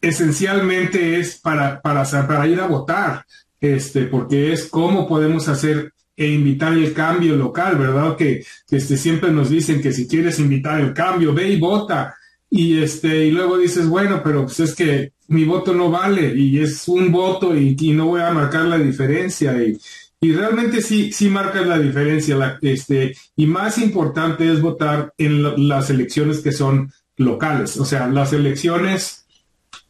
esencialmente 0.00 1.18
es 1.18 1.38
para, 1.38 1.82
para, 1.82 2.04
para 2.04 2.46
ir 2.46 2.60
a 2.60 2.66
votar 2.66 3.24
este, 3.60 4.04
porque 4.04 4.52
es 4.52 4.66
cómo 4.66 5.08
podemos 5.08 5.48
hacer 5.48 5.92
e 6.16 6.32
invitar 6.32 6.72
el 6.72 6.92
cambio 6.92 7.36
local, 7.36 7.76
¿verdad? 7.76 8.16
Que, 8.16 8.44
este, 8.70 8.96
siempre 8.96 9.30
nos 9.30 9.50
dicen 9.50 9.80
que 9.80 9.92
si 9.92 10.08
quieres 10.08 10.38
invitar 10.38 10.80
el 10.80 10.92
cambio, 10.92 11.32
ve 11.32 11.48
y 11.48 11.60
vota. 11.60 12.16
Y, 12.50 12.82
este, 12.82 13.26
y 13.26 13.30
luego 13.30 13.58
dices, 13.58 13.86
bueno, 13.86 14.22
pero 14.22 14.44
pues 14.44 14.60
es 14.60 14.74
que 14.74 15.12
mi 15.28 15.44
voto 15.44 15.74
no 15.74 15.90
vale 15.90 16.34
y 16.34 16.60
es 16.60 16.88
un 16.88 17.12
voto 17.12 17.54
y, 17.54 17.74
no 17.92 18.06
voy 18.06 18.22
a 18.22 18.30
marcar 18.30 18.64
la 18.64 18.78
diferencia. 18.78 19.54
Y, 20.20 20.32
realmente 20.32 20.82
sí, 20.82 21.12
sí 21.12 21.28
marcas 21.28 21.66
la 21.66 21.78
diferencia. 21.78 22.58
Este, 22.62 23.14
y 23.36 23.46
más 23.46 23.78
importante 23.78 24.50
es 24.50 24.60
votar 24.60 25.12
en 25.18 25.68
las 25.68 25.90
elecciones 25.90 26.40
que 26.40 26.52
son 26.52 26.92
locales. 27.16 27.76
O 27.76 27.84
sea, 27.84 28.08
las 28.08 28.32
elecciones, 28.32 29.26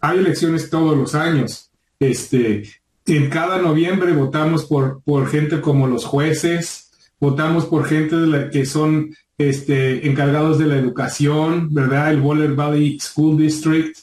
hay 0.01 0.19
elecciones 0.19 0.71
todos 0.71 0.97
los 0.97 1.15
años. 1.15 1.71
Este, 2.01 2.65
en 3.07 3.31
cada 3.31 3.59
noviembre 3.59 4.13
votamos 4.13 4.65
por, 4.67 5.03
por 5.03 5.29
gente 5.29 5.61
como 5.61 5.87
los 5.87 6.05
jueces, 6.05 6.91
votamos 7.21 7.67
por 7.67 7.87
gente 7.87 8.17
de 8.17 8.27
la, 8.27 8.51
que 8.51 8.67
son 8.67 9.15
este, 9.39 10.07
encargados 10.07 10.59
de 10.59 10.67
la 10.67 10.77
educación, 10.77 11.73
¿verdad? 11.73 12.11
El 12.11 12.21
Waller 12.21 12.55
Valley 12.55 12.99
School 13.01 13.39
District. 13.39 13.97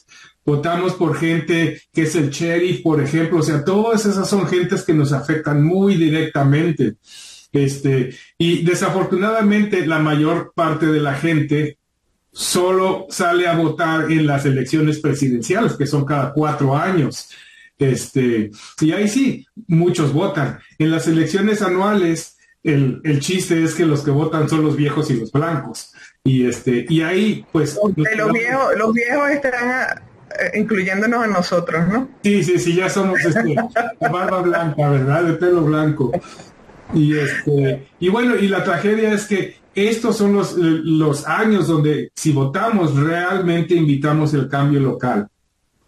Votamos 0.44 0.94
por 0.94 1.16
gente 1.16 1.82
que 1.92 2.02
es 2.02 2.14
el 2.14 2.30
sheriff, 2.30 2.80
por 2.82 3.02
ejemplo. 3.02 3.38
O 3.38 3.42
sea, 3.42 3.64
todas 3.64 4.06
esas 4.06 4.28
son 4.28 4.46
gentes 4.46 4.82
que 4.82 4.94
nos 4.94 5.12
afectan 5.12 5.62
muy 5.62 5.96
directamente. 5.96 6.96
Este, 7.52 8.14
y 8.38 8.62
desafortunadamente 8.64 9.86
la 9.86 9.98
mayor 9.98 10.52
parte 10.54 10.86
de 10.86 11.00
la 11.00 11.14
gente 11.14 11.78
solo 12.32 13.06
sale 13.08 13.46
a 13.46 13.56
votar 13.56 14.10
en 14.12 14.26
las 14.26 14.44
elecciones 14.44 15.00
presidenciales, 15.00 15.72
que 15.74 15.86
son 15.86 16.04
cada 16.04 16.32
cuatro 16.32 16.76
años. 16.76 17.30
Este, 17.78 18.50
y 18.80 18.92
ahí 18.92 19.08
sí, 19.08 19.46
muchos 19.66 20.12
votan. 20.12 20.60
En 20.78 20.90
las 20.90 21.08
elecciones 21.08 21.62
anuales, 21.62 22.35
el, 22.66 23.00
el, 23.04 23.20
chiste 23.20 23.62
es 23.62 23.74
que 23.74 23.86
los 23.86 24.02
que 24.02 24.10
votan 24.10 24.48
son 24.48 24.64
los 24.64 24.76
viejos 24.76 25.10
y 25.10 25.20
los 25.20 25.30
blancos. 25.30 25.92
Y 26.24 26.46
este, 26.46 26.84
y 26.88 27.02
ahí, 27.02 27.46
pues. 27.52 27.78
Los, 27.96 28.32
viejos, 28.32 28.76
los 28.76 28.92
viejos 28.92 29.30
están 29.30 29.52
ah, 29.54 30.02
eh, 30.40 30.58
incluyéndonos 30.58 31.24
a 31.24 31.26
nosotros, 31.28 31.88
¿no? 31.88 32.08
Sí, 32.22 32.42
sí, 32.42 32.58
sí, 32.58 32.74
ya 32.74 32.88
somos 32.88 33.24
este, 33.24 33.54
barba 34.00 34.42
blanca, 34.42 34.88
¿verdad? 34.90 35.24
De 35.24 35.32
pelo 35.34 35.62
blanco. 35.62 36.12
Y 36.92 37.16
este, 37.16 37.86
y 38.00 38.08
bueno, 38.08 38.36
y 38.36 38.48
la 38.48 38.64
tragedia 38.64 39.12
es 39.12 39.26
que 39.26 39.56
estos 39.74 40.16
son 40.16 40.32
los, 40.32 40.54
los 40.56 41.26
años 41.26 41.68
donde 41.68 42.10
si 42.14 42.32
votamos 42.32 42.96
realmente 42.96 43.74
invitamos 43.74 44.34
el 44.34 44.48
cambio 44.48 44.80
local. 44.80 45.28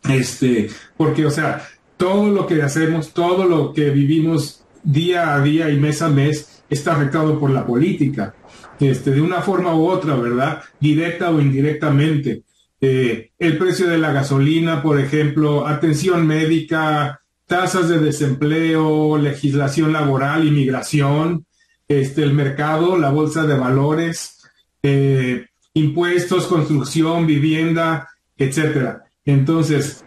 Este, 0.08 0.70
porque, 0.96 1.26
o 1.26 1.30
sea, 1.30 1.66
todo 1.96 2.30
lo 2.30 2.46
que 2.46 2.62
hacemos, 2.62 3.12
todo 3.12 3.44
lo 3.44 3.72
que 3.72 3.90
vivimos 3.90 4.64
día 4.84 5.34
a 5.34 5.40
día 5.40 5.68
y 5.70 5.76
mes 5.76 6.02
a 6.02 6.08
mes 6.08 6.57
está 6.68 6.94
afectado 6.94 7.38
por 7.38 7.50
la 7.50 7.66
política, 7.66 8.34
este, 8.80 9.10
de 9.10 9.20
una 9.20 9.40
forma 9.40 9.74
u 9.74 9.86
otra, 9.86 10.14
¿verdad? 10.16 10.62
Directa 10.80 11.30
o 11.30 11.40
indirectamente. 11.40 12.42
Eh, 12.80 13.32
el 13.38 13.58
precio 13.58 13.88
de 13.88 13.98
la 13.98 14.12
gasolina, 14.12 14.82
por 14.82 15.00
ejemplo, 15.00 15.66
atención 15.66 16.26
médica, 16.26 17.20
tasas 17.46 17.88
de 17.88 17.98
desempleo, 17.98 19.18
legislación 19.18 19.92
laboral, 19.92 20.46
inmigración, 20.46 21.46
este, 21.88 22.22
el 22.22 22.34
mercado, 22.34 22.98
la 22.98 23.10
bolsa 23.10 23.46
de 23.46 23.58
valores, 23.58 24.38
eh, 24.82 25.46
impuestos, 25.74 26.46
construcción, 26.46 27.26
vivienda, 27.26 28.08
etcétera. 28.36 29.04
Entonces, 29.24 30.04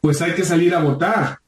pues 0.00 0.22
hay 0.22 0.32
que 0.32 0.44
salir 0.44 0.74
a 0.74 0.82
votar. 0.82 1.40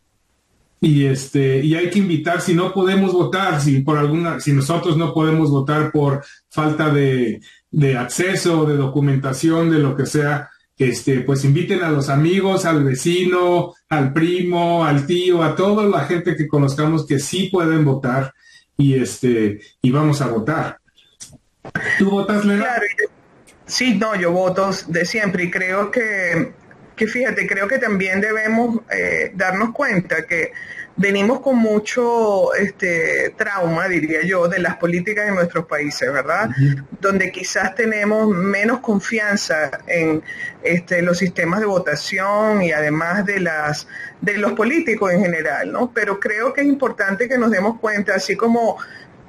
Y 0.81 1.07
este, 1.07 1.65
y 1.65 1.75
hay 1.75 1.91
que 1.91 1.99
invitar, 1.99 2.41
si 2.41 2.55
no 2.55 2.73
podemos 2.73 3.13
votar, 3.13 3.61
si 3.61 3.81
por 3.81 3.99
alguna, 3.99 4.39
si 4.39 4.53
nosotros 4.53 4.97
no 4.97 5.13
podemos 5.13 5.51
votar 5.51 5.91
por 5.91 6.25
falta 6.49 6.91
de, 6.91 7.41
de 7.71 7.97
acceso, 7.97 8.65
de 8.65 8.77
documentación, 8.77 9.71
de 9.71 9.81
lo 9.81 9.97
que 9.97 10.07
sea, 10.07 10.51
este, 10.77 11.21
pues 11.21 11.45
inviten 11.45 11.83
a 11.83 11.91
los 11.91 12.09
amigos, 12.09 12.65
al 12.65 12.85
vecino, 12.85 13.75
al 13.89 14.13
primo, 14.13 14.85
al 14.85 15.07
tío, 15.07 15.43
a 15.43 15.57
toda 15.57 15.85
la 15.85 16.05
gente 16.05 16.37
que 16.37 16.47
conozcamos 16.47 17.05
que 17.05 17.19
sí 17.19 17.49
pueden 17.51 17.85
votar 17.85 18.33
y 18.77 18.95
este, 18.95 19.61
y 19.83 19.91
vamos 19.91 20.21
a 20.21 20.29
votar. 20.29 20.79
¿Tú 21.99 22.11
votas, 22.11 22.45
Lena? 22.45 22.67
Sí, 23.67 23.97
no, 23.97 24.15
yo 24.15 24.31
voto 24.31 24.71
de 24.87 25.05
siempre 25.05 25.45
y 25.45 25.51
creo 25.51 25.91
que 25.91 26.55
que 26.99 27.07
fíjate, 27.07 27.47
creo 27.47 27.69
que 27.69 27.79
también 27.79 28.21
debemos 28.21 28.81
eh, 28.91 29.31
darnos 29.35 29.73
cuenta 29.73 30.27
que 30.27 30.53
venimos 30.97 31.41
con 31.41 31.57
mucho 31.57 32.53
este, 32.55 33.33
trauma, 33.37 33.87
diría 33.87 34.23
yo, 34.25 34.49
de 34.49 34.59
las 34.59 34.77
políticas 34.77 35.27
de 35.27 35.33
nuestros 35.33 35.67
países, 35.67 36.13
¿verdad? 36.13 36.51
Donde 37.01 37.31
quizás 37.31 37.77
tenemos 37.77 38.29
menos 38.29 38.81
confianza 38.81 39.71
en 39.87 40.23
este, 40.63 41.01
los 41.03 41.19
sistemas 41.19 41.61
de 41.61 41.67
votación 41.67 42.63
y 42.63 42.73
además 42.73 43.25
de, 43.25 43.39
las, 43.39 43.87
de 44.21 44.39
los 44.39 44.53
políticos 44.55 45.13
en 45.13 45.23
general, 45.23 45.71
¿no? 45.71 45.93
Pero 45.95 46.19
creo 46.19 46.53
que 46.53 46.63
es 46.63 46.67
importante 46.67 47.29
que 47.29 47.39
nos 47.39 47.53
demos 47.53 47.79
cuenta, 47.79 48.17
así 48.17 48.35
como 48.35 48.77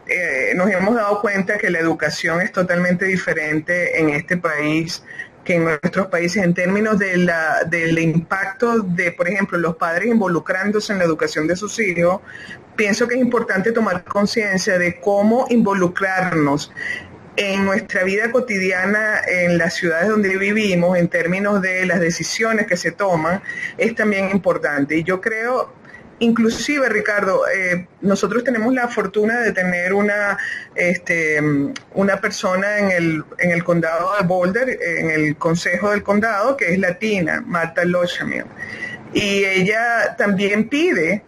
eh, 0.08 0.54
nos 0.56 0.72
hemos 0.72 0.96
dado 0.96 1.22
cuenta 1.22 1.60
que 1.60 1.70
la 1.70 1.78
educación 1.78 2.42
es 2.42 2.52
totalmente 2.52 3.06
diferente 3.06 4.00
en 4.00 4.10
este 4.10 4.38
país 4.38 5.04
que 5.50 5.56
en 5.56 5.64
nuestros 5.64 6.06
países 6.10 6.44
en 6.44 6.54
términos 6.54 7.00
de 7.00 7.18
la, 7.18 7.64
del 7.64 7.98
impacto 7.98 8.82
de, 8.82 9.12
por 9.12 9.28
ejemplo, 9.28 9.58
los 9.58 9.78
padres 9.78 10.08
involucrándose 10.08 10.94
en 10.94 11.00
la 11.00 11.06
educación 11.06 11.48
de 11.48 11.56
sus 11.56 11.80
hijos, 11.80 12.22
pienso 12.76 13.08
que 13.08 13.16
es 13.16 13.20
importante 13.20 13.72
tomar 13.72 14.04
conciencia 14.04 14.78
de 14.78 15.00
cómo 15.00 15.48
involucrarnos 15.50 16.72
en 17.36 17.66
nuestra 17.66 18.04
vida 18.04 18.32
cotidiana 18.32 19.22
en 19.28 19.58
las 19.58 19.74
ciudades 19.74 20.10
donde 20.10 20.38
vivimos, 20.38 20.96
en 21.00 21.08
términos 21.08 21.64
de 21.64 21.84
las 21.88 22.00
decisiones 22.00 22.68
que 22.68 22.78
se 22.78 22.92
toman, 22.92 23.42
es 23.80 23.96
también 23.96 24.30
importante. 24.30 24.98
Y 24.98 25.04
yo 25.04 25.20
creo, 25.20 25.74
Inclusive, 26.20 26.90
Ricardo, 26.90 27.48
eh, 27.48 27.88
nosotros 28.02 28.44
tenemos 28.44 28.74
la 28.74 28.90
fortuna 28.90 29.40
de 29.40 29.54
tener 29.54 29.94
una, 29.94 30.38
este, 30.76 31.40
una 31.94 32.20
persona 32.20 32.78
en 32.78 32.92
el, 32.92 33.24
en 33.38 33.52
el 33.52 33.64
condado 33.64 34.12
de 34.20 34.28
Boulder, 34.28 34.80
en 34.82 35.12
el 35.12 35.38
consejo 35.38 35.92
del 35.92 36.04
condado, 36.04 36.58
que 36.58 36.74
es 36.74 36.80
latina, 36.80 37.42
Marta 37.46 37.86
Lochamil. 37.86 38.44
Y 39.14 39.46
ella 39.46 40.16
también 40.18 40.68
pide 40.68 41.24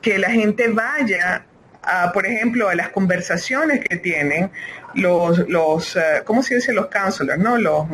que 0.00 0.18
la 0.18 0.30
gente 0.30 0.68
vaya 0.68 1.44
a, 1.82 2.12
por 2.12 2.26
ejemplo, 2.26 2.70
a 2.70 2.74
las 2.74 2.88
conversaciones 2.88 3.80
que 3.80 3.96
tienen 3.96 4.50
los, 4.94 5.46
los 5.48 5.94
uh, 5.96 6.24
¿cómo 6.24 6.42
se 6.42 6.54
dice? 6.56 6.72
Los 6.72 6.86
counselors, 6.86 7.38
¿no? 7.38 7.58
Los, 7.58 7.86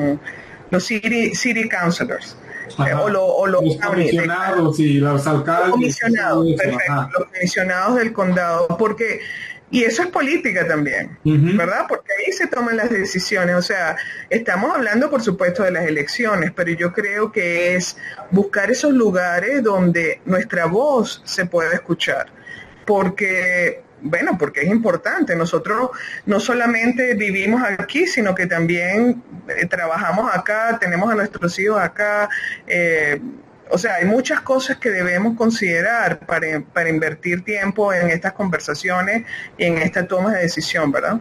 los 0.70 0.84
city, 0.84 1.34
city 1.34 1.68
counselors 1.68 2.36
eh, 2.78 2.94
o, 2.94 3.46
los 3.46 3.76
comisionados 3.76 4.78
y 4.80 4.98
los 4.98 5.26
alcaldes. 5.26 5.68
Los 5.68 7.26
comisionados, 7.32 7.96
del 7.96 8.12
condado, 8.12 8.68
porque 8.78 9.20
y 9.70 9.84
eso 9.84 10.02
es 10.02 10.08
política 10.08 10.66
también, 10.66 11.18
¿verdad? 11.24 11.84
Porque 11.88 12.10
ahí 12.18 12.32
se 12.32 12.46
toman 12.46 12.78
las 12.78 12.88
decisiones. 12.88 13.54
O 13.54 13.60
sea, 13.60 13.96
estamos 14.30 14.74
hablando, 14.74 15.10
por 15.10 15.22
supuesto, 15.22 15.62
de 15.62 15.70
las 15.70 15.86
elecciones, 15.86 16.52
pero 16.56 16.72
yo 16.72 16.92
creo 16.92 17.30
que 17.32 17.76
es 17.76 17.98
buscar 18.30 18.70
esos 18.70 18.92
lugares 18.94 19.62
donde 19.62 20.22
nuestra 20.24 20.64
voz 20.64 21.20
se 21.24 21.44
pueda 21.44 21.72
escuchar. 21.74 22.28
Porque 22.86 23.82
bueno, 24.02 24.36
porque 24.38 24.62
es 24.62 24.68
importante. 24.68 25.36
Nosotros 25.36 25.90
no 26.26 26.40
solamente 26.40 27.14
vivimos 27.14 27.62
aquí, 27.62 28.06
sino 28.06 28.34
que 28.34 28.46
también 28.46 29.22
eh, 29.48 29.66
trabajamos 29.66 30.34
acá, 30.34 30.78
tenemos 30.80 31.10
a 31.10 31.14
nuestros 31.14 31.58
hijos 31.58 31.80
acá. 31.80 32.28
Eh, 32.66 33.20
o 33.70 33.78
sea, 33.78 33.96
hay 33.96 34.06
muchas 34.06 34.40
cosas 34.40 34.78
que 34.78 34.90
debemos 34.90 35.36
considerar 35.36 36.20
para, 36.20 36.60
para 36.60 36.88
invertir 36.88 37.44
tiempo 37.44 37.92
en 37.92 38.10
estas 38.10 38.32
conversaciones 38.32 39.24
y 39.58 39.64
en 39.64 39.78
esta 39.78 40.06
toma 40.06 40.32
de 40.32 40.42
decisión, 40.42 40.90
¿verdad? 40.90 41.20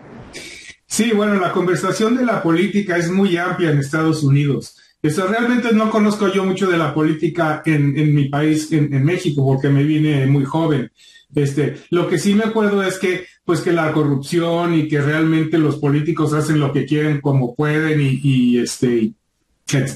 Sí, 0.86 1.12
bueno, 1.12 1.36
la 1.36 1.52
conversación 1.52 2.16
de 2.16 2.24
la 2.24 2.42
política 2.42 2.96
es 2.96 3.10
muy 3.10 3.36
amplia 3.38 3.72
en 3.72 3.80
Estados 3.80 4.24
Unidos. 4.24 4.78
Eso 5.08 5.26
realmente 5.26 5.72
no 5.72 5.90
conozco 5.90 6.28
yo 6.28 6.44
mucho 6.44 6.70
de 6.70 6.78
la 6.78 6.94
política 6.94 7.62
en, 7.66 7.98
en 7.98 8.14
mi 8.14 8.28
país, 8.28 8.72
en, 8.74 8.94
en 8.94 9.06
México, 9.06 9.46
porque 9.46 9.70
me 9.70 9.84
vine 9.84 10.26
muy 10.28 10.44
joven. 10.44 10.92
Este, 11.34 11.78
lo 11.92 12.10
que 12.10 12.20
sí 12.20 12.34
me 12.34 12.44
acuerdo 12.44 12.84
es 12.84 12.98
que, 12.98 13.26
pues 13.46 13.62
que 13.62 13.72
la 13.72 13.94
corrupción 13.94 14.74
y 14.74 14.90
que 14.90 15.02
realmente 15.02 15.58
los 15.58 15.78
políticos 15.78 16.34
hacen 16.34 16.60
lo 16.60 16.74
que 16.74 16.86
quieren 16.86 17.22
como 17.22 17.56
pueden 17.56 18.00
y, 18.02 18.58
este, 18.58 19.14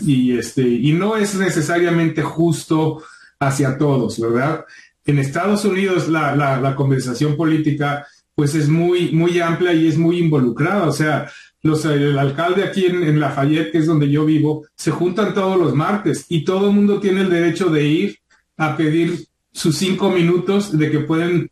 y 0.05 0.38
este, 0.38 0.62
y 0.62 0.93
no 0.93 1.18
es 1.18 1.36
necesariamente 1.36 2.22
justo 2.22 3.03
hacia 3.38 3.78
todos, 3.78 4.18
¿verdad? 4.18 4.66
En 5.05 5.20
Estados 5.20 5.66
Unidos 5.66 6.07
la, 6.07 6.36
la, 6.36 6.76
conversación 6.76 7.36
política 7.36 8.07
pues 8.36 8.55
es 8.55 8.70
muy, 8.70 9.12
muy 9.12 9.39
amplia 9.41 9.74
y 9.74 9.88
es 9.88 9.97
muy 9.97 10.20
involucrada. 10.20 10.84
O 10.88 10.91
sea, 10.93 11.30
los, 11.64 11.86
el 11.86 12.18
alcalde 12.18 12.64
aquí 12.64 12.86
en, 12.86 13.03
en, 13.03 13.20
Lafayette, 13.20 13.72
que 13.72 13.78
es 13.80 13.86
donde 13.86 14.09
yo 14.09 14.26
vivo, 14.26 14.66
se 14.76 14.91
juntan 14.91 15.34
todos 15.34 15.59
los 15.59 15.76
martes 15.76 16.26
y 16.30 16.43
todo 16.43 16.70
el 16.70 16.76
mundo 16.76 16.99
tiene 16.99 17.22
el 17.22 17.30
derecho 17.30 17.70
de 17.70 17.86
ir 17.86 18.18
a 18.57 18.76
pedir 18.76 19.28
sus 19.51 19.78
cinco 19.78 20.09
minutos 20.09 20.78
de 20.78 20.89
que 20.89 20.99
pueden 20.99 21.51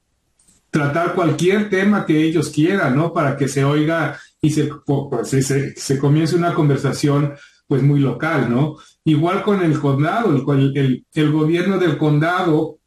tratar 0.72 1.16
cualquier 1.16 1.70
tema 1.70 2.06
que 2.06 2.24
ellos 2.24 2.50
quieran, 2.50 2.96
¿no? 2.96 3.14
Para 3.14 3.36
que 3.36 3.48
se 3.48 3.64
oiga 3.64 4.20
y 4.42 4.52
se, 4.52 4.70
pues, 4.86 5.30
se, 5.30 6.00
comience 6.00 6.36
una 6.36 6.54
conversación 6.54 7.34
pues 7.68 7.82
muy 7.84 8.00
local, 8.00 8.50
¿no? 8.50 8.78
Igual 9.04 9.44
con 9.44 9.64
el 9.64 9.80
condado, 9.80 10.36
el, 10.54 10.78
el, 10.78 11.06
el 11.14 11.32
gobierno 11.32 11.78
del 11.78 11.98
condado 11.98 12.78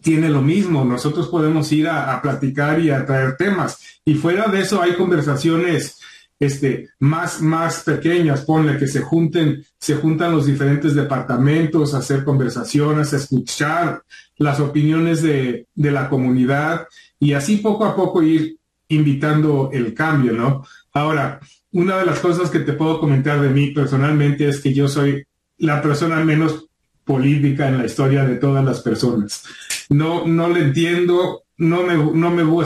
tiene 0.00 0.30
lo 0.30 0.40
mismo, 0.40 0.84
nosotros 0.84 1.28
podemos 1.28 1.70
ir 1.72 1.88
a, 1.88 2.14
a, 2.14 2.22
platicar 2.22 2.80
y 2.80 2.90
a 2.90 3.04
traer 3.04 3.36
temas. 3.36 3.78
Y 4.04 4.14
fuera 4.14 4.48
de 4.48 4.60
eso 4.60 4.80
hay 4.80 4.94
conversaciones 4.94 5.98
este, 6.42 6.88
más, 6.98 7.40
más 7.40 7.84
pequeñas, 7.84 8.40
ponle 8.40 8.76
que 8.76 8.88
se 8.88 9.00
junten, 9.00 9.64
se 9.78 9.94
juntan 9.94 10.32
los 10.32 10.46
diferentes 10.46 10.92
departamentos, 10.92 11.94
a 11.94 11.98
hacer 11.98 12.24
conversaciones, 12.24 13.12
a 13.12 13.18
escuchar 13.18 14.02
las 14.38 14.58
opiniones 14.58 15.22
de, 15.22 15.68
de 15.72 15.90
la 15.92 16.08
comunidad 16.08 16.88
y 17.20 17.34
así 17.34 17.58
poco 17.58 17.84
a 17.84 17.94
poco 17.94 18.24
ir 18.24 18.56
invitando 18.88 19.70
el 19.72 19.94
cambio, 19.94 20.32
¿no? 20.32 20.66
Ahora, 20.92 21.38
una 21.70 21.98
de 21.98 22.06
las 22.06 22.18
cosas 22.18 22.50
que 22.50 22.58
te 22.58 22.72
puedo 22.72 22.98
comentar 22.98 23.40
de 23.40 23.50
mí 23.50 23.68
personalmente 23.68 24.48
es 24.48 24.58
que 24.60 24.74
yo 24.74 24.88
soy 24.88 25.24
la 25.58 25.80
persona 25.80 26.24
menos 26.24 26.66
política 27.04 27.68
en 27.68 27.78
la 27.78 27.86
historia 27.86 28.24
de 28.24 28.34
todas 28.34 28.64
las 28.64 28.80
personas. 28.80 29.44
No, 29.90 30.26
no 30.26 30.48
le 30.48 30.58
entiendo, 30.58 31.44
no 31.56 31.84
me, 31.84 31.94
no 31.94 32.30
me, 32.32 32.42
o 32.42 32.64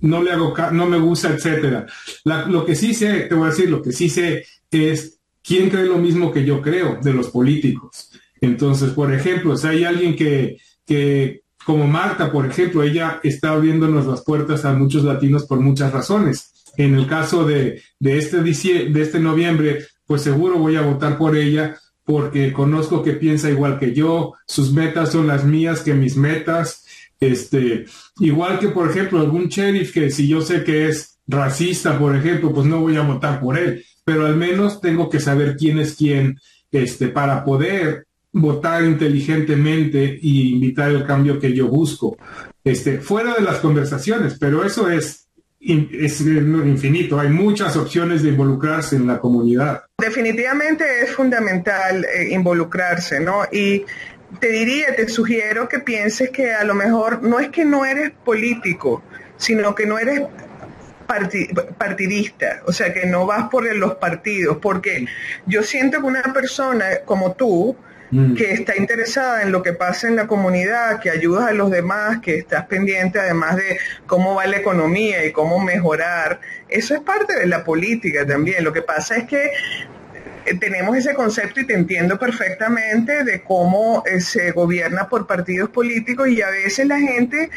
no 0.00 0.22
le 0.22 0.32
hago, 0.32 0.54
no 0.72 0.86
me 0.86 0.98
gusta, 0.98 1.30
etcétera. 1.30 1.86
lo 2.24 2.64
que 2.64 2.74
sí 2.74 2.94
sé, 2.94 3.22
te 3.22 3.34
voy 3.34 3.46
a 3.46 3.50
decir, 3.50 3.70
lo 3.70 3.82
que 3.82 3.92
sí 3.92 4.08
sé 4.08 4.44
es 4.70 5.18
quién 5.42 5.70
cree 5.70 5.86
lo 5.86 5.98
mismo 5.98 6.32
que 6.32 6.44
yo 6.44 6.60
creo 6.60 6.98
de 7.02 7.12
los 7.12 7.28
políticos. 7.28 8.10
Entonces, 8.40 8.90
por 8.90 9.12
ejemplo, 9.12 9.56
si 9.56 9.66
hay 9.66 9.84
alguien 9.84 10.14
que, 10.14 10.58
que, 10.86 11.42
como 11.64 11.86
Marta, 11.86 12.30
por 12.30 12.46
ejemplo, 12.46 12.82
ella 12.82 13.20
está 13.22 13.50
abriéndonos 13.50 14.06
las 14.06 14.22
puertas 14.22 14.64
a 14.64 14.72
muchos 14.72 15.04
latinos 15.04 15.46
por 15.46 15.60
muchas 15.60 15.92
razones. 15.92 16.52
En 16.76 16.94
el 16.94 17.06
caso 17.06 17.44
de, 17.44 17.82
de 17.98 18.18
este, 18.18 18.42
de 18.42 19.02
este 19.02 19.18
noviembre, 19.18 19.86
pues 20.06 20.22
seguro 20.22 20.58
voy 20.58 20.76
a 20.76 20.82
votar 20.82 21.18
por 21.18 21.36
ella 21.36 21.76
porque 22.04 22.54
conozco 22.54 23.02
que 23.02 23.12
piensa 23.12 23.50
igual 23.50 23.78
que 23.78 23.92
yo, 23.92 24.32
sus 24.46 24.72
metas 24.72 25.12
son 25.12 25.26
las 25.26 25.44
mías 25.44 25.82
que 25.82 25.92
mis 25.92 26.16
metas, 26.16 26.86
este, 27.20 27.86
igual 28.20 28.58
que, 28.58 28.68
por 28.68 28.90
ejemplo, 28.90 29.20
algún 29.20 29.48
sheriff 29.48 29.92
que 29.92 30.10
si 30.10 30.28
yo 30.28 30.40
sé 30.40 30.64
que 30.64 30.88
es 30.88 31.18
racista, 31.26 31.98
por 31.98 32.16
ejemplo, 32.16 32.52
pues 32.52 32.66
no 32.66 32.80
voy 32.80 32.96
a 32.96 33.02
votar 33.02 33.40
por 33.40 33.58
él, 33.58 33.84
pero 34.04 34.26
al 34.26 34.36
menos 34.36 34.80
tengo 34.80 35.10
que 35.10 35.20
saber 35.20 35.56
quién 35.56 35.78
es 35.78 35.94
quién, 35.94 36.38
este, 36.70 37.08
para 37.08 37.44
poder 37.44 38.06
votar 38.32 38.84
inteligentemente 38.84 40.18
y 40.20 40.54
invitar 40.54 40.90
el 40.90 41.04
cambio 41.04 41.38
que 41.38 41.52
yo 41.52 41.68
busco. 41.68 42.16
Este, 42.64 43.00
fuera 43.00 43.34
de 43.34 43.42
las 43.42 43.58
conversaciones, 43.58 44.36
pero 44.38 44.64
eso 44.64 44.90
es 44.90 45.28
es 45.60 46.20
infinito, 46.20 47.18
hay 47.18 47.30
muchas 47.30 47.76
opciones 47.76 48.22
de 48.22 48.28
involucrarse 48.30 48.96
en 48.96 49.06
la 49.06 49.18
comunidad. 49.18 49.82
Definitivamente 49.98 50.84
es 51.02 51.10
fundamental 51.10 52.04
eh, 52.04 52.28
involucrarse, 52.30 53.20
¿no? 53.20 53.42
Y 53.50 53.84
te 54.40 54.48
diría, 54.48 54.94
te 54.94 55.08
sugiero 55.08 55.68
que 55.68 55.78
pienses 55.78 56.30
que 56.30 56.52
a 56.52 56.64
lo 56.64 56.74
mejor 56.74 57.22
no 57.22 57.40
es 57.40 57.48
que 57.48 57.64
no 57.64 57.84
eres 57.84 58.10
político, 58.24 59.02
sino 59.36 59.74
que 59.74 59.86
no 59.86 59.98
eres 59.98 60.22
partidista, 61.78 62.62
o 62.66 62.72
sea, 62.72 62.92
que 62.92 63.06
no 63.06 63.24
vas 63.24 63.48
por 63.48 63.74
los 63.74 63.94
partidos, 63.94 64.58
porque 64.60 65.06
yo 65.46 65.62
siento 65.62 66.00
que 66.00 66.06
una 66.06 66.22
persona 66.34 66.86
como 67.06 67.32
tú, 67.32 67.74
mm. 68.10 68.34
que 68.34 68.52
está 68.52 68.76
interesada 68.76 69.42
en 69.42 69.50
lo 69.50 69.62
que 69.62 69.72
pasa 69.72 70.06
en 70.06 70.16
la 70.16 70.26
comunidad, 70.26 71.00
que 71.00 71.08
ayudas 71.08 71.48
a 71.48 71.52
los 71.52 71.70
demás, 71.70 72.20
que 72.20 72.36
estás 72.36 72.66
pendiente 72.66 73.18
además 73.18 73.56
de 73.56 73.78
cómo 74.06 74.34
va 74.34 74.46
la 74.46 74.58
economía 74.58 75.24
y 75.24 75.32
cómo 75.32 75.58
mejorar, 75.58 76.40
eso 76.68 76.94
es 76.94 77.00
parte 77.00 77.38
de 77.38 77.46
la 77.46 77.64
política 77.64 78.26
también. 78.26 78.62
Lo 78.62 78.74
que 78.74 78.82
pasa 78.82 79.16
es 79.16 79.24
que 79.24 79.50
tenemos 80.54 80.96
ese 80.96 81.14
concepto 81.14 81.60
y 81.60 81.66
te 81.66 81.74
entiendo 81.74 82.18
perfectamente 82.18 83.24
de 83.24 83.42
cómo 83.42 84.02
eh, 84.06 84.20
se 84.20 84.52
gobierna 84.52 85.08
por 85.08 85.26
partidos 85.26 85.70
políticos 85.70 86.28
y 86.28 86.42
a 86.42 86.50
veces 86.50 86.86
la 86.86 86.98
gente 86.98 87.50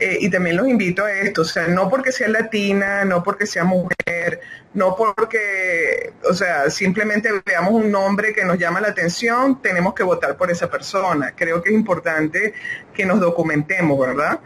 eh, 0.00 0.18
y 0.20 0.30
también 0.30 0.56
los 0.56 0.66
invito 0.66 1.04
a 1.04 1.12
esto, 1.12 1.42
o 1.42 1.44
sea, 1.44 1.68
no 1.68 1.88
porque 1.88 2.10
sea 2.10 2.28
latina, 2.28 3.04
no 3.04 3.22
porque 3.22 3.46
sea 3.46 3.62
mujer, 3.62 4.40
no 4.74 4.96
porque, 4.96 6.12
o 6.28 6.34
sea, 6.34 6.70
simplemente 6.70 7.30
veamos 7.44 7.72
un 7.72 7.92
nombre 7.92 8.32
que 8.32 8.44
nos 8.44 8.58
llama 8.58 8.80
la 8.80 8.88
atención, 8.88 9.62
tenemos 9.62 9.94
que 9.94 10.02
votar 10.02 10.36
por 10.36 10.50
esa 10.50 10.68
persona. 10.70 11.34
Creo 11.36 11.62
que 11.62 11.68
es 11.68 11.74
importante 11.76 12.54
que 12.94 13.06
nos 13.06 13.20
documentemos, 13.20 13.98
¿verdad? 13.98 14.40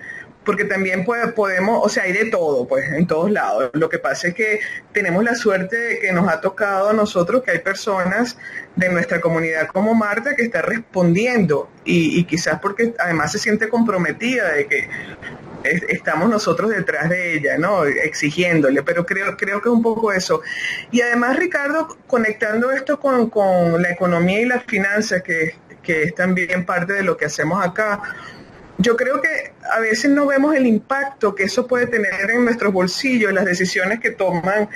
Porque 0.47 0.64
también 0.64 1.05
podemos, 1.05 1.84
o 1.84 1.88
sea, 1.88 2.05
hay 2.05 2.12
de 2.12 2.26
todo, 2.26 2.66
pues, 2.68 2.90
en 2.92 3.07
todos 3.07 3.30
lados. 3.30 3.70
Lo 3.74 3.88
que 3.88 3.99
pasa 3.99 4.28
es 4.28 4.34
que 4.34 4.61
tenemos 4.92 5.24
la 5.24 5.34
suerte 5.34 5.76
de 5.76 5.99
que 5.99 6.12
nos 6.12 6.28
ha 6.28 6.40
tocado 6.40 6.88
a 6.90 6.92
nosotros 6.92 7.42
que 7.42 7.51
hay 7.51 7.59
personas 7.59 8.38
de 8.76 8.88
nuestra 8.88 9.20
comunidad 9.20 9.66
como 9.66 9.92
Marta 9.94 10.36
que 10.36 10.44
está 10.44 10.62
respondiendo 10.62 11.68
y, 11.84 12.24
quizás 12.24 12.61
porque 12.61 12.94
además 12.99 13.32
se 13.32 13.38
siente 13.38 13.68
comprometida 13.68 14.53
de 14.53 14.66
que 14.68 14.88
estamos 15.88 16.30
nosotros 16.30 16.70
detrás 16.70 17.11
de 17.11 17.34
ella, 17.34 17.59
¿no? 17.59 17.84
Exigiéndole, 17.84 18.84
pero 18.84 19.05
creo, 19.05 19.36
creo 19.36 19.61
que 19.61 19.68
es 19.68 19.74
un 19.74 19.82
poco 19.82 20.12
eso. 20.12 20.42
Y 20.92 21.01
además, 21.01 21.36
Ricardo, 21.36 21.99
conectando 22.07 22.70
esto 22.70 23.01
con, 23.01 23.82
la 23.82 23.90
economía 23.90 24.40
y 24.40 24.44
las 24.44 24.62
finanzas, 24.62 25.22
que, 25.22 25.57
que 25.82 26.05
es 26.05 26.14
también 26.14 26.64
parte 26.64 26.92
de 26.92 27.03
lo 27.03 27.16
que 27.16 27.24
hacemos 27.24 27.64
acá, 27.64 28.01
yo 28.79 28.97
creo 28.97 29.20
que 29.20 29.53
a 29.72 29.81
veces 29.81 30.11
no 30.11 30.27
vemos 30.27 30.55
el 30.55 30.66
impacto 30.66 31.35
que 31.35 31.45
eso 31.45 31.66
puede 31.66 31.87
tener 31.87 32.31
en 32.31 32.45
nuestros 32.45 32.72
bolsillos, 32.72 33.33
las 33.33 33.45
decisiones 33.45 34.01
que 34.01 34.11
toman 34.11 34.68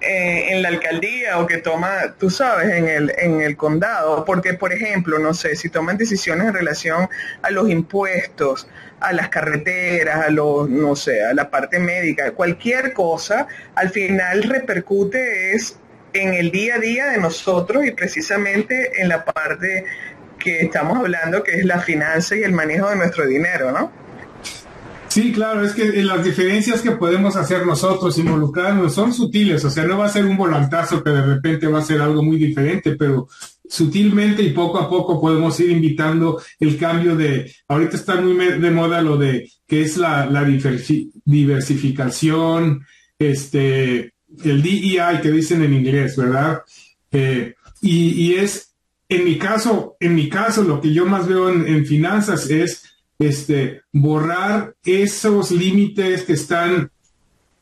eh, 0.00 0.52
en 0.52 0.62
la 0.62 0.68
alcaldía 0.68 1.38
o 1.38 1.46
que 1.46 1.58
toma, 1.58 2.14
tú 2.18 2.28
sabes, 2.28 2.68
en 2.70 2.88
el, 2.88 3.14
en 3.16 3.40
el 3.40 3.56
condado, 3.56 4.24
porque 4.24 4.54
por 4.54 4.72
ejemplo, 4.72 5.18
no 5.18 5.32
sé, 5.32 5.56
si 5.56 5.70
toman 5.70 5.96
decisiones 5.96 6.48
en 6.48 6.54
relación 6.54 7.08
a 7.42 7.50
los 7.50 7.70
impuestos, 7.70 8.68
a 9.00 9.12
las 9.12 9.28
carreteras, 9.28 10.26
a 10.26 10.30
los, 10.30 10.68
no 10.68 10.94
sé, 10.94 11.24
a 11.24 11.32
la 11.32 11.50
parte 11.50 11.78
médica, 11.78 12.32
cualquier 12.32 12.92
cosa, 12.92 13.46
al 13.74 13.90
final 13.90 14.42
repercute 14.42 15.54
es 15.54 15.78
en 16.12 16.34
el 16.34 16.50
día 16.50 16.76
a 16.76 16.78
día 16.78 17.06
de 17.06 17.18
nosotros 17.18 17.84
y 17.84 17.90
precisamente 17.90 19.00
en 19.00 19.08
la 19.08 19.24
parte 19.24 19.84
que 20.44 20.60
estamos 20.60 20.98
hablando, 20.98 21.42
que 21.42 21.52
es 21.52 21.64
la 21.64 21.80
finanza 21.80 22.36
y 22.36 22.42
el 22.42 22.52
manejo 22.52 22.90
de 22.90 22.96
nuestro 22.96 23.26
dinero, 23.26 23.72
¿no? 23.72 23.90
Sí, 25.08 25.32
claro, 25.32 25.64
es 25.64 25.72
que 25.72 26.02
las 26.02 26.22
diferencias 26.24 26.82
que 26.82 26.90
podemos 26.90 27.36
hacer 27.36 27.64
nosotros 27.64 28.18
involucrarnos 28.18 28.94
son 28.94 29.14
sutiles, 29.14 29.64
o 29.64 29.70
sea, 29.70 29.84
no 29.84 29.96
va 29.96 30.06
a 30.06 30.10
ser 30.10 30.26
un 30.26 30.36
volantazo 30.36 31.02
que 31.02 31.10
de 31.10 31.22
repente 31.22 31.68
va 31.68 31.78
a 31.78 31.84
ser 31.84 32.00
algo 32.00 32.22
muy 32.22 32.36
diferente, 32.36 32.96
pero 32.96 33.28
sutilmente 33.66 34.42
y 34.42 34.50
poco 34.50 34.78
a 34.78 34.90
poco 34.90 35.20
podemos 35.20 35.58
ir 35.60 35.70
invitando 35.70 36.42
el 36.58 36.76
cambio 36.76 37.16
de, 37.16 37.50
ahorita 37.68 37.96
está 37.96 38.20
muy 38.20 38.34
de 38.34 38.70
moda 38.70 39.00
lo 39.02 39.16
de 39.16 39.48
que 39.66 39.82
es 39.82 39.96
la, 39.96 40.28
diversificación, 41.24 42.84
este, 43.18 44.14
el 44.44 44.62
DEI 44.62 45.20
que 45.22 45.30
dicen 45.30 45.62
en 45.62 45.74
inglés, 45.74 46.16
¿verdad? 46.16 46.62
Eh, 47.12 47.54
y 47.80 48.34
es 48.34 48.73
en 49.16 49.24
mi 49.24 49.38
caso, 49.38 49.96
en 50.00 50.14
mi 50.14 50.28
caso, 50.28 50.62
lo 50.62 50.80
que 50.80 50.92
yo 50.92 51.06
más 51.06 51.26
veo 51.26 51.48
en, 51.48 51.86
finanzas 51.86 52.50
es 52.50 52.82
este, 53.18 53.82
borrar 53.92 54.74
esos 54.84 55.50
límites 55.50 56.24
que 56.24 56.34
están 56.34 56.90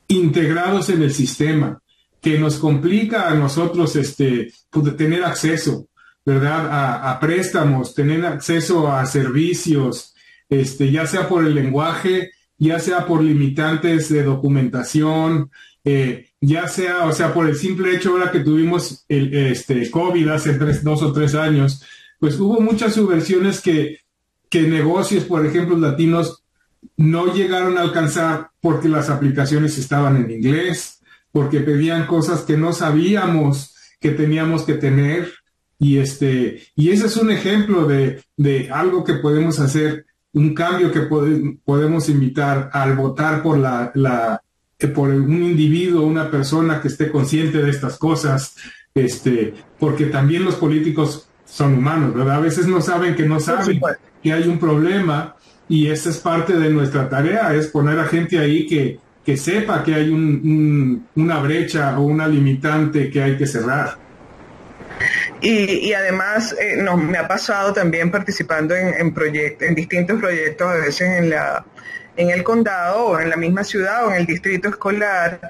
integrados 0.09 0.89
en 0.91 1.03
el 1.03 1.13
sistema, 1.13 1.81
que 2.21 2.39
nos 2.39 2.57
complica 2.57 3.29
a 3.29 3.35
nosotros 3.35 3.97
este, 3.97 4.53
pues, 4.71 4.97
tener 4.97 5.25
acceso, 5.25 5.89
¿verdad? 6.25 6.69
A, 7.11 7.19
préstamos, 7.21 7.95
tener 7.95 8.25
acceso 8.25 8.91
a 8.91 9.05
servicios, 9.07 10.15
este, 10.49 10.91
ya 10.91 11.07
sea 11.07 11.29
por 11.29 11.45
el 11.45 11.55
lenguaje, 11.55 12.31
ya 12.59 12.79
sea 12.79 13.07
por 13.07 13.23
limitantes 13.23 14.09
de 14.09 14.23
documentación, 14.23 15.51
eh, 15.85 16.32
ya 16.45 16.67
sea, 16.67 17.07
o 17.07 17.13
sea, 17.13 17.33
por 17.33 17.49
el 17.49 17.55
simple 17.55 17.95
hecho 17.95 18.11
ahora 18.11 18.33
que 18.33 18.41
tuvimos 18.41 19.05
el 19.09 19.33
este, 19.33 19.89
COVID 19.89 20.29
hace 20.29 20.55
dos 20.83 21.01
o 21.01 21.13
tres 21.13 21.37
años, 21.37 21.83
pues 22.19 22.39
hubo 22.41 22.61
muchas 22.61 22.95
subversiones 22.95 23.61
que, 23.61 24.01
que 24.51 24.63
negocios, 24.63 25.25
por 25.25 25.47
ejemplo, 25.47 25.79
latinos, 25.79 26.43
no 26.97 27.33
llegaron 27.33 27.79
a 27.79 27.83
alcanzar 27.83 28.51
porque 28.61 28.89
las 28.89 29.09
aplicaciones 29.09 29.79
estaban 29.79 30.17
en 30.17 30.33
inglés, 30.33 31.01
porque 31.31 31.61
pedían 31.61 32.09
cosas 32.09 32.41
que 32.41 32.57
no 32.57 32.73
sabíamos 32.73 33.77
que 34.01 34.11
teníamos 34.11 34.65
que 34.65 34.75
tener. 34.75 35.33
Y 35.79 35.99
este, 35.99 36.61
y 36.75 36.91
ese 36.91 37.07
es 37.07 37.17
un 37.17 37.31
ejemplo 37.31 37.87
de, 37.87 38.21
de 38.37 38.69
algo 38.69 39.05
que 39.05 39.15
podemos 39.15 39.61
hacer, 39.61 40.07
un 40.33 40.55
cambio 40.55 40.91
que 40.91 41.03
podemos 41.65 42.09
invitar 42.09 42.69
al 42.73 42.97
votar 42.97 43.45
por 43.45 43.59
la 43.59 44.43
por 44.89 45.11
un 45.11 45.43
individuo, 45.43 46.07
una 46.07 46.31
persona 46.31 46.81
que 46.81 46.89
esté 46.89 47.11
consciente 47.11 47.59
de 47.59 47.71
estas 47.71 47.99
cosas, 47.99 48.57
este, 48.95 49.55
porque 49.79 50.07
también 50.07 50.45
los 50.45 50.57
políticos 50.57 51.29
son 51.45 51.75
humanos, 51.75 52.15
¿verdad? 52.15 52.37
A 52.37 52.41
veces 52.41 52.67
no 52.67 52.81
saben 52.81 53.15
que 53.15 53.25
no 53.25 53.41
saben 53.41 53.81
que 54.23 54.33
hay 54.33 54.49
un 54.49 54.59
problema 54.59 55.37
y 55.69 55.89
esa 55.89 56.11
es 56.11 56.19
parte 56.19 56.55
de 56.55 56.71
nuestra 56.71 57.09
tarea, 57.09 57.55
es 57.55 57.69
poner 57.69 57.99
a 57.99 58.05
gente 58.05 58.39
ahí 58.39 58.67
que, 58.67 58.99
que 59.25 59.37
sepa 59.37 59.83
que 59.83 59.95
hay 59.95 60.11
una 60.11 61.39
brecha 61.41 61.99
o 61.99 62.03
una 62.03 62.27
limitante 62.27 63.11
que 63.11 63.23
hay 63.23 63.37
que 63.37 63.47
cerrar. 63.47 63.97
Y, 65.41 65.93
además 65.93 66.55
eh, 66.61 66.77
me 66.97 67.19
ha 67.19 67.27
pasado 67.27 67.73
también 67.73 68.11
participando 68.11 68.77
en, 68.77 68.95
en, 68.95 69.15
en 69.61 69.75
distintos 69.75 70.21
proyectos, 70.21 70.69
a 70.69 70.75
veces 70.75 71.19
en 71.19 71.31
la 71.31 71.65
en 72.17 72.31
el 72.31 72.43
condado 72.43 73.07
o 73.07 73.21
en 73.21 73.31
la 73.31 73.37
misma 73.37 73.65
ciudad 73.65 74.07
o 74.07 74.11
en 74.11 74.17
el 74.17 74.27
distrito 74.27 74.69
escolar, 74.69 75.41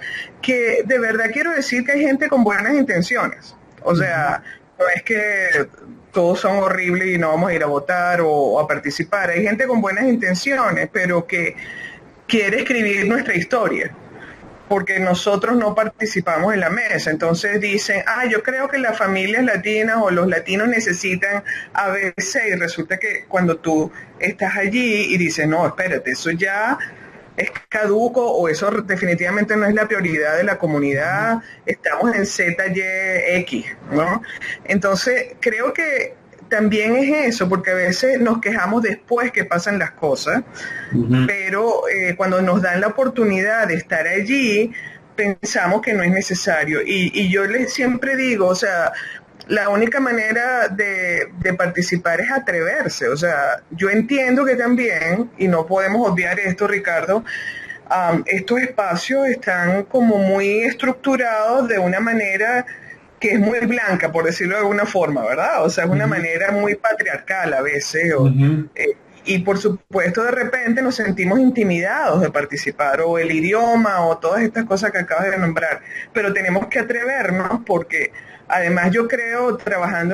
que 0.41 0.83
de 0.85 0.99
verdad 0.99 1.27
quiero 1.33 1.53
decir 1.53 1.85
que 1.85 1.93
hay 1.93 2.03
gente 2.03 2.29
con 2.29 2.45
buenas 2.45 2.75
intenciones. 2.75 3.55
O 3.83 3.97
sea, 3.97 4.43
no 4.79 4.89
es 4.95 5.03
que 5.03 5.67
todos 6.13 6.41
son 6.41 6.59
horribles 6.59 7.09
y 7.09 7.19
no 7.19 7.29
vamos 7.29 7.51
a 7.51 7.55
ir 7.55 7.63
a 7.63 7.67
votar 7.67 8.21
o, 8.23 8.61
a 8.61 8.69
participar. 8.69 9.31
Hay 9.31 9.43
gente 9.43 9.67
con 9.67 9.81
buenas 9.81 10.05
intenciones, 10.05 10.89
pero 10.93 11.27
que 11.27 11.57
quiere 12.27 12.59
escribir 12.61 13.09
nuestra 13.09 13.35
historia 13.35 13.93
porque 14.73 14.99
nosotros 15.01 15.55
no 15.55 15.75
participamos 15.75 16.55
en 16.55 16.61
la 16.61 16.71
mesa. 16.71 17.11
Entonces 17.11 17.61
dicen, 17.61 18.03
ah, 18.07 18.25
yo 18.25 18.43
creo 18.43 18.69
que 18.69 18.79
las 18.79 18.97
familias 18.97 19.45
latinas 19.45 19.99
o 20.01 20.11
los 20.11 20.27
latinos 20.29 20.67
necesitan 20.67 21.45
ABC 21.75 22.49
y 22.49 22.55
resulta 22.55 22.97
que 22.97 23.27
cuando 23.29 23.59
tú 23.59 23.93
estás 24.19 24.57
allí 24.57 25.13
y 25.13 25.19
dices, 25.19 25.47
no, 25.47 25.67
espérate, 25.67 26.13
eso 26.13 26.31
ya 26.31 26.79
es 27.37 27.51
caduco 27.69 28.27
o 28.33 28.49
eso 28.49 28.71
definitivamente 28.71 29.59
no 29.59 29.67
es 29.67 29.75
la 29.75 29.87
prioridad 29.87 30.39
de 30.39 30.45
la 30.45 30.57
comunidad, 30.57 31.43
estamos 31.67 32.17
en 32.17 32.25
ZYX, 32.25 33.77
¿no? 33.91 34.23
Entonces, 34.65 35.35
creo 35.41 35.75
que 35.75 36.15
también 36.53 36.97
es 36.97 37.29
eso, 37.29 37.49
porque 37.49 37.71
a 37.71 37.75
veces 37.75 38.21
nos 38.21 38.39
quejamos 38.39 38.83
después 38.83 39.33
que 39.33 39.47
pasan 39.47 39.79
las 39.79 39.93
cosas, 39.93 40.43
pero 41.27 41.89
eh, 41.89 42.15
cuando 42.15 42.43
nos 42.43 42.61
dan 42.61 42.83
la 42.83 42.89
oportunidad 42.89 43.67
de 43.69 43.77
estar 43.77 44.07
allí, 44.07 44.71
pensamos 45.17 45.81
que 45.81 45.95
no 45.95 46.03
es 46.03 46.11
necesario. 46.11 46.81
Y, 46.85 47.31
yo 47.31 47.47
les 47.47 47.73
siempre 47.73 48.17
digo, 48.17 48.49
o 48.49 48.55
sea, 48.55 48.93
la 49.49 49.71
única 49.71 49.99
manera 49.99 50.69
de, 50.69 51.33
participar 51.57 52.21
es 52.21 52.31
atreverse. 52.31 53.09
O 53.09 53.17
sea, 53.17 53.63
yo 53.71 53.89
entiendo 53.89 54.45
que 54.45 54.55
también, 54.55 55.31
y 55.39 55.49
no 55.49 55.67
podemos 55.67 56.07
obviar 56.07 56.39
esto, 56.39 56.69
Ricardo, 56.69 57.25
estos 58.27 58.61
espacios 58.61 59.27
están 59.27 59.85
como 59.85 60.19
muy 60.19 60.65
estructurados 60.65 61.67
de 61.67 61.79
una 61.79 62.01
manera 62.01 62.67
que 63.23 63.35
es 63.35 63.39
muy 63.39 63.61
blanca, 63.61 64.11
por 64.11 64.25
decirlo 64.25 64.57
de 64.57 64.63
alguna 64.63 64.85
forma, 64.85 65.25
¿verdad? 65.25 65.65
O 65.65 65.71
sea, 65.71 65.85
es 65.85 65.91
una 65.91 66.09
manera 66.09 66.51
muy 66.51 66.75
patriarcal 66.75 67.55
a 67.55 67.63
veces. 67.63 68.13
Eh, 68.75 68.97
y 69.25 69.39
por 69.39 69.59
supuesto, 69.59 70.25
de 70.25 70.33
repente 70.33 70.83
nos 70.83 70.97
sentimos 70.97 71.39
intimidados 71.39 72.21
de 72.21 72.33
participar, 72.33 73.01
o 73.03 73.19
el 73.19 73.31
idioma, 73.31 74.05
o 74.07 74.19
todas 74.19 74.43
estas 74.43 74.65
cosas 74.65 74.91
que 74.91 74.99
acabas 74.99 75.31
de 75.31 75.39
nombrar. 75.39 75.83
Pero 76.13 76.33
tenemos 76.33 76.67
que 76.67 76.81
atrevernos 76.81 77.61
porque, 77.65 78.11
además, 78.49 78.91
yo 78.91 79.07
creo, 79.07 79.57
trabajando 79.57 80.11